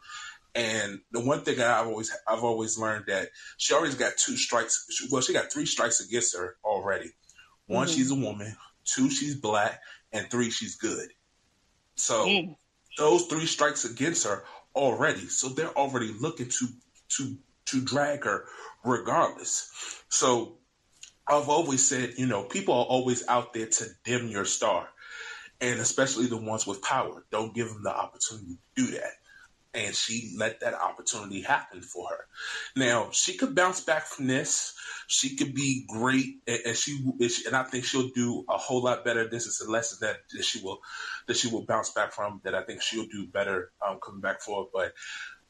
[0.54, 3.28] And the one thing I've always I've always learned that
[3.58, 4.86] she always got two strikes.
[5.10, 7.10] Well, she got three strikes against her already.
[7.66, 7.94] One, Mhm.
[7.94, 8.56] she's a woman.
[8.84, 9.82] Two, she's black,
[10.12, 11.10] and three, she's good.
[11.96, 12.56] So Mm.
[12.96, 14.44] those three strikes against her
[14.74, 15.28] already.
[15.28, 16.68] So they're already looking to
[17.16, 18.48] to to drag her
[18.84, 19.70] regardless.
[20.08, 20.57] So
[21.28, 24.88] I've always said, you know, people are always out there to dim your star,
[25.60, 27.24] and especially the ones with power.
[27.30, 29.12] Don't give them the opportunity to do that.
[29.74, 32.26] And she let that opportunity happen for her.
[32.74, 34.74] Now she could bounce back from this.
[35.06, 36.98] She could be great, and, she
[37.46, 39.28] and I think she'll do a whole lot better.
[39.28, 40.80] This is a lesson that, she will
[41.26, 42.40] that she will bounce back from.
[42.44, 44.68] That I think she'll do better um, coming back for.
[44.72, 44.94] But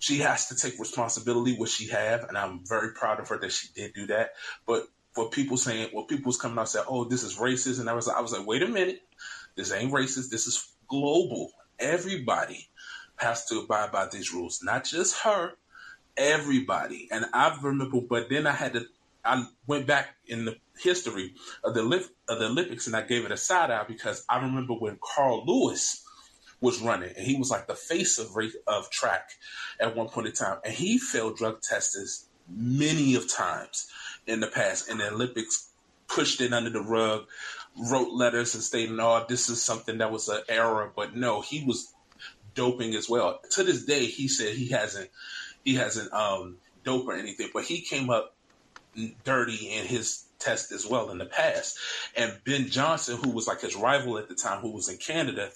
[0.00, 3.52] she has to take responsibility, which she have, and I'm very proud of her that
[3.52, 4.30] she did do that.
[4.66, 4.88] But
[5.18, 7.92] for people saying, well, people was coming out said, oh, this is racist, and I
[7.92, 9.02] was, I was like, wait a minute,
[9.56, 10.30] this ain't racist.
[10.30, 11.50] This is global.
[11.80, 12.68] Everybody
[13.16, 15.54] has to abide by these rules, not just her.
[16.16, 17.08] Everybody.
[17.10, 18.82] And I remember, but then I had to.
[19.24, 21.34] I went back in the history
[21.64, 21.82] of the
[22.28, 25.44] of the Olympics, and I gave it a side eye because I remember when Carl
[25.44, 26.04] Lewis
[26.60, 28.28] was running, and he was like the face of
[28.68, 29.30] of track
[29.80, 33.88] at one point in time, and he failed drug tests many of times
[34.28, 35.70] in the past, and the Olympics
[36.06, 37.26] pushed it under the rug,
[37.90, 41.64] wrote letters and stating, "Oh, this is something that was an error," but no, he
[41.64, 41.92] was
[42.54, 43.40] doping as well.
[43.52, 45.10] To this day, he said he hasn't
[45.64, 48.34] he hasn't um, dope or anything, but he came up
[49.24, 51.78] dirty in his test as well in the past.
[52.16, 55.50] And Ben Johnson, who was like his rival at the time, who was in Canada,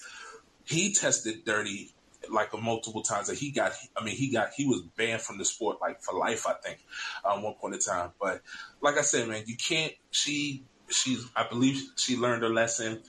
[0.65, 1.93] he tested dirty
[2.31, 5.45] like multiple times that he got i mean he got he was banned from the
[5.45, 6.79] sport like for life i think
[7.25, 8.41] um one point in time but
[8.81, 13.01] like i said man you can't she she's i believe she learned her lesson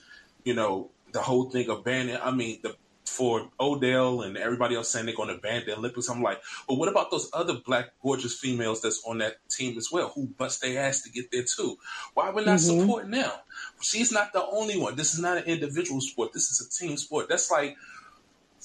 [0.43, 2.75] you know the whole thing of banning i mean the
[3.05, 6.75] for Odell and everybody else saying they're going to ban the Olympics, I'm like, but
[6.75, 10.61] what about those other black gorgeous females that's on that team as well who bust
[10.61, 11.77] their ass to get there too?
[12.15, 12.79] Why we're not Mhm.
[12.81, 13.31] supporting them?
[13.79, 14.95] She's not the only one.
[14.95, 16.33] This is not an individual sport.
[16.33, 17.29] This is a team sport.
[17.29, 17.77] That's like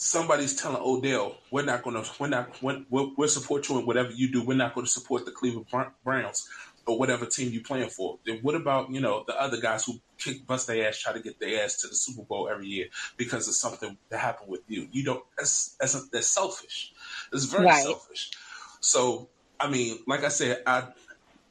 [0.01, 3.85] somebody's telling Odell, we're not going to, we're not, we're, we'll, we'll support you in
[3.85, 4.43] whatever you do.
[4.43, 5.67] We're not going to support the Cleveland
[6.03, 6.49] Browns
[6.87, 8.19] or whatever team you're playing for.
[8.25, 11.21] Then what about, you know, the other guys who kick, bust their ass, try to
[11.21, 12.87] get their ass to the Super Bowl every year
[13.19, 14.89] because of something that happened with you?
[14.91, 16.95] You don't, that's, that's, that's selfish.
[17.31, 17.83] It's very Right.
[17.85, 18.31] selfish.
[18.81, 19.29] So,
[19.61, 20.89] I mean, like I said, I,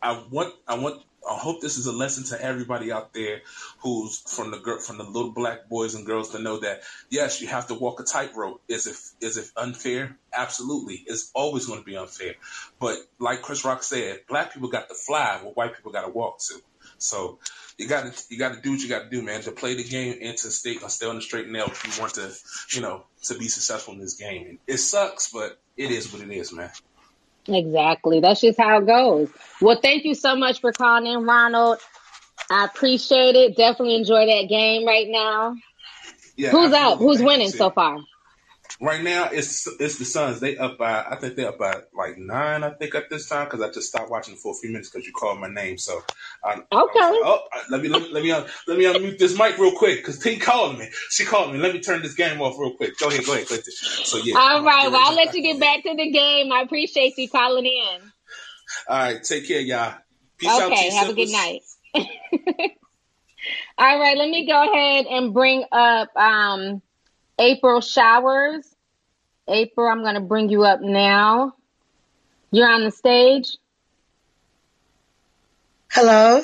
[0.02, 3.42] I want, I want, I hope this is a lesson to everybody out there
[3.80, 7.40] who's from the girl, from the little black boys and girls to know that yes,
[7.40, 8.62] you have to walk a tightrope.
[8.68, 8.96] Is it
[9.26, 10.18] is it unfair?
[10.34, 12.34] Absolutely, it's always going to be unfair.
[12.80, 16.12] But like Chris Rock said, black people got to fly, where white people got to
[16.12, 16.56] walk to.
[16.98, 17.38] So
[17.78, 19.76] you got to you got to do what you got to do, man, to play
[19.76, 22.32] the game and to stay stay on the straight and narrow if you want to,
[22.72, 24.48] you know, to be successful in this game.
[24.48, 26.72] And it sucks, but it is what it is, man.
[27.48, 28.20] Exactly.
[28.20, 29.30] That's just how it goes.
[29.62, 31.80] Well, thank you so much for calling in, Ronald.
[32.50, 33.56] I appreciate it.
[33.56, 35.56] Definitely enjoy that game right now.
[36.36, 37.06] Yeah, Who's absolutely.
[37.06, 38.00] Who's winning so far?
[38.82, 40.40] Right now, it's it's the Suns.
[40.40, 42.64] They up by I think they up by like nine.
[42.64, 45.06] I think at this time because I just stopped watching for a few minutes because
[45.06, 45.78] you called my name.
[45.78, 46.02] So
[46.46, 46.64] I, Okay.
[46.72, 50.18] oh, let me let me let me, let me unmute this mic real quick because
[50.20, 50.88] T called me.
[51.10, 51.60] She called me.
[51.60, 52.98] Let me turn this game off real quick.
[52.98, 53.74] Go ahead, go ahead, Clinton.
[53.74, 54.36] So yeah.
[54.38, 54.88] All right.
[54.90, 56.54] Well, I'll let you get back to the game.
[56.54, 58.02] I appreciate you calling in.
[58.88, 59.96] All right, take care, y'all.
[60.38, 60.90] Peace out, Okay.
[60.92, 61.64] Have a good night.
[63.78, 64.18] All right.
[64.18, 66.82] Let me go ahead and bring up um,
[67.40, 68.68] April Showers.
[69.48, 71.54] April, I'm going to bring you up now.
[72.52, 73.58] You're on the stage.
[75.92, 76.44] Hello.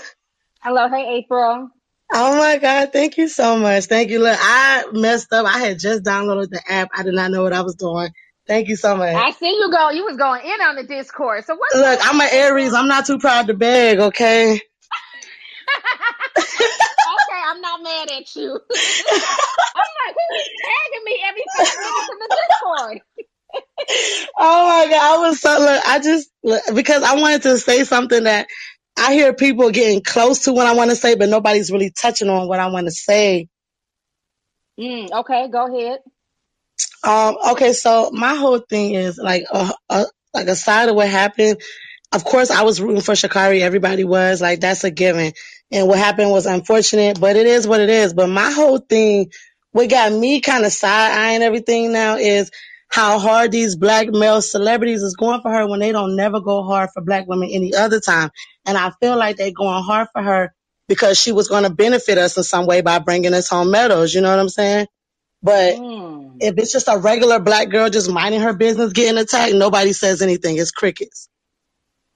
[0.61, 0.89] Hello.
[0.89, 1.69] Hey, April.
[2.11, 2.93] Oh my God.
[2.93, 3.85] Thank you so much.
[3.85, 4.19] Thank you.
[4.19, 5.45] Look, I messed up.
[5.45, 6.89] I had just downloaded the app.
[6.95, 8.09] I did not know what I was doing.
[8.47, 9.15] Thank you so much.
[9.15, 9.89] I see you go.
[9.89, 11.45] You was going in on the Discord.
[11.45, 12.73] So what's Look, I'm an Aries.
[12.73, 14.61] I'm not too proud to beg, okay?
[17.55, 18.51] I'm not mad at you.
[19.75, 23.01] I'm like, who is tagging me every five minutes in the Discord?
[24.37, 25.03] Oh my God.
[25.03, 28.47] I was so, look, I just, look, because I wanted to say something that
[28.97, 32.29] I hear people getting close to what I want to say, but nobody's really touching
[32.29, 33.47] on what I want to say.
[34.79, 35.99] Mm, okay, go ahead.
[37.03, 41.61] Um, okay, so my whole thing is like, a, uh, like aside of what happened,
[42.13, 43.61] of course I was rooting for Sha'Carri.
[43.61, 45.33] Everybody was like, that's a given.
[45.71, 48.13] And what happened was unfortunate, but it is what it is.
[48.13, 49.31] But my whole thing,
[49.71, 52.51] what got me kind of side eyeing everything now is
[52.89, 56.63] how hard these black male celebrities is going for her when they don't never go
[56.63, 58.31] hard for black women any other time.
[58.65, 60.55] And I feel like they going hard for her
[60.87, 64.13] because she was going to benefit us in some way by bringing us home medals.
[64.13, 64.87] You know what I'm saying?
[65.43, 66.41] But Mm.
[66.41, 70.21] if it's just a regular black girl just minding her business getting attacked, nobody says
[70.21, 70.57] anything.
[70.57, 71.29] It's crickets.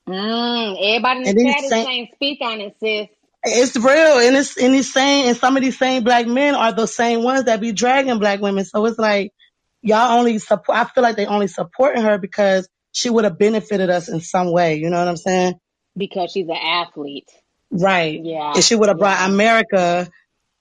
[0.09, 3.09] Mm, everybody in the chat is saying, speak on it, sis.
[3.43, 6.73] It's real, and it's and these same and some of these same black men are
[6.73, 8.65] the same ones that be dragging black women.
[8.65, 9.33] So it's like
[9.81, 10.77] y'all only support.
[10.77, 14.51] I feel like they only supporting her because she would have benefited us in some
[14.51, 14.75] way.
[14.75, 15.55] You know what I'm saying?
[15.95, 17.29] Because she's an athlete.
[17.71, 18.19] Right.
[18.23, 18.53] Yeah.
[18.55, 19.27] And she would have brought Yeah.
[19.27, 20.09] America,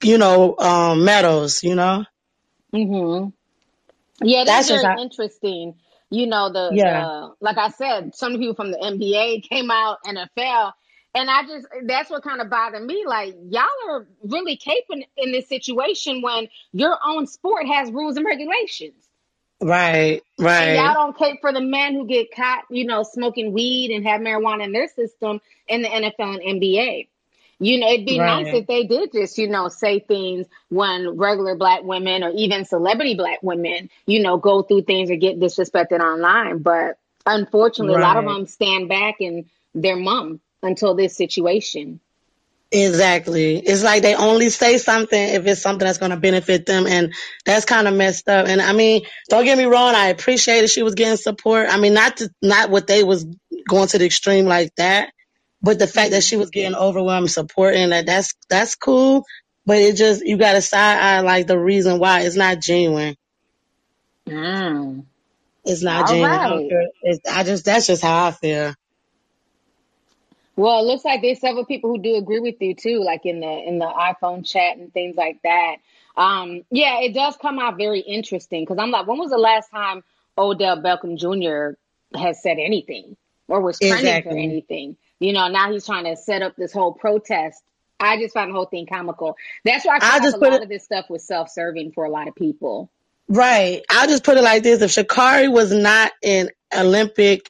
[0.03, 2.05] you know, um, medals, you know?
[2.73, 3.33] Mhm.
[4.21, 5.75] Yeah, that's That's very interesting.
[6.11, 7.01] You know, the yeah.
[7.01, 10.73] the like I said, some people from the NBA came out NFL,
[11.15, 13.03] and I just that's what kind of bothered me.
[13.05, 18.25] Like y'all are really caping in this situation when your own sport has rules and
[18.25, 19.05] regulations.
[19.61, 20.21] Right,
[20.77, 24.07] And y'all don't cape for the men who get caught, you know, smoking weed and
[24.07, 27.09] have marijuana in their system in the NFL and NBA.
[27.61, 31.55] You know, it'd be nice if they did just, you know, say things when regular
[31.55, 35.99] black women or even celebrity black women, you know, go through things or get disrespected
[35.99, 36.59] online.
[36.59, 41.99] But unfortunately, a lot of them stand back and they're mum until this situation.
[42.71, 43.57] Exactly.
[43.57, 46.85] It's like they only say something if it's something that's going to benefit them.
[46.85, 47.13] And
[47.43, 48.47] that's kind of messed up.
[48.47, 49.95] And I mean, don't get me wrong.
[49.95, 51.67] I appreciated she was getting support.
[51.69, 53.25] I mean, not to, not what they was
[53.67, 55.11] going to the extreme like that,
[55.63, 59.25] but the fact that she was getting overwhelmed support and that that's, that's cool.
[59.65, 63.15] But it just, you got to side eye like the reason why it's not genuine.
[64.27, 65.05] Mm.
[65.65, 66.69] It's not All genuine.
[66.71, 66.87] Right.
[67.01, 68.75] It's, I just, that's just how I feel.
[70.59, 73.39] Well, it looks like there's several people who do agree with you too, like in
[73.39, 75.77] the in the iPhone chat and things like that.
[76.17, 79.71] Um, yeah, it does come out very interesting because I'm like, when was the last
[79.71, 80.03] time
[80.37, 81.77] Odell Beckham Jr.
[82.19, 83.15] has said anything
[83.47, 84.97] or was trending for anything?
[85.19, 87.63] You know, now he's trying to set up this whole protest.
[87.97, 89.37] I just find the whole thing comical.
[89.63, 92.03] That's why I I just a put lot it, of this stuff was self-serving for
[92.03, 92.91] a lot of people.
[93.29, 93.81] right.
[93.89, 94.81] I'll just put it like this.
[94.81, 97.47] If Sha'Carri was not an Olympic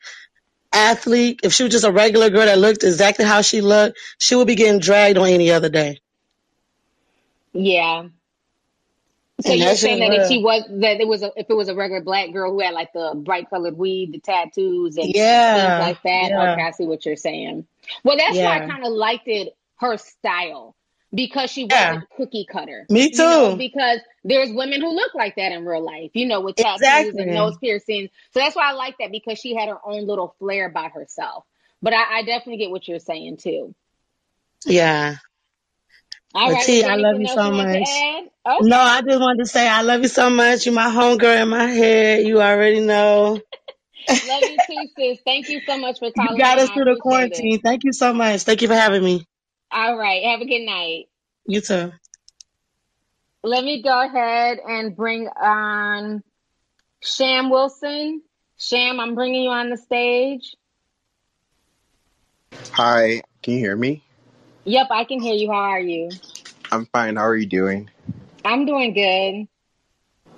[0.71, 4.35] athlete, if she was just a regular girl that looked exactly how she looked, she
[4.35, 5.99] would be getting dragged on any other day.
[7.53, 8.07] Yeah.
[9.41, 11.69] So And you're saying that if she was that it was a if it was
[11.69, 15.15] a regular black girl who had like the bright colored weed, the tattoos and things
[15.15, 15.77] Yeah.
[15.79, 16.29] like that.
[16.29, 16.51] Yeah.
[16.51, 17.65] Okay, I see what you're saying.
[18.03, 20.75] Well, that's why I kind of liked it her style
[21.13, 21.91] because she Yeah.
[21.91, 22.89] wasn't cookie cutter.
[22.89, 23.57] Me You know, too.
[23.57, 27.33] because there's women who look like that in real life, you know, with tattoos and
[27.33, 28.09] nose piercings.
[28.33, 31.45] So that's why I like that because she had her own little flair about herself.
[31.81, 33.73] But I, I definitely get what you're saying too.
[34.65, 35.15] Yeah.
[36.35, 37.87] All right, T, I love you so you wanted to much.
[38.47, 38.67] Okay.
[38.67, 40.65] No, I just wanted to say I love you so much.
[40.65, 42.25] You're my homegirl in my head.
[42.25, 43.41] You already know.
[44.23, 45.19] Love you too, sis.
[45.25, 46.37] Thank you so much for talking.
[46.37, 47.49] You got us through the appreciate it.
[47.49, 47.59] quarantine.
[47.61, 48.41] Thank you so much.
[48.43, 49.25] Thank you for having me.
[49.71, 50.23] All right.
[50.23, 51.09] Have a good night.
[51.45, 51.91] You too.
[53.43, 56.23] Let me go ahead and bring on
[57.01, 58.21] Sham Wilson.
[58.57, 60.55] Sham, I'm bringing you on the stage.
[62.71, 64.03] Hi, can you hear me?
[64.65, 65.49] Yep, I can hear you.
[65.49, 66.09] How are you?
[66.71, 67.15] I'm fine.
[67.15, 67.89] How are you doing?
[68.43, 69.47] I'm doing good.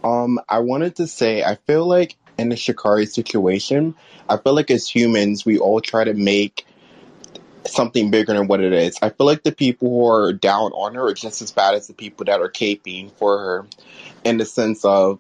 [0.08, 3.96] Um, I wanted to say I feel like in the Sha'Carri situation,
[4.30, 6.66] I feel like as humans, we all try to make
[7.66, 8.98] something bigger than what it is.
[9.02, 11.88] I feel like the people who are down on her are just as bad as
[11.88, 13.68] the people that are caping for her
[14.24, 15.20] in the sense of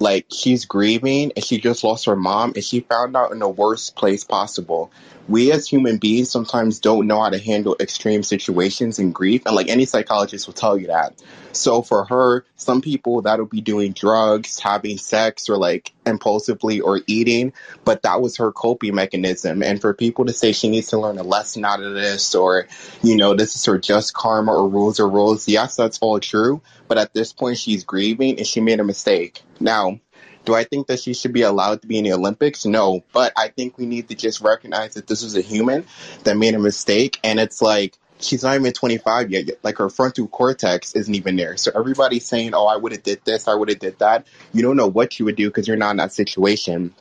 [0.00, 3.48] like she's grieving and she just lost her mom and she found out in the
[3.48, 4.90] worst place possible.
[5.26, 9.56] We as human beings sometimes don't know how to handle extreme situations and grief and
[9.56, 11.22] like any psychologist will tell you that.
[11.52, 17.00] So for her, some people that'll be doing drugs, having sex or like impulsively or
[17.06, 17.52] eating,
[17.84, 19.62] but that was her coping mechanism.
[19.62, 22.68] And for people to say she needs to learn a lesson out of this or,
[23.02, 26.60] you know, this is her just karma or rules or rules, yes, that's all true.
[26.86, 29.42] But at this point she's grieving and she made a mistake.
[29.58, 30.00] Now,
[30.44, 32.64] do I think that she should be allowed to be in the Olympics?
[32.64, 35.86] No, but I think we need to just recognize that this is a human
[36.24, 39.48] that made a mistake, and it's like she's not even 25 yet.
[39.62, 41.56] Like her frontal cortex isn't even there.
[41.56, 44.62] So everybody's saying, "Oh, I would have did this, I would have did that." You
[44.62, 46.94] don't know what you would do because you're not in that situation.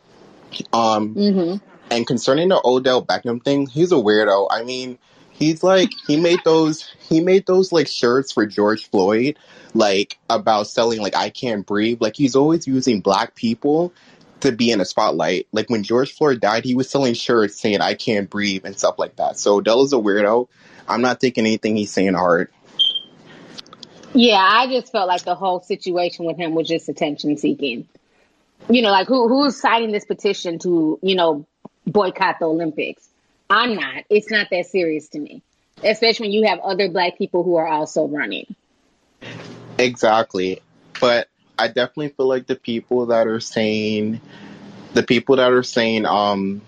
[0.72, 1.66] Um, Mm-hmm.
[1.92, 4.48] and concerning the Odell Beckham thing, he's a weirdo.
[4.50, 5.00] I mean,
[5.34, 9.38] he's like he made those he made those like shirts for George Floyd,
[9.74, 12.02] like about selling like I can't breathe.
[12.02, 13.94] Like he's always using black people
[14.42, 15.48] to be in a spotlight.
[15.52, 18.96] Like when George Floyd died, he was selling shirts saying I can't breathe and stuff
[18.98, 19.38] like that.
[19.40, 20.48] So Odell is a weirdo.
[20.88, 22.50] I'm not taking anything he's saying hard.
[24.14, 27.88] Yeah, I just felt like the whole situation with him was just attention seeking.
[28.70, 31.48] You know, like who who's signing this petition to, you know,
[31.86, 33.08] boycott the Olympics?
[33.54, 34.06] I'm not.
[34.10, 35.44] It's not that serious to me.
[35.84, 38.56] Especially when you have other black people who are also running.
[39.78, 40.62] Exactly.
[41.00, 41.28] But
[41.60, 44.22] I definitely feel like the people that are saying
[44.94, 46.62] the people that are saying um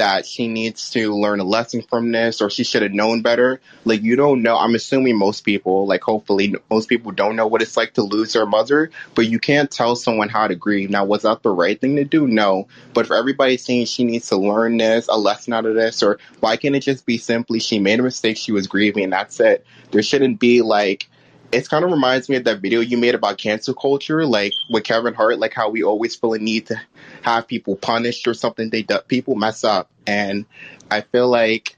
[0.00, 3.60] that she needs to learn a lesson from this or she should have known better.
[3.84, 4.56] Like, you don't know.
[4.56, 8.32] I'm assuming most people, like, hopefully, most people don't know what it's like to lose
[8.32, 10.88] their mother, but you can't tell someone how to grieve.
[10.88, 12.26] Now, was that the right thing to do?
[12.26, 12.66] No.
[12.94, 16.18] But for everybody saying she needs to learn this, a lesson out of this, or
[16.40, 19.38] why can't it just be simply she made a mistake, she was grieving, and that's
[19.38, 19.66] it?
[19.90, 21.10] There shouldn't be, like,
[21.52, 24.84] it kind of reminds me of that video you made about cancel culture, like with
[24.84, 26.80] Kevin Hart, like how we always feel a need to
[27.22, 28.70] have people punished or something.
[28.70, 30.46] They do, people mess up, and
[30.90, 31.76] I feel like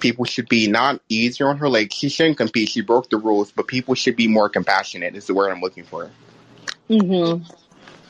[0.00, 1.68] people should be not easier on her.
[1.68, 5.14] Like she shouldn't compete; she broke the rules, but people should be more compassionate.
[5.14, 6.10] Is the word I'm looking for.
[6.88, 7.36] hmm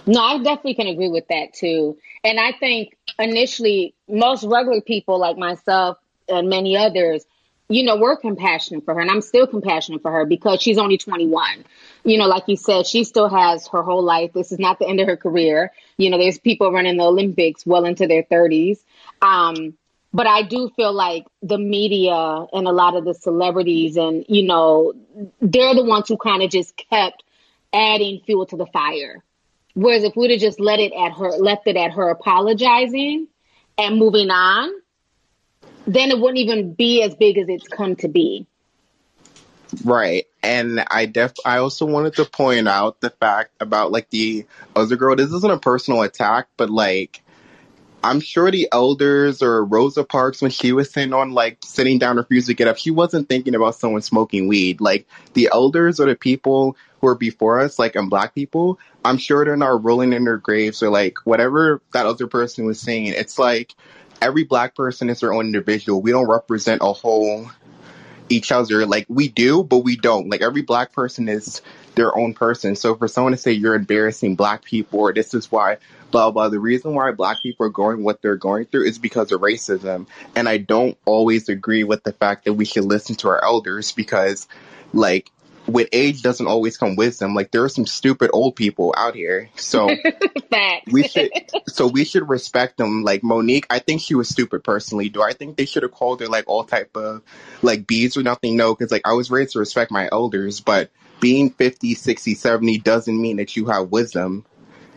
[0.06, 1.98] No, I definitely can agree with that too.
[2.24, 5.98] And I think initially, most regular people like myself
[6.28, 7.24] and many others,
[7.68, 9.01] you know, we're compassionate for her.
[9.01, 11.64] And I'm still compassionate for her because she's only 21.
[12.05, 14.32] You know, like you said, she still has her whole life.
[14.32, 15.72] This is not the end of her career.
[15.97, 18.78] You know, there's people running the Olympics well into their 30s.
[19.22, 19.74] Um,
[20.12, 24.47] but I do feel like the media and a lot of the celebrities and, you
[24.47, 24.93] know,
[25.40, 27.22] they're the ones who kind of just kept
[27.72, 29.24] adding fuel to the fire.
[29.74, 33.28] Whereas if we'd have just let it at her, left it at her apologizing
[33.78, 34.70] and moving on,
[35.87, 38.47] then it wouldn't even be as big as it's come to be.
[39.85, 40.27] Right.
[40.43, 44.45] And I def I also wanted to point out the fact about like the
[44.77, 45.17] other girl.
[45.17, 47.23] This isn't a personal attack, but like
[48.05, 52.17] I'm sure the elders or Rosa Parks when she was sitting on like sitting down
[52.17, 54.81] refused to get up, she wasn't thinking about someone smoking weed.
[54.81, 59.19] Like the elders or the people who are before us, like and black people, I'm
[59.19, 63.07] sure they're not rolling in their graves or like whatever that other person was saying.
[63.07, 63.75] It's like
[64.23, 66.01] every black person is their own individual.
[66.01, 67.51] We don't represent a whole
[68.28, 68.86] each other.
[68.86, 70.31] Like we do, but we don't.
[70.31, 71.61] Like every black person is
[71.94, 72.77] their own person.
[72.77, 75.78] So for someone to say you're embarrassing black people or this is why
[76.11, 79.32] blah blah, the reason why black people are going what they're going through is because
[79.32, 80.07] of racism.
[80.35, 83.93] And I don't always agree with the fact that we should listen to our elders
[83.93, 84.47] because
[84.94, 85.31] like
[85.66, 87.34] with age doesn't always come wisdom.
[87.34, 89.48] Like there are some stupid old people out here.
[89.56, 89.90] So
[90.90, 91.30] we should
[91.68, 93.02] so we should respect them.
[93.02, 95.09] Like monique i think she was stupid personally.
[95.09, 97.22] Do i think they should have called her like all type of
[97.62, 98.56] like bees or nothing?
[98.56, 100.90] No because like i was raised to respect my elders but
[101.20, 104.44] being 50 60 70 doesn't mean that you have wisdom.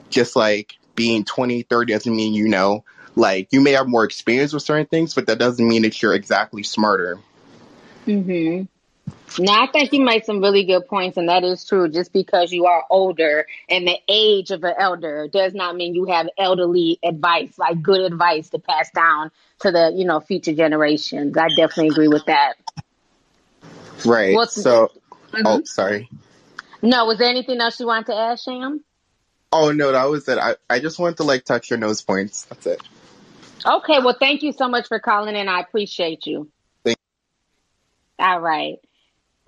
[0.09, 2.83] Just like being 20 30 doesn't mean you know.
[3.15, 6.15] Like you may have more experience with certain things but that doesn't mean that you're
[6.15, 7.19] exactly smarter.
[8.05, 8.63] Hmm
[9.37, 11.89] No, I think you made some really good points, and that is true.
[11.89, 16.05] Just because you are older and the age of an elder does not mean you
[16.05, 21.37] have elderly advice, like good advice to pass down to the you know future generations.
[21.37, 22.53] I definitely agree with that.
[24.05, 24.91] right What's so
[25.33, 26.09] hmm oh sorry
[26.81, 27.05] no?
[27.05, 28.83] Was there anything else you wanted to add, Sham?
[29.51, 32.45] oh no that was it i, I just wanted to like touch your nose points
[32.45, 32.81] that's it
[33.65, 35.47] Okay, well, thank you so much for calling in.
[35.49, 36.51] I appreciate you.
[36.83, 36.97] Thank-
[38.19, 38.77] All right.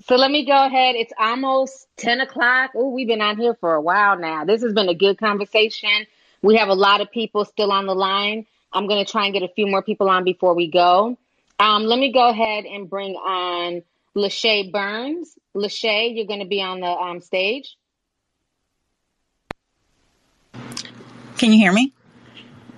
[0.01, 0.95] So let me go ahead.
[0.95, 2.71] It's almost 10 o'clock.
[2.75, 4.45] Oh, we've been on here for a while now.
[4.45, 6.05] This has been a good conversation.
[6.43, 8.45] We have a lot of people still on the line.
[8.71, 11.17] I'm going to try and get a few more people on before we go.
[11.59, 13.81] Um, let me go ahead and bring on
[14.15, 15.33] Lachey Burns.
[15.55, 17.75] Lachey, you're going to be on the um, stage.
[21.37, 21.93] Can you hear me?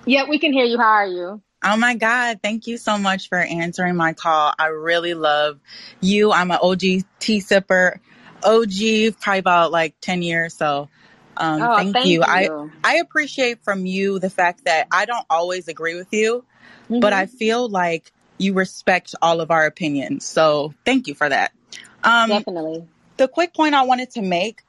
[0.06, 0.78] Yeah, we can hear you.
[0.78, 1.42] How are you?
[1.62, 2.40] Oh my God.
[2.42, 4.52] Thank you so much for answering my call.
[4.58, 5.58] I really love
[6.00, 6.32] you.
[6.32, 6.80] I'm an OG
[7.18, 7.98] tea sipper,
[8.42, 10.54] OG, probably about like 10 years.
[10.54, 10.88] So,
[11.36, 12.22] um, Oh, thank thank you.
[12.22, 12.72] I, you.
[12.82, 16.44] I appreciate from you the fact that I don't always agree with you,
[16.88, 20.24] but I feel like you respect all of our opinions.
[20.24, 21.52] So thank you for that.
[22.02, 22.88] Um, Definitely.
[23.18, 24.62] the quick point I wanted to make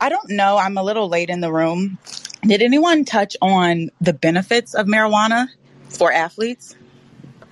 [0.00, 0.58] I don't know.
[0.58, 1.98] I'm a little late in the room.
[2.42, 5.46] Did anyone touch on the benefits of marijuana
[5.94, 6.76] for athletes?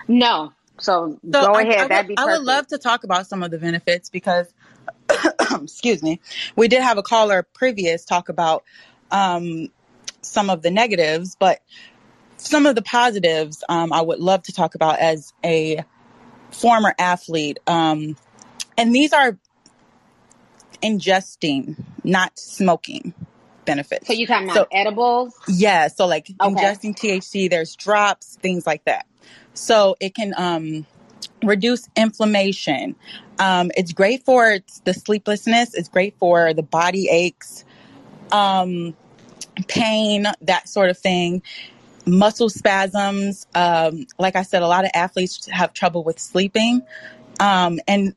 [0.08, 0.52] No.
[0.78, 1.88] So So go I, I ahead.
[1.88, 4.52] would That'd be I would love to talk about some of the benefits because
[5.62, 6.20] excuse me,
[6.56, 8.64] we did have a caller previous talk about
[9.10, 9.68] um,
[10.22, 11.60] some of the negatives, but
[12.36, 15.84] some of the positives um, I would love to talk about as a
[16.50, 17.58] former athlete.
[17.66, 18.16] Um,
[18.76, 19.38] and these are
[20.82, 23.14] ingesting, not smoking
[23.64, 24.10] So benefits.
[24.12, 25.34] you talking So about edibles?
[25.48, 26.50] yeah, so like Okay.
[26.50, 29.06] ingesting THC, there's drops, things like that.
[29.54, 30.86] So it can um,
[31.42, 32.96] reduce inflammation.
[33.38, 35.74] Um, it's great for the sleeplessness.
[35.74, 37.64] It's great for the body aches,
[38.32, 38.96] um,
[39.68, 41.42] pain, that sort of thing.
[42.06, 43.46] Muscle spasms.
[43.54, 46.82] Um, like I said, a lot of athletes have trouble with sleeping,
[47.40, 48.14] um, and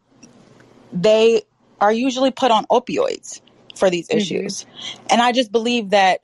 [0.91, 1.43] they
[1.81, 3.41] are usually put on opioids
[3.76, 4.65] for these hmm issues.
[5.10, 6.22] And I just believe that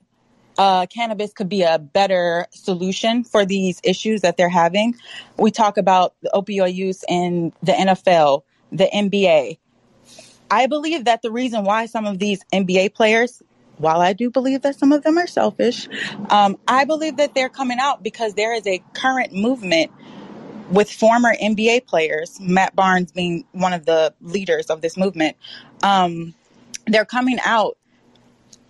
[0.58, 4.96] uh, cannabis could be a better solution for these issues that they're having.
[5.38, 9.58] We talk about the opioid use in the NFL, the NBA.
[10.52, 13.42] I believe that the reason why some of these NBA players,
[13.78, 15.88] while I do believe that some of them are selfish,
[16.30, 19.92] um, I believe that they're coming out because there is a current movement
[20.70, 25.38] with former NBA players, Matt Barnes being one of the leaders of this movement.
[25.84, 26.34] Um,
[26.88, 27.78] they're coming out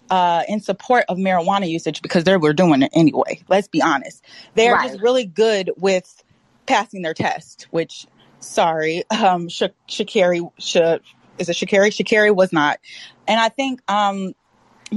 [0.09, 3.41] uh, in support of marijuana usage because they were doing it anyway.
[3.47, 4.23] Let's be honest.
[4.55, 4.89] They are Right.
[4.91, 6.23] just really good with
[6.65, 8.05] passing their test, which,
[8.39, 10.97] sorry, um, Sha- Sha'Carri, Sha-
[11.37, 11.87] is it Sha'Carri?
[11.91, 12.79] Sha'Carri was not.
[13.27, 14.33] And I think um,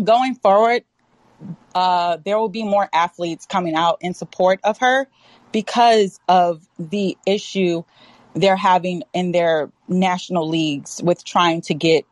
[0.02, 0.82] going forward,
[1.74, 5.06] uh, there will be more athletes coming out in support of her
[5.52, 7.82] because of the issue
[8.34, 12.04] they're having in their national leagues with trying to get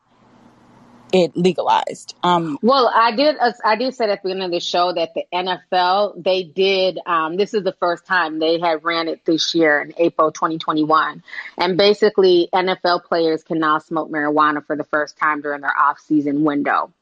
[1.13, 2.15] it legalized.
[2.23, 3.37] Um, Well, I did.
[3.39, 6.99] uh, I did say at the beginning of the show that the NFL they did.
[7.05, 11.23] Um, this is the first time they had ran it this year in April 2021,
[11.59, 16.45] and basically NFL players can now smoke marijuana for the first time during their off-season
[16.45, 16.93] window.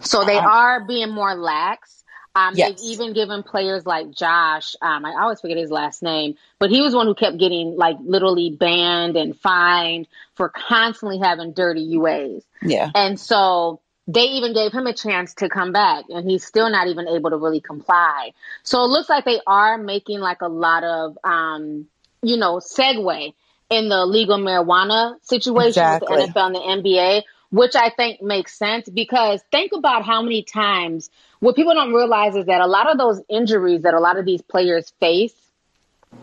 [0.00, 2.04] So they are being more lax.
[2.36, 2.68] Um, yes.
[2.68, 6.82] They've even given players like Josh, um, I always forget his last name, but he
[6.82, 12.42] was one who kept getting like literally banned and fined for constantly having dirty UAs.
[12.60, 12.90] Yeah.
[12.94, 16.88] And so they even gave him a chance to come back and he's still not
[16.88, 18.32] even able to really comply.
[18.64, 21.86] So it looks like they are making like a lot of, um,
[22.22, 23.32] you know, segue
[23.70, 26.14] in the legal marijuana situation Exactly.
[26.14, 27.22] with the NFL and the NBA,
[27.56, 31.10] which I think makes sense because think about how many times
[31.40, 34.24] what people don't realize is that a lot of those injuries that a lot of
[34.24, 35.34] these players face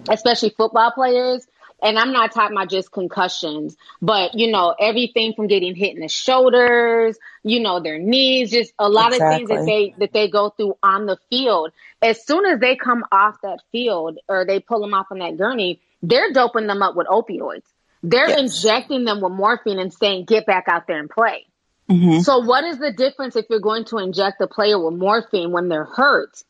[0.09, 1.45] especially football players.
[1.81, 6.01] And I'm not talking about just concussions, but you know, everything from getting hit in
[6.01, 10.29] the shoulders, you know, their knees, just a lot of things that they that they
[10.29, 11.73] go through on the field.
[12.01, 15.37] As soon as they come off that field or they pull them off on that
[15.37, 17.63] gurney, they're doping them up with opioids.
[18.03, 18.39] They're Yes.
[18.39, 21.47] injecting them with morphine and saying, "Get back out there and play."
[21.89, 25.51] hmm So, what is the difference if you're going to inject a player with morphine
[25.51, 26.43] when they're hurt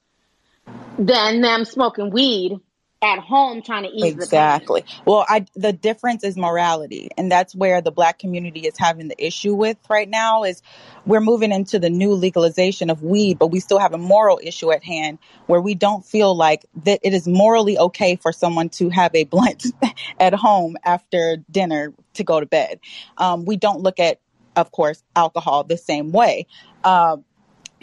[0.98, 2.60] than them smoking weed
[3.04, 4.14] at home trying to ease?
[4.14, 4.86] Exactly.
[5.06, 9.26] Well, I the difference is morality, and that's where the black community is having the
[9.26, 10.44] issue with right now.
[10.44, 10.62] Is
[11.06, 14.72] we're moving into the new legalization of weed, but we still have a moral issue
[14.72, 18.90] at hand where we don't feel like that it is morally okay for someone to
[18.90, 19.66] have a blunt
[20.20, 22.80] at home after dinner to go to bed.
[23.18, 24.20] Um, we don't look at,
[24.56, 26.48] of course, alcohol the same way.
[26.84, 27.26] Um,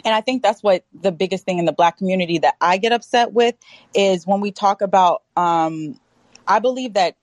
[0.05, 2.91] and I think that's what the biggest thing in the black community that I get
[2.91, 3.55] upset with
[3.93, 5.99] is when we talk about, um,
[6.47, 7.15] I believe that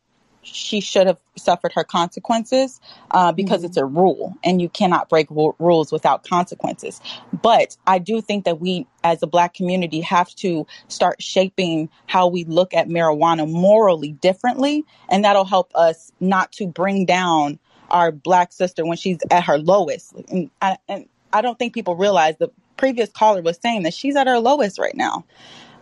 [0.42, 2.80] she should have suffered her consequences
[3.10, 7.00] uh, because it's a rule and you cannot break ru- rules without consequences.
[7.32, 12.28] But I do think that we, as a black community, have to start shaping how
[12.28, 14.84] we look at marijuana morally differently.
[15.08, 17.58] And that'll help us not to bring down
[17.90, 20.14] our black sister when she's at her lowest.
[20.28, 24.16] And I, and I don't think people realize the previous caller was saying that she's
[24.16, 25.24] at her lowest right now.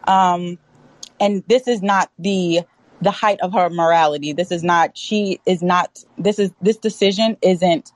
[0.08, 0.58] Um,
[1.20, 2.62] and this is not the
[3.00, 4.32] the height of her morality.
[4.32, 7.92] This is not she is not this is this decision isn't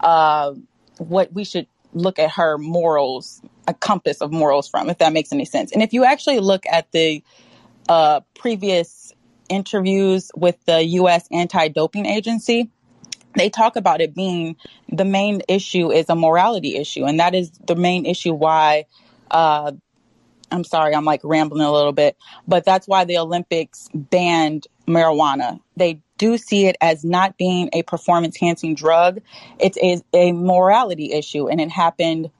[0.00, 0.54] uh
[0.98, 5.32] what we should look at her morals a compass of morals from if that makes
[5.32, 5.72] any sense.
[5.72, 7.22] And if you actually look at the
[7.88, 9.12] uh previous
[9.48, 12.70] interviews with the US anti-doping agency,
[13.36, 14.56] they talk about it being
[14.90, 18.84] the main issue is a morality issue and that is the main issue why
[19.30, 19.72] uh
[20.52, 25.60] I'm sorry, I'm like rambling a little bit, but that's why the Olympics banned marijuana.
[25.76, 29.20] They do see it as not being a performance enhancing drug.
[29.58, 32.30] It is a morality issue and it happened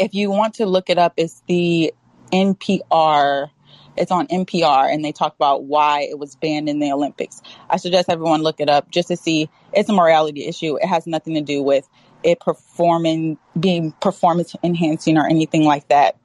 [0.00, 1.92] if you want to look it up, it's the
[2.32, 3.50] NPR.
[3.96, 7.42] It's on NPR, and they talk about why it was banned in the Olympics.
[7.68, 9.50] I suggest everyone look it up just to see.
[9.72, 10.76] It's a morality issue.
[10.76, 11.88] It has nothing to do with
[12.22, 16.16] it performing, being performance enhancing or anything like that.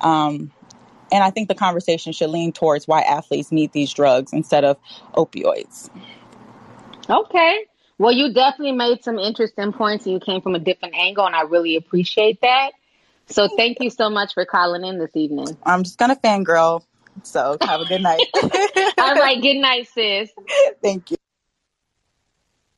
[0.00, 0.52] Um,
[1.12, 4.76] and I think the conversation should lean towards why athletes need these drugs instead of
[5.14, 5.90] opioids.
[7.08, 7.64] Okay.
[7.98, 11.34] Well, you definitely made some interesting points and you came from a different angle, and
[11.34, 12.70] I really appreciate that.
[13.26, 15.56] So, thank you so much for calling in this evening.
[15.64, 16.82] I'm just gonna fangirl.
[17.22, 18.20] So have a good night.
[18.98, 19.40] All right.
[19.40, 20.30] Good night, sis.
[20.82, 21.16] Thank you.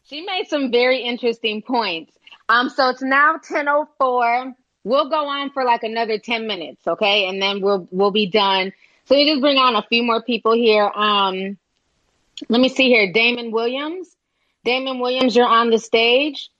[0.04, 2.12] She made some very interesting points.
[2.48, 4.54] Um, so it's now 10:04.
[4.84, 7.28] We'll go on for like another 10 minutes, okay?
[7.28, 8.72] And then we'll we'll be done.
[9.04, 10.84] So we just bring on a few more people here.
[10.88, 11.56] Um,
[12.48, 13.12] let me see here.
[13.12, 14.14] Damon Williams.
[14.64, 16.50] Damon Williams, you're on the stage.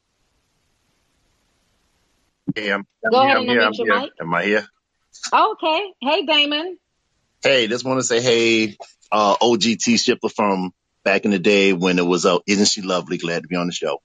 [2.56, 3.26] Yeah, I'm, I'm Go here.
[3.26, 3.60] ahead I'm and here.
[3.60, 4.00] I'm unmute your here.
[4.00, 4.12] mic.
[4.20, 4.66] Am I here?
[5.32, 5.92] Okay.
[6.00, 6.78] Hey, Damon.
[7.42, 8.76] Hey, just want to say, hey,
[9.10, 12.82] uh, OG tea sipper from back in the day when it was, uh, isn't she
[12.82, 13.18] lovely?
[13.18, 14.00] Glad to be on the show.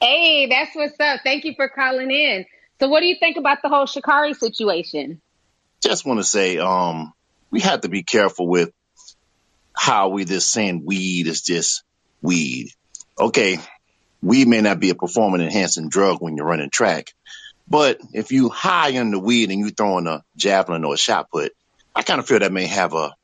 [0.00, 1.20] Hey, that's what's up.
[1.22, 2.46] Thank you for calling in.
[2.80, 5.20] So, what do you think about the whole Sha'Carri situation?
[5.80, 7.12] Just want to say, um,
[7.50, 8.72] we have to be careful with
[9.72, 11.84] how we just saying weed is just
[12.20, 12.70] weed.
[13.18, 13.58] Okay,
[14.22, 17.12] weed may not be a performance enhancing drug when you're running track,
[17.68, 21.30] but if you high on the weed and you throwing a javelin or a shot
[21.30, 21.52] put,
[21.94, 23.14] I kind of feel that may have a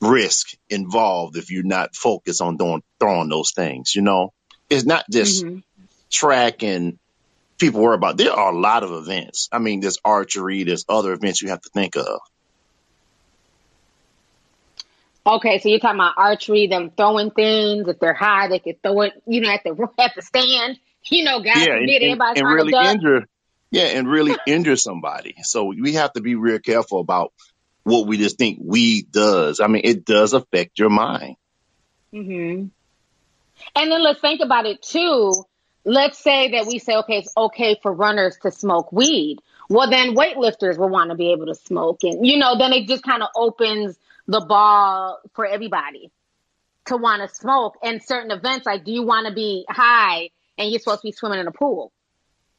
[0.00, 3.94] risk involved if you're not focused on doing throwing those things.
[3.94, 4.32] You know,
[4.70, 5.58] it's not just hmm
[6.10, 6.98] track and
[7.58, 8.16] people worry about.
[8.16, 9.48] There are a lot of events.
[9.52, 12.20] I mean, there's archery, there's other events you have to think of.
[15.26, 17.88] Okay, so you're talking about archery, them throwing things.
[17.88, 20.78] If they're high, they could throw it, you know, at the at the stand.
[21.10, 23.26] You know, guys, Yeah, and, and, and really injure.
[23.72, 25.34] Yeah, and really injure somebody.
[25.42, 27.32] So we have to be real careful about
[27.86, 29.60] what we just think weed does.
[29.60, 31.36] I mean, it does affect your mind.
[32.12, 32.66] Mm-hmm.
[33.76, 35.32] And then let's think about it too.
[35.84, 39.38] Let's say that we say, okay, it's okay for runners to smoke weed.
[39.68, 42.00] Well, then weightlifters will want to be able to smoke.
[42.02, 43.96] And, you know, then it just kind of opens
[44.26, 46.10] the ball for everybody
[46.86, 47.76] to want to smoke.
[47.84, 51.12] And certain events, like, do you want to be high and you're supposed to be
[51.12, 51.92] swimming in a pool?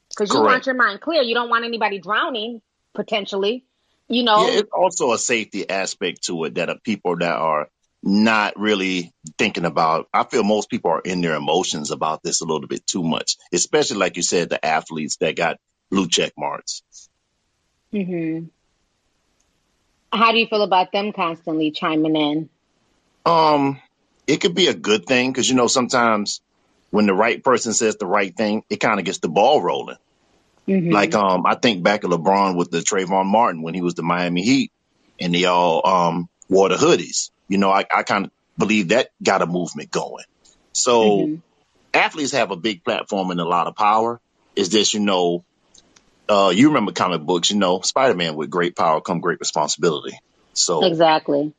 [0.08, 1.22] Because you want your mind clear.
[1.22, 2.62] You don't want anybody drowning,
[2.94, 3.66] potentially,
[4.10, 7.70] you Yeah, it's also a safety aspect to it that are people that are
[8.04, 10.08] not really thinking about.
[10.14, 13.38] I feel most people are in their emotions about this a little bit too much,
[13.54, 15.58] especially like you said, the athletes that got
[15.90, 16.84] blue check marks.
[17.92, 18.46] hmm
[20.12, 22.50] How do you feel about them constantly chiming in?
[23.26, 23.82] Um,
[24.28, 26.42] it could be a good thing because you know sometimes
[26.92, 29.98] when the right person says the right thing, it kind of gets the ball rolling.
[30.68, 33.96] Hmm Like um, I think back of LeBron with the Trayvon Martin when he was
[33.96, 34.72] the Miami Heat,
[35.20, 37.32] and they all um wore the hoodies.
[37.50, 40.26] You know, I, I kind of believe that got a movement going.
[40.74, 41.36] So hmm
[41.94, 44.20] athletes have a big platform and a lot of power.
[44.56, 45.44] Is just you know,
[46.30, 50.18] uh, you remember comic books, you know, Spider Man with great power come great responsibility.
[50.54, 51.54] So Exactly.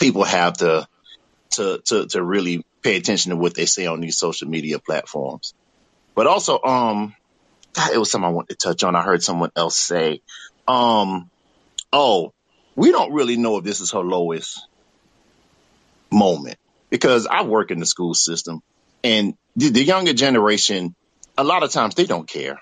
[0.00, 0.86] people have to
[1.52, 5.54] to to to really pay attention to what they say on these social media platforms.
[6.16, 7.14] But also, um,
[7.78, 8.96] God, it was something I wanted to touch on.
[8.96, 10.22] I heard someone else say,
[10.68, 11.30] um,
[11.92, 12.32] oh,
[12.76, 14.68] we don't really know if this is her lowest
[16.12, 16.56] moment
[16.90, 18.60] because I work in the school system
[19.04, 20.96] and the, the younger generation,
[21.38, 22.58] a lot of times they don't care.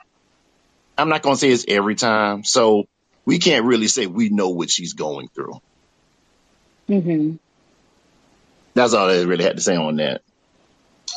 [0.98, 2.44] I'm not going to say it's every time.
[2.44, 2.84] So
[3.26, 5.54] we can't really say we know what she's going through.
[6.88, 7.36] hmm
[8.74, 10.22] That's all I really had to say on that.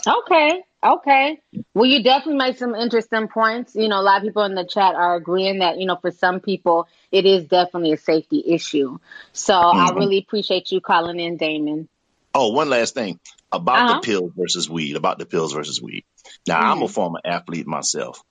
[0.07, 0.63] Okay.
[0.83, 1.41] Okay.
[1.75, 3.75] Well, you definitely made some interesting points.
[3.75, 6.11] You know, a lot of people in the chat are agreeing that, you know, for
[6.11, 8.99] some people, it is definitely a safety issue.
[9.33, 9.95] So I Mhm.
[9.95, 11.89] really appreciate you calling in, Damon.
[12.33, 13.19] Oh, one last thing
[13.51, 16.03] about Uh the pills versus weed, about the pills versus weed.
[16.47, 18.21] Now, I'm a hmm former athlete myself.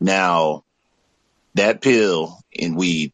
[0.00, 0.62] Now,
[1.54, 3.12] that pill and weed,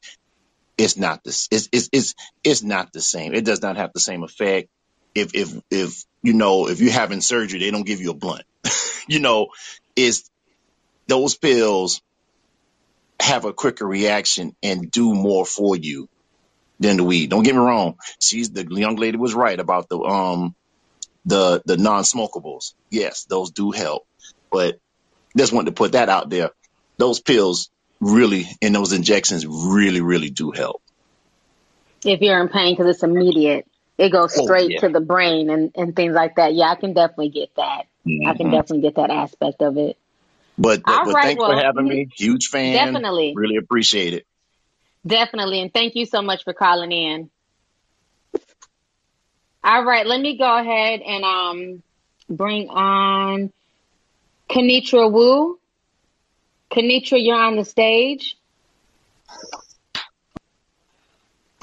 [0.78, 2.14] it's not this, it's, it's, it's,
[2.44, 3.34] it's not the same.
[3.34, 4.68] It does not have the same effect.
[5.14, 8.44] If, if, if, you know, if you're having surgery, they don't give you a blunt.
[9.09, 9.48] You know,
[9.97, 10.30] it's
[11.06, 12.02] those pills
[13.20, 16.09] have a quicker reaction and do more for you
[16.78, 17.30] than the weed.
[17.30, 17.97] Don't get me wrong.
[18.20, 20.55] She's the young lady was right about the, um,
[21.24, 22.74] the the non-smokables.
[22.90, 24.06] Yes, those do help,
[24.51, 24.78] but
[25.36, 26.51] just wanted to put that out there.
[26.97, 27.70] Those pills
[28.01, 30.80] really and those injections really really do help.
[32.05, 33.66] If you're in pain, because it's immediate,
[33.98, 34.80] it goes Oh straight yeah.
[34.80, 36.55] to the brain and, and things like that.
[36.55, 37.88] Yeah, I can definitely get that.
[38.07, 39.97] I can hmm definitely get that aspect of it.
[40.59, 41.25] But but, All but right.
[41.25, 42.09] thanks for having me.
[42.16, 42.75] Huge fan.
[42.75, 43.33] definitely.
[43.35, 44.27] Really appreciate it.
[45.07, 45.61] Definitely.
[45.61, 47.31] And thank you so much for calling in.
[49.62, 50.07] All right.
[50.07, 51.83] Let me go ahead and um
[52.29, 53.53] bring on
[54.49, 55.59] Kenitra Wu.
[56.70, 58.37] Kenitra, you're on the stage.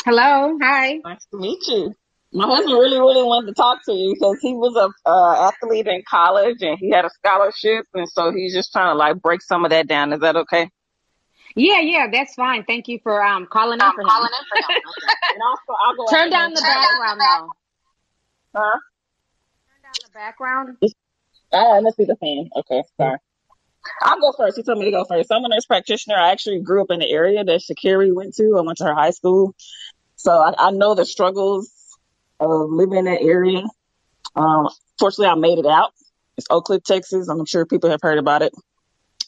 [0.06, 0.58] Hello.
[0.62, 1.00] Hi.
[1.04, 1.96] Nice to meet you.
[2.36, 5.88] My husband really, really wanted to talk to you because he was a uh, athlete
[5.88, 9.42] in college and he had a scholarship, and so he's just trying to like break
[9.42, 10.12] some of that down.
[10.12, 10.70] Is that okay?
[11.56, 12.66] Yeah, yeah, that's fine.
[12.66, 14.08] Thank you for um calling in Um, for him.
[14.10, 14.82] calling in for him.
[14.98, 15.14] Okay.
[15.34, 18.60] And also, I'll go Turn down the Turn down the background though.
[18.60, 18.80] Huh?
[19.70, 20.78] Turn down the background.
[21.54, 22.50] Ah, let's be the fan.
[22.58, 23.18] Okay, sorry.
[24.02, 24.58] I'll go first.
[24.58, 25.32] He told me to go first.
[25.32, 26.18] I'm a nurse practitioner.
[26.18, 28.56] I actually grew up in the area that Sha'Carri went to.
[28.58, 29.56] I went to her high school.
[30.18, 31.70] So I, I know the struggles
[32.40, 33.64] of living in that area.
[34.36, 35.94] Um, fortunately, I made it out.
[36.38, 37.30] It's Oak Cliff, Texas.
[37.30, 38.54] I'm sure people have heard about it.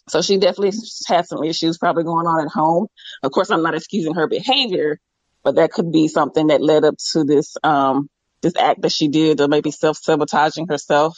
[0.10, 0.78] So she definitely
[1.08, 2.88] had some issues probably going on at home.
[3.24, 5.00] Of course, I'm not excusing her behavior,
[5.44, 8.10] but that could be something that led up to this um
[8.42, 11.18] this act that she did, or maybe self sabotaging herself.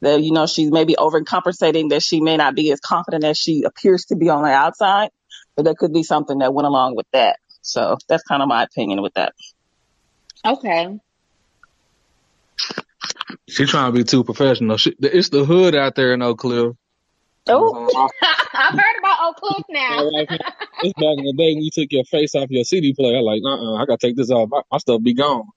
[0.00, 3.64] That you know she's maybe overcompensating that she may not be as confident as she
[3.64, 5.10] appears to be on the outside,
[5.56, 7.38] but that could be something that went along with that.
[7.62, 9.34] So that's kind of my opinion with that.
[10.44, 10.98] Okay.
[13.48, 14.76] She trying to be too professional.
[14.76, 16.74] She, it's the hood out there in Oak Cliff.
[17.46, 18.08] Oh,
[18.54, 20.08] I've heard about Oak Cliff now.
[20.08, 23.18] It's back in the day when you took your face off your CD player.
[23.18, 24.48] I like, uh, uh I gotta take this off.
[24.50, 25.48] My, my stuff be gone.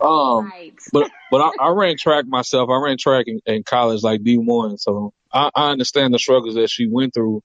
[0.00, 0.72] Um, Right.
[0.92, 2.70] but but I, I ran track myself.
[2.70, 4.78] I ran track in, in college, like D one.
[4.78, 7.42] So I, I understand the struggles that she went through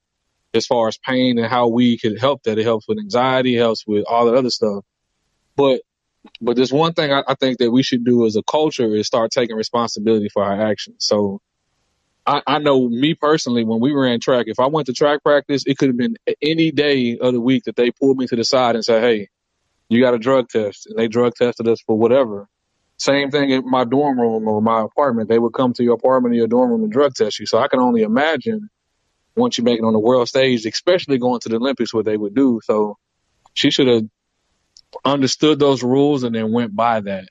[0.53, 2.57] as far as pain and how we could help that.
[2.57, 4.83] It helps with anxiety, helps with all the other stuff.
[5.55, 5.81] But
[6.41, 9.07] but there's one thing I, I think that we should do as a culture is
[9.07, 10.97] start taking responsibility for our actions.
[10.99, 11.41] So
[12.25, 15.63] I, I know me personally, when we ran track, if I went to track practice,
[15.65, 18.43] it could have been any day of the week that they pulled me to the
[18.43, 19.29] side and said, Hey,
[19.89, 20.87] you got a drug test.
[20.87, 22.47] And they drug tested us for whatever.
[22.97, 25.29] Same thing in my dorm room or my apartment.
[25.29, 27.45] They would come to your apartment or your dorm room and drug test you.
[27.45, 28.69] So I can only imagine
[29.35, 32.17] once you make it on the world stage, especially going to the Olympics, what they
[32.17, 32.61] would do.
[32.63, 32.97] So
[33.53, 34.03] she should have
[35.03, 37.29] understood those rules and then went by that.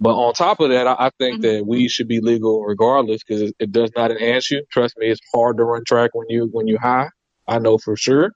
[0.00, 3.42] But on top of that, I, I think that weed should be legal regardless because
[3.42, 4.64] it, it does not enhance you.
[4.70, 7.08] Trust me, it's hard to run track when you when you high.
[7.46, 8.32] I know for sure.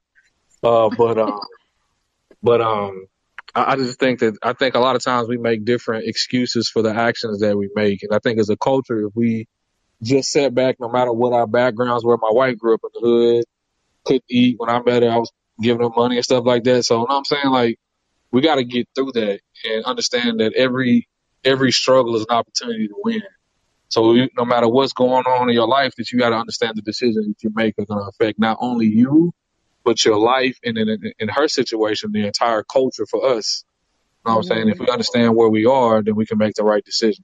[0.63, 1.39] Uh, but um,
[2.41, 3.07] but um,
[3.53, 6.69] I, I just think that I think a lot of times we make different excuses
[6.69, 9.47] for the actions that we make, and I think as a culture, if we
[10.01, 13.07] just sat back, no matter what our backgrounds were, my wife grew up in the
[13.07, 13.45] hood,
[14.05, 14.55] couldn't eat.
[14.57, 15.31] When I met her, I was
[15.61, 16.83] giving her money and stuff like that.
[16.83, 17.49] So, you know what I'm saying?
[17.49, 17.79] Like,
[18.31, 21.07] we got to get through that and understand that every
[21.43, 23.23] every struggle is an opportunity to win.
[23.89, 26.73] So you, no matter what's going on in your life, that you got to understand
[26.75, 29.33] the decisions that you make are going to affect not only you,
[29.85, 33.63] but your life and in, in, in her situation, the entire culture for us.
[34.25, 34.69] You know what I'm saying?
[34.69, 37.23] If we understand where we are, then we can make the right decision.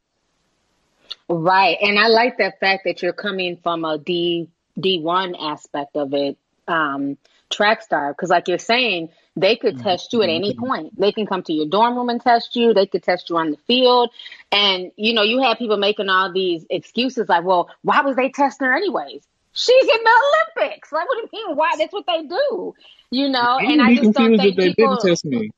[1.27, 1.77] Right.
[1.81, 4.47] And I like that fact that you're coming from a D
[4.79, 7.17] D1 aspect of it, um,
[7.49, 8.13] track star.
[8.13, 9.83] Because, like you're saying, they could mm-hmm.
[9.83, 10.65] test you at any mm-hmm.
[10.65, 10.99] point.
[10.99, 12.73] They can come to your dorm room and test you.
[12.73, 14.11] They could test you on the field.
[14.51, 18.29] And, you know, you have people making all these excuses like, well, why was they
[18.29, 19.25] testing her anyways?
[19.53, 20.21] She's in the
[20.57, 20.91] Olympics.
[20.91, 21.55] Like, what do you mean?
[21.55, 21.75] Why?
[21.77, 22.73] That's what they do,
[23.11, 23.59] you know?
[23.59, 24.97] And I just don't think they people.
[24.97, 25.51] didn't test me.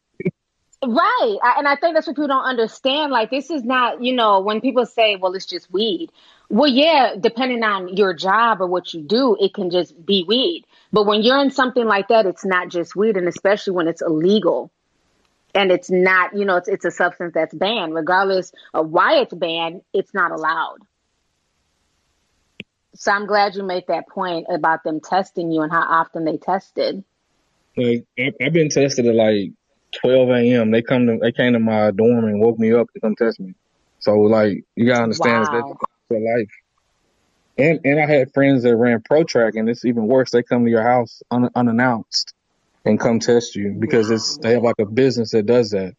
[0.83, 1.37] Right.
[1.41, 3.11] I, and I think that's what people don't understand.
[3.11, 6.11] Like, this is not, you know, when people say, well, it's just weed.
[6.49, 10.65] Well, yeah, depending on your job or what you do, it can just be weed.
[10.95, 14.01] But when you're in something like that, it's not just weed, and especially when it's
[14.01, 14.71] illegal
[15.53, 17.93] and it's not, you know, it's, it's a substance that's banned.
[17.93, 20.77] Regardless of why it's banned, it's not allowed.
[22.93, 26.37] So I'm glad you made that point about them testing you and how often they
[26.37, 27.03] tested.
[27.75, 29.51] Like I've been tested at like
[30.01, 30.71] 12 a.m.
[30.71, 33.41] They come to they came to my dorm and woke me up to come test
[33.41, 33.53] me.
[33.99, 35.77] So like you gotta understand Wow.
[36.09, 36.51] that's life.
[37.57, 40.31] And and I had friends that ran pro track and it's even worse.
[40.31, 42.33] They come to your house un, unannounced
[42.83, 45.95] and come test you because it's they have like a business that does that.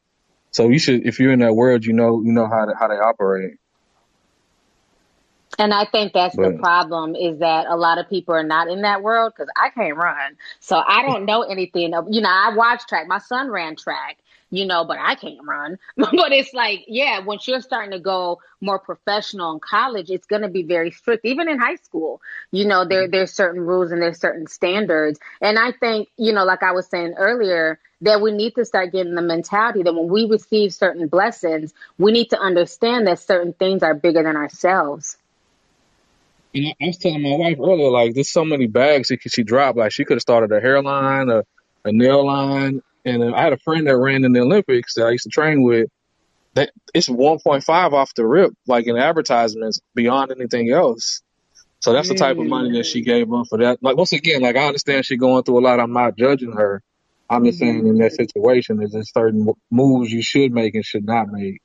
[0.51, 2.89] So you should if you're in that world, you know you know how to, how
[2.89, 3.55] they operate.
[5.59, 8.83] And I think that's the problem is that a lot of people are not in
[8.83, 10.37] that world because I can't run.
[10.61, 11.95] So I don't know anything.
[11.95, 13.07] Of, you know, I watch track.
[13.07, 14.19] My son ran track,
[14.51, 15.78] you know, but I can't run.
[15.97, 20.43] but it's like, yeah, once you're starting to go more professional in college, it's going
[20.43, 21.24] to be very strict.
[21.24, 22.20] Even in high school,
[22.52, 23.12] you know, there mm-hmm.
[23.12, 25.18] there's certain rules and there's certain standards.
[25.40, 28.93] And I think, you know, like I was saying earlier, that we need to start
[28.93, 33.52] getting the mentality that when we receive certain blessings, we need to understand that certain
[33.52, 35.16] things are bigger than ourselves.
[36.52, 39.43] you know, I was telling my wife earlier, like there's so many bags she she
[39.43, 39.78] dropped.
[39.78, 41.44] Like she could have started a hairline, a,
[41.85, 45.07] a nail line, and uh, I had a friend that ran in the Olympics that
[45.07, 45.89] I used to train with.
[46.55, 51.23] That it's 1.5 off the rip, like in advertisements, beyond anything else.
[51.81, 53.78] So that's the type of money that she gave up for that.
[53.83, 55.81] Like once again, like I understand she going through a lot.
[55.81, 56.83] I'm not judging her.
[57.28, 61.05] I'm just saying in that situation, there's just certain moves you should make and should
[61.05, 61.61] not make.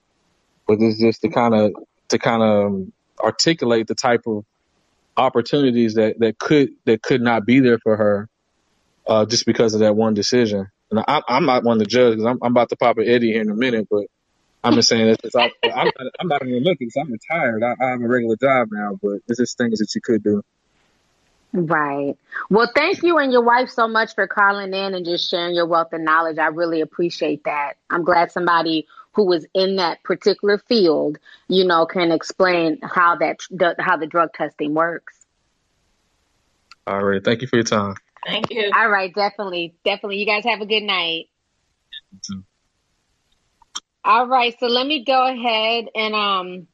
[0.68, 1.74] But it's just to kind of
[2.10, 2.88] to kind of
[3.24, 4.44] articulate the type of
[5.18, 8.30] opportunities that that could that could not be there for her
[9.08, 10.68] uh, just because of that one decision.
[10.92, 13.32] And I, I'm not one to judge because I'm, I'm about to pop an Eddie
[13.32, 14.06] here in a minute, but
[14.64, 16.96] I'm just saying that I'm, I'm, not- I'm not in the Olympics.
[16.98, 17.64] I'm retired.
[17.64, 20.42] I, I have a regular job now, but it's just things that you could do.
[21.54, 22.16] Right.
[22.50, 25.66] Well, thank you and your wife so much for calling in and just sharing your
[25.66, 26.38] wealth of knowledge.
[26.38, 27.74] I really appreciate that.
[27.90, 31.18] I'm glad somebody who was in that particular field,
[31.50, 33.40] you know, can explain how that
[33.80, 35.14] how the drug testing works.
[36.88, 37.24] All right.
[37.24, 37.96] Thank you for your time.
[38.26, 38.72] Thank you.
[38.76, 40.18] All right, definitely, definitely.
[40.18, 41.26] You guys have a good night.
[44.04, 46.68] All right, so let me go ahead and um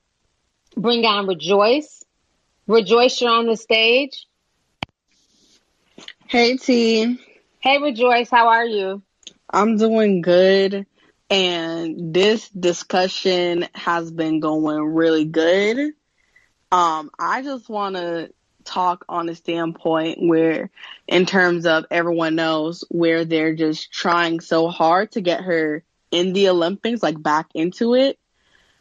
[0.75, 2.03] bring on Rejoice.
[2.67, 4.27] Rejoice, you're on the stage.
[6.27, 7.17] Hey T,
[7.59, 9.01] Hey, Rejoice, how are you?
[9.49, 10.85] I'm doing good.
[11.29, 15.91] And this discussion has been going really good.
[16.71, 18.29] Um, I just want to
[18.67, 20.69] talk on a standpoint where,
[21.07, 26.33] in terms of everyone knows, where they're just trying so hard to get her in
[26.33, 28.19] the Olympics, like back into it.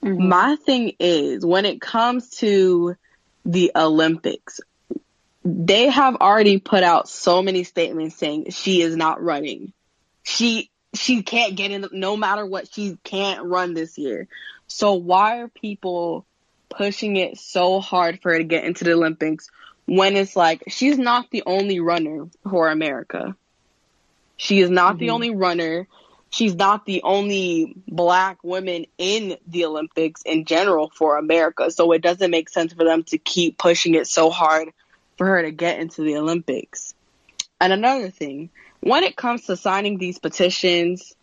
[0.03, 0.29] Mm-hmm.
[0.29, 2.97] My thing is, when it comes to
[3.45, 4.61] the Olympics,
[5.45, 9.73] they have already put out so many statements saying she is not running.
[10.25, 14.29] She she can't get in no matter what she can't run this year.
[14.67, 16.27] So why are people
[16.69, 19.49] pushing it so hard for her to get into the Olympics
[19.87, 23.37] when it's like she's not the only runner for America.
[24.37, 25.13] She is not the Mhm.
[25.13, 25.89] only runner.
[26.31, 31.71] She's not the only black woman in the Olympics in general for America.
[31.71, 34.73] So it doesn't make sense for them to keep pushing it so hard
[35.17, 36.95] for her to get into the Olympics.
[37.61, 38.51] And another thing,
[38.81, 41.15] when it comes to signing these petitions,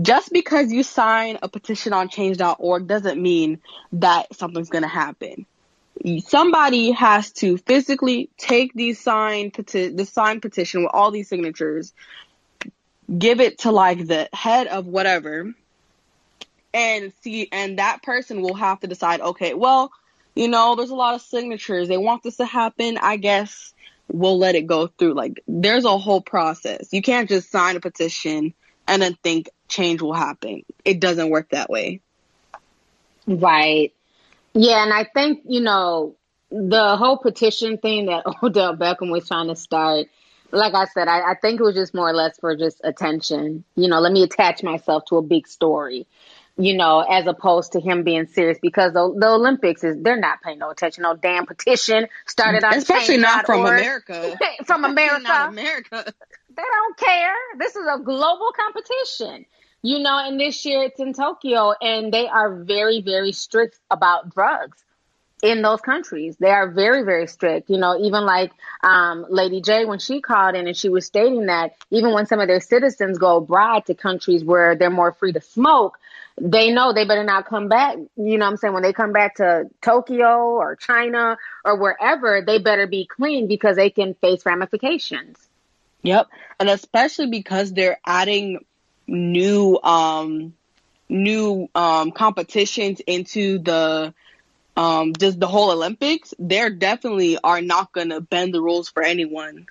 [0.00, 3.60] just because you sign a petition on change.org doesn't mean
[3.92, 5.44] that something's going to happen.
[6.26, 11.92] Somebody has to physically take peti- the signed petition with all these signatures,
[13.16, 15.52] give it to like the head of whatever,
[16.74, 19.92] and see, and that person will have to decide, okay, well,
[20.34, 21.88] you know, there's a lot of signatures.
[21.88, 22.98] They want this to happen.
[22.98, 23.74] I guess
[24.08, 25.14] we'll let it go through.
[25.14, 26.88] Like, there's a whole process.
[26.92, 28.54] You can't just sign a petition
[28.88, 30.62] and then think change will happen.
[30.84, 32.00] It doesn't work that way.
[33.26, 33.92] Right.
[34.54, 36.16] Yeah, and I think, you know,
[36.50, 40.06] the whole petition thing that Odell Beckham was trying to start,
[40.50, 43.64] like I said, I, I think it was just more or less for just attention.
[43.74, 46.06] You know, let me attach myself to a big story,
[46.58, 50.42] you know, as opposed to him being serious because the, the Olympics is, they're not
[50.42, 51.02] paying no attention.
[51.02, 53.80] No damn petition started on Especially not from change.org.
[53.80, 54.38] America.
[54.66, 55.46] from America.
[55.48, 56.14] America.
[56.54, 57.34] They don't care.
[57.58, 59.46] This is a global competition.
[59.82, 64.32] You know, and this year it's in Tokyo and they are very, very strict about
[64.32, 64.78] drugs
[65.42, 66.36] in those countries.
[66.38, 67.68] They are very, very strict.
[67.68, 68.52] You know, even like
[68.84, 72.38] um, Lady J, when she called in and she was stating that even when some
[72.38, 75.98] of their citizens go abroad to countries where they're more free to smoke,
[76.40, 77.98] they know they better not come back.
[78.16, 78.72] You know I'm saying?
[78.72, 83.74] When they come back to Tokyo or China or wherever, they better be clean because
[83.74, 85.48] they can face ramifications.
[86.04, 86.28] Yep.
[86.60, 88.60] And especially because they're adding
[89.12, 90.54] new um
[91.08, 94.14] new um competitions into the
[94.76, 99.66] um just the whole Olympics, they're definitely are not gonna bend the rules for anyone.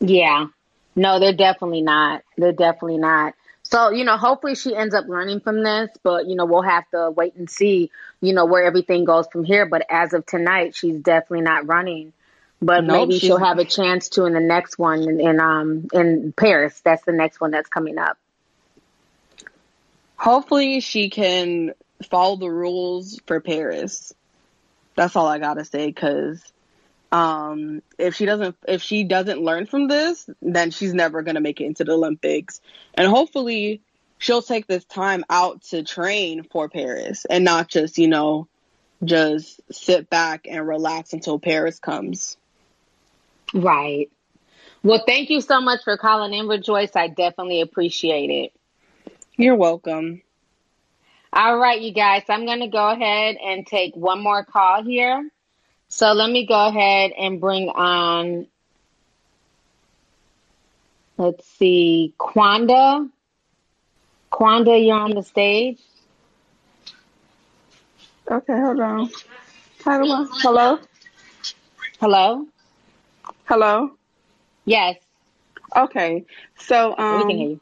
[0.00, 0.46] Yeah.
[0.94, 2.22] No, they're definitely not.
[2.38, 3.34] They're definitely not.
[3.62, 6.88] So, you know, hopefully she ends up learning from this, but, you know, we'll have
[6.90, 7.90] to wait and see,
[8.20, 9.66] you know, where everything goes from here.
[9.66, 12.12] But as of tonight, she's definitely not running.
[12.60, 15.88] But Nope, maybe she'll have a chance to in the next one in, in um
[15.92, 16.80] in Paris.
[16.80, 18.16] That's the next one that's coming up.
[20.16, 21.74] hopefully she can
[22.10, 24.12] follow the rules for Paris.
[24.94, 26.42] That's all I gotta say, cause
[27.12, 31.60] um if she doesn't if she doesn't learn from this, then she's never gonna make
[31.60, 32.60] it into the Olympics.
[32.94, 33.82] And hopefully
[34.18, 38.48] she'll take this time out to train for Paris and not just, you know,
[39.04, 42.36] just sit back and relax until Paris comes.
[43.54, 44.10] Right.
[44.82, 46.94] Well, thank you so much for calling in, Rejoice.
[46.94, 48.52] I definitely appreciate it.
[49.36, 50.22] You're welcome.
[51.32, 55.28] All right, you guys, I'm going to go ahead and take one more call here.
[55.88, 58.46] So let me go ahead and bring on,
[61.18, 63.10] let's see, Quanda.
[64.32, 65.78] Quanda, you're on the stage.
[68.30, 69.10] Okay, hold on.
[69.84, 70.26] How do I?
[70.42, 70.78] Hello?
[72.00, 72.46] Hello?
[73.46, 73.90] Hello?
[74.64, 74.96] Yes,
[75.76, 76.24] Okay.
[76.58, 77.60] So, we can hear um, you.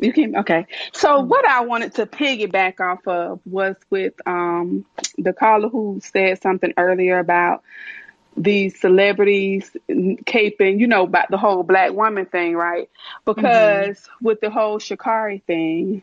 [0.00, 0.66] you can, okay.
[0.92, 4.84] So what I wanted to piggyback off of was with, um,
[5.18, 7.62] the caller who said something earlier about
[8.36, 12.90] these celebrities caping, you know, about the whole black woman thing, right?
[13.24, 16.02] Because with the whole Sha'Carri thing,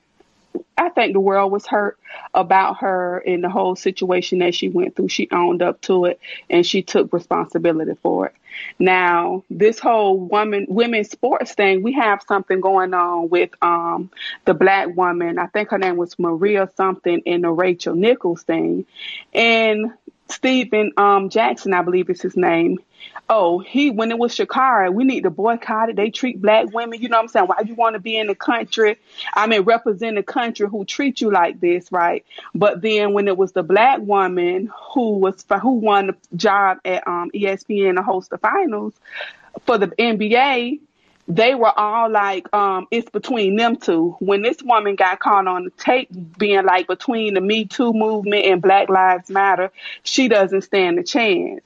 [0.78, 2.00] I think the world was hurt
[2.34, 5.10] about her and the whole situation that she went through.
[5.10, 6.20] She owned up to it
[6.50, 8.36] and she took responsibility for it.
[8.80, 14.10] Now, this whole woman women's sports thing, we have something going on with um
[14.46, 15.38] the black woman.
[15.38, 18.86] I think her name was Maria something in the Rachel Nichols thing.
[19.34, 19.94] And
[20.30, 22.80] Stephen um Jackson, I believe is his name.
[23.32, 25.96] Oh, he when it was Sha'Carri, we need to boycott it.
[25.96, 27.46] They treat black women, you know what I'm saying?
[27.46, 28.98] Why do you want to be in the country?
[29.34, 32.26] I mean, represent a country who treat you like this, right?
[32.56, 37.08] But then when it was the black woman who was who won the job at
[37.08, 38.94] um, ESPN to host the finals
[39.66, 40.80] for the NBA,
[41.28, 44.16] they were all like, um, it's between them two.
[44.20, 46.10] When this woman got caught on the tape
[46.40, 49.72] being like between the Me Too movement and Black Lives Matter,
[50.02, 51.62] she doesn't stand a chance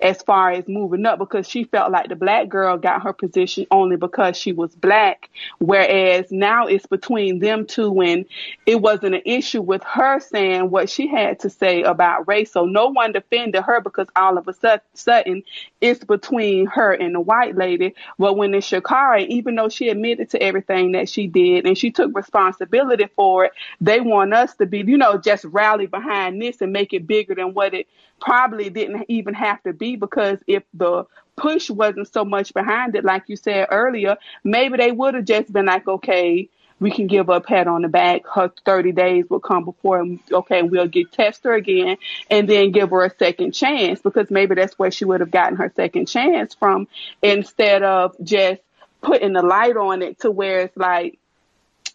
[0.00, 3.66] as far as moving up because she felt like the black girl got her position
[3.70, 5.30] only because she was black.
[5.58, 8.24] Whereas now it's between them two and
[8.66, 12.52] it wasn't an issue with her saying what she had to say about race.
[12.52, 15.42] So no one defended her because all of a sudden
[15.80, 17.94] it's between her and the white lady.
[18.18, 21.90] But when it's Sha'Carri, even though she admitted to everything that she did and she
[21.90, 26.60] took responsibility for it, they want us to be, you know, just rally behind this
[26.60, 27.88] and make it bigger than what it
[28.22, 31.04] probably didn't even have to be because if the
[31.36, 35.52] push wasn't so much behind it, like you said earlier, maybe they would have just
[35.52, 38.22] been like, okay, we can give her a pat on the back.
[38.26, 41.96] Her 30 days will come before, okay, we'll get test her again
[42.30, 45.56] and then give her a second chance because maybe that's where she would have gotten
[45.56, 46.86] her second chance from
[47.22, 48.60] instead of just
[49.00, 51.18] putting the light on it to where it's like,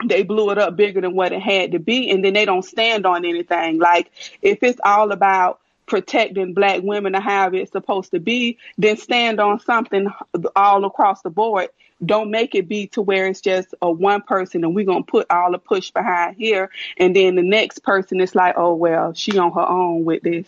[0.05, 2.61] they blew it up bigger than what it had to be and then they don't
[2.63, 4.11] stand on anything like
[4.43, 9.39] if it's all about protecting black women or how it's supposed to be, then stand
[9.39, 10.07] on something
[10.55, 11.69] all across the board.
[12.05, 15.25] Don't make it be to where it's just a one person and we're gonna put
[15.31, 19.37] all the push behind here and then the next person is like, oh well, she
[19.39, 20.45] on her own with this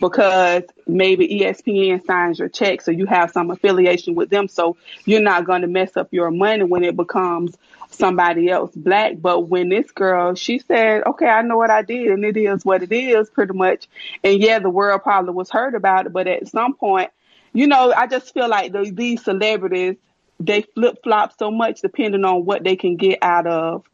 [0.00, 5.20] because maybe ESPN signs your check, so you have some affiliation with them, so you're
[5.20, 7.56] not going to mess up your money when it becomes
[7.90, 9.14] somebody else black.
[9.20, 12.64] But when this girl, she said, okay, I know what I did and it is
[12.64, 13.88] what it is pretty much.
[14.22, 17.10] And yeah, the world probably was hurt about it, but at some point,
[17.52, 19.96] you know, I just feel like the, these celebrities,
[20.38, 23.84] they flip flop so much depending on what they can get out of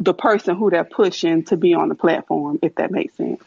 [0.00, 3.42] the person who they're pushing to be on the platform, if that makes sense.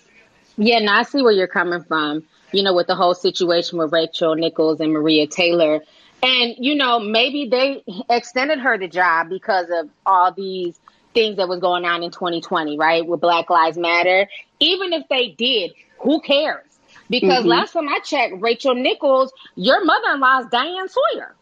[0.57, 2.23] Yeah, and I see where you're coming from.
[2.53, 5.81] You know, with the whole situation with Rachel Nichols and Maria Taylor.
[6.23, 10.79] And, you know, maybe they extended her the job because of all these
[11.13, 13.05] things that was going on in 2020, right?
[13.05, 14.27] With Black Lives Matter.
[14.59, 16.63] Even if they did, who cares?
[17.09, 17.49] Because mm-hmm.
[17.49, 21.35] last time I checked, Rachel Nichols, your mother in law is Diane Sawyer.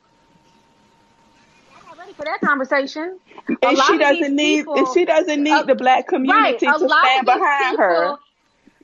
[1.98, 3.18] Ready for that conversation.
[3.48, 6.38] And she doesn't need people, and she doesn't need uh, the black community
[6.68, 8.18] right, to stand behind people, her.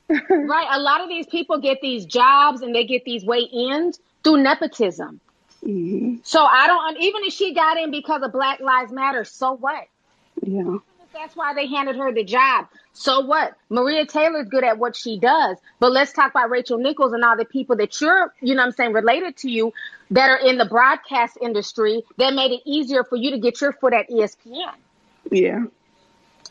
[0.46, 0.68] right.
[0.70, 4.42] A lot of these people get these jobs and they get these way ins through
[4.42, 5.20] nepotism.
[5.64, 6.16] Mm-hmm.
[6.22, 9.86] So I don't, even if she got in because of Black Lives Matter, so what?
[10.42, 10.78] Yeah.
[11.12, 12.66] That's why they handed her the job.
[12.92, 13.54] So what?
[13.68, 15.56] Maria Taylor's good at what she does.
[15.78, 18.72] But let's talk about Rachel Nichols and all the people that you're, you know I'm
[18.72, 19.72] saying, related to you
[20.12, 23.72] that are in the broadcast industry that made it easier for you to get your
[23.72, 24.72] foot at ESPN.
[25.30, 25.64] Yeah.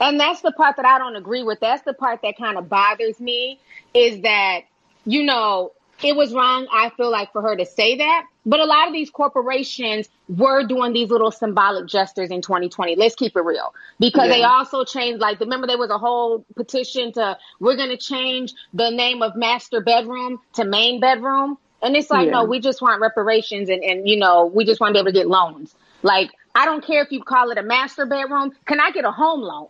[0.02, 1.60] And that's the part that I don't agree with.
[1.60, 3.60] That's the part that kind of bothers me
[3.94, 4.62] is that,
[5.06, 5.72] you know,
[6.04, 8.26] it was wrong, I feel like, for her to say that.
[8.50, 12.96] But a lot of these corporations were doing these little symbolic gestures in 2020.
[12.96, 13.76] Let's keep it real.
[14.00, 14.34] Because yeah.
[14.34, 18.54] they also changed, like, remember there was a whole petition to, we're going to change
[18.74, 21.60] the name of master bedroom to main bedroom.
[21.84, 22.32] And it's like, yeah.
[22.32, 25.12] no, we just want reparations and, and, you know, we just want to be able
[25.12, 25.76] to get loans.
[26.02, 28.54] Like, I don't care if you call it a master bedroom.
[28.66, 29.68] Can I get a home loan?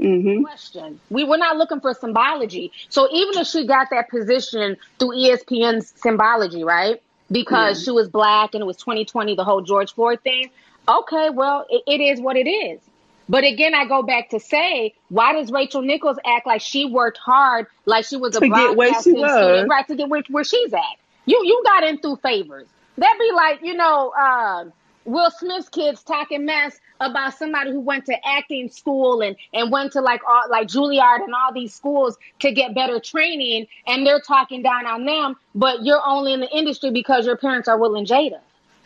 [0.00, 0.42] Mm-hmm.
[0.42, 1.00] Question.
[1.10, 2.72] We were not looking for symbology.
[2.88, 7.02] So even if she got that position through ESPN's symbology, right?
[7.32, 7.84] Because yeah.
[7.84, 10.50] she was black and it was 2020, the whole George Floyd thing.
[10.88, 12.80] Okay, well, it, it is what it is.
[13.28, 17.18] But again, I go back to say, why does Rachel Nichols act like she worked
[17.18, 19.86] hard, like she was a to get where she was, right?
[19.86, 20.82] To get where, where she's at.
[21.24, 22.66] You you got in through favors.
[22.98, 24.10] That'd be like you know.
[24.10, 24.64] Uh,
[25.04, 29.92] Will Smith's kids talking mess about somebody who went to acting school and, and went
[29.92, 34.20] to like all, like Juilliard and all these schools to get better training, and they're
[34.20, 37.96] talking down on them, but you're only in the industry because your parents are Will
[37.96, 38.40] and Jada.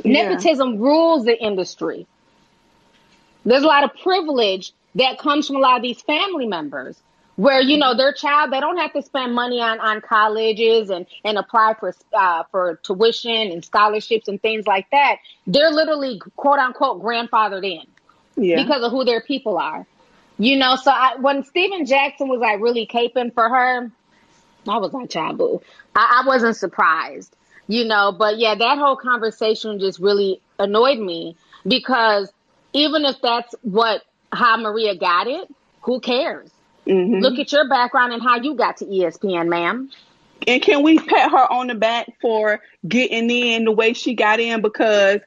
[0.05, 0.29] Yeah.
[0.29, 2.07] Nepotism rules the industry.
[3.45, 6.97] There's a lot of privilege that comes from a lot of these family members
[7.37, 11.07] where you know their child they don't have to spend money on on colleges and
[11.25, 15.17] and apply for uh, for tuition and scholarships and things like that.
[15.47, 17.87] They're literally quote unquote grandfathered in
[18.43, 18.63] yeah.
[18.63, 19.87] because of who their people are.
[20.39, 23.91] You know so I, when Stephen Jackson was like really caping for her
[24.69, 25.63] I was like chabu
[25.95, 27.35] I, I wasn't surprised
[27.69, 31.37] you know but yeah that whole conversation just really annoyed me
[31.67, 32.31] because
[32.75, 35.49] even if that's what how Maria got it
[35.81, 36.51] who cares
[36.87, 37.21] Mm-hmm.
[37.21, 39.91] Look at your background and how you got to ESPN, ma'am.
[40.47, 44.39] and can we pat her on the back for getting in the way she got
[44.41, 45.21] in because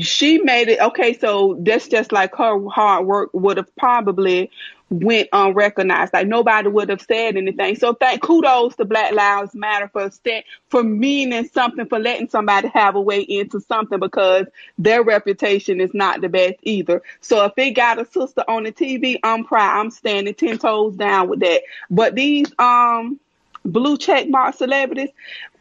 [0.00, 4.50] she made it okay so that's just like her hard work would have probably
[4.92, 6.12] went unrecognized.
[6.12, 7.76] Like nobody would have said anything.
[7.76, 12.68] So thank kudos to black lives matter for st- for meaning something for letting somebody
[12.68, 14.46] have a way into something because
[14.78, 17.02] their reputation is not the best either.
[17.20, 19.80] So if they got a sister on the tv i'm proud.
[19.80, 21.62] I'm standing 10 toes down with that.
[21.90, 23.18] But these um
[23.64, 25.10] blue check mark celebrities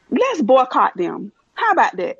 [0.09, 1.31] let's boycott them.
[1.53, 2.17] How about that?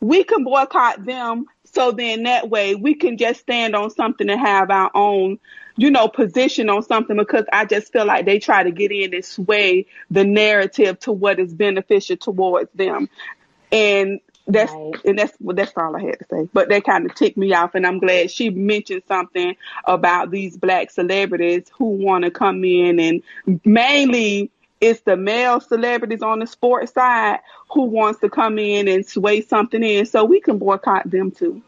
[0.00, 4.40] We can boycott them so then that way we can just stand on something and
[4.40, 5.38] have our own
[5.76, 9.14] you know position on something because i just feel like they try to get in
[9.14, 13.08] and sway the narrative to what is beneficial towards them
[13.70, 14.94] and that's Right.
[15.04, 16.48] and that's that's all I had to say.
[16.52, 19.54] But that kind of ticked me off, and I'm glad she mentioned something
[19.84, 23.22] about these black celebrities who want to come in, and
[23.64, 24.50] mainly
[24.80, 27.38] it's the male celebrities on the sports side
[27.70, 31.62] who wants to come in and sway something in, so we can boycott them too.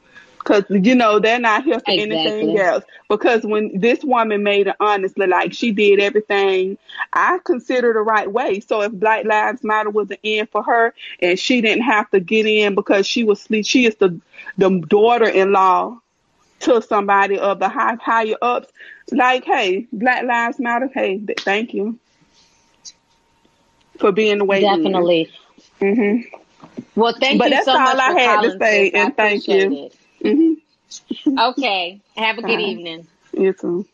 [0.45, 2.85] Cause you know they're not here for anything else.
[3.09, 6.79] Because when this woman made it honestly, like she did everything
[7.13, 8.61] I consider the right way.
[8.61, 12.21] So if Black Lives Matter was an end for her, and she didn't have to
[12.21, 14.21] get in because she was sleep, she is the
[14.59, 15.99] the daughter-in-law
[16.61, 18.71] to somebody of the high higher ups.
[19.11, 20.89] Like, hey, Black Lives Matter.
[20.93, 21.99] Hey, th- thank you
[23.99, 24.65] for being the way.
[24.65, 25.31] Definitely.
[25.81, 26.17] hmm
[26.95, 28.93] Well, thank But you that's so all much I for had to say.
[28.95, 29.79] I and thank you.
[29.85, 29.95] it.
[30.25, 30.55] Hmm
[31.39, 32.01] Okay.
[32.17, 33.07] Have a good evening.
[33.33, 33.87] You too.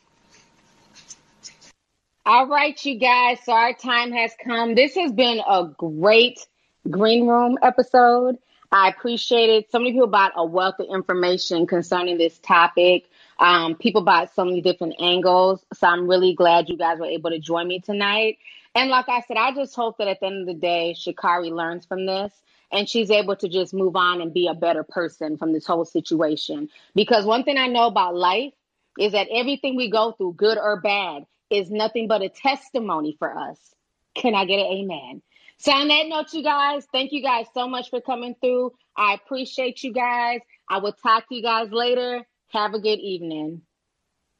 [2.26, 3.38] All right, you guys.
[3.44, 4.74] So our time has come.
[4.74, 6.46] This has been a great
[6.88, 8.38] green room episode.
[8.70, 9.70] I appreciate it.
[9.72, 13.06] So many people brought a wealth of information concerning this topic.
[13.38, 15.64] Um, people brought so many different angles.
[15.74, 18.38] So I'm really glad you guys were able to join me tonight.
[18.74, 21.50] And like I said, I just hope that at the end of the day, Sha'Carri
[21.50, 22.32] learns from this
[22.72, 25.84] and she's able to just move on and be a better person from this whole
[25.84, 26.68] situation.
[26.94, 28.52] Because one thing I know about life
[28.98, 33.36] is that everything we go through, good or bad, is nothing but a testimony for
[33.36, 33.58] us.
[34.14, 35.22] Can I get an amen?
[35.58, 38.72] So, on that note, you guys, thank you guys so much for coming through.
[38.96, 40.40] I appreciate you guys.
[40.68, 42.26] I will talk to you guys later.
[42.48, 43.62] Have a good evening.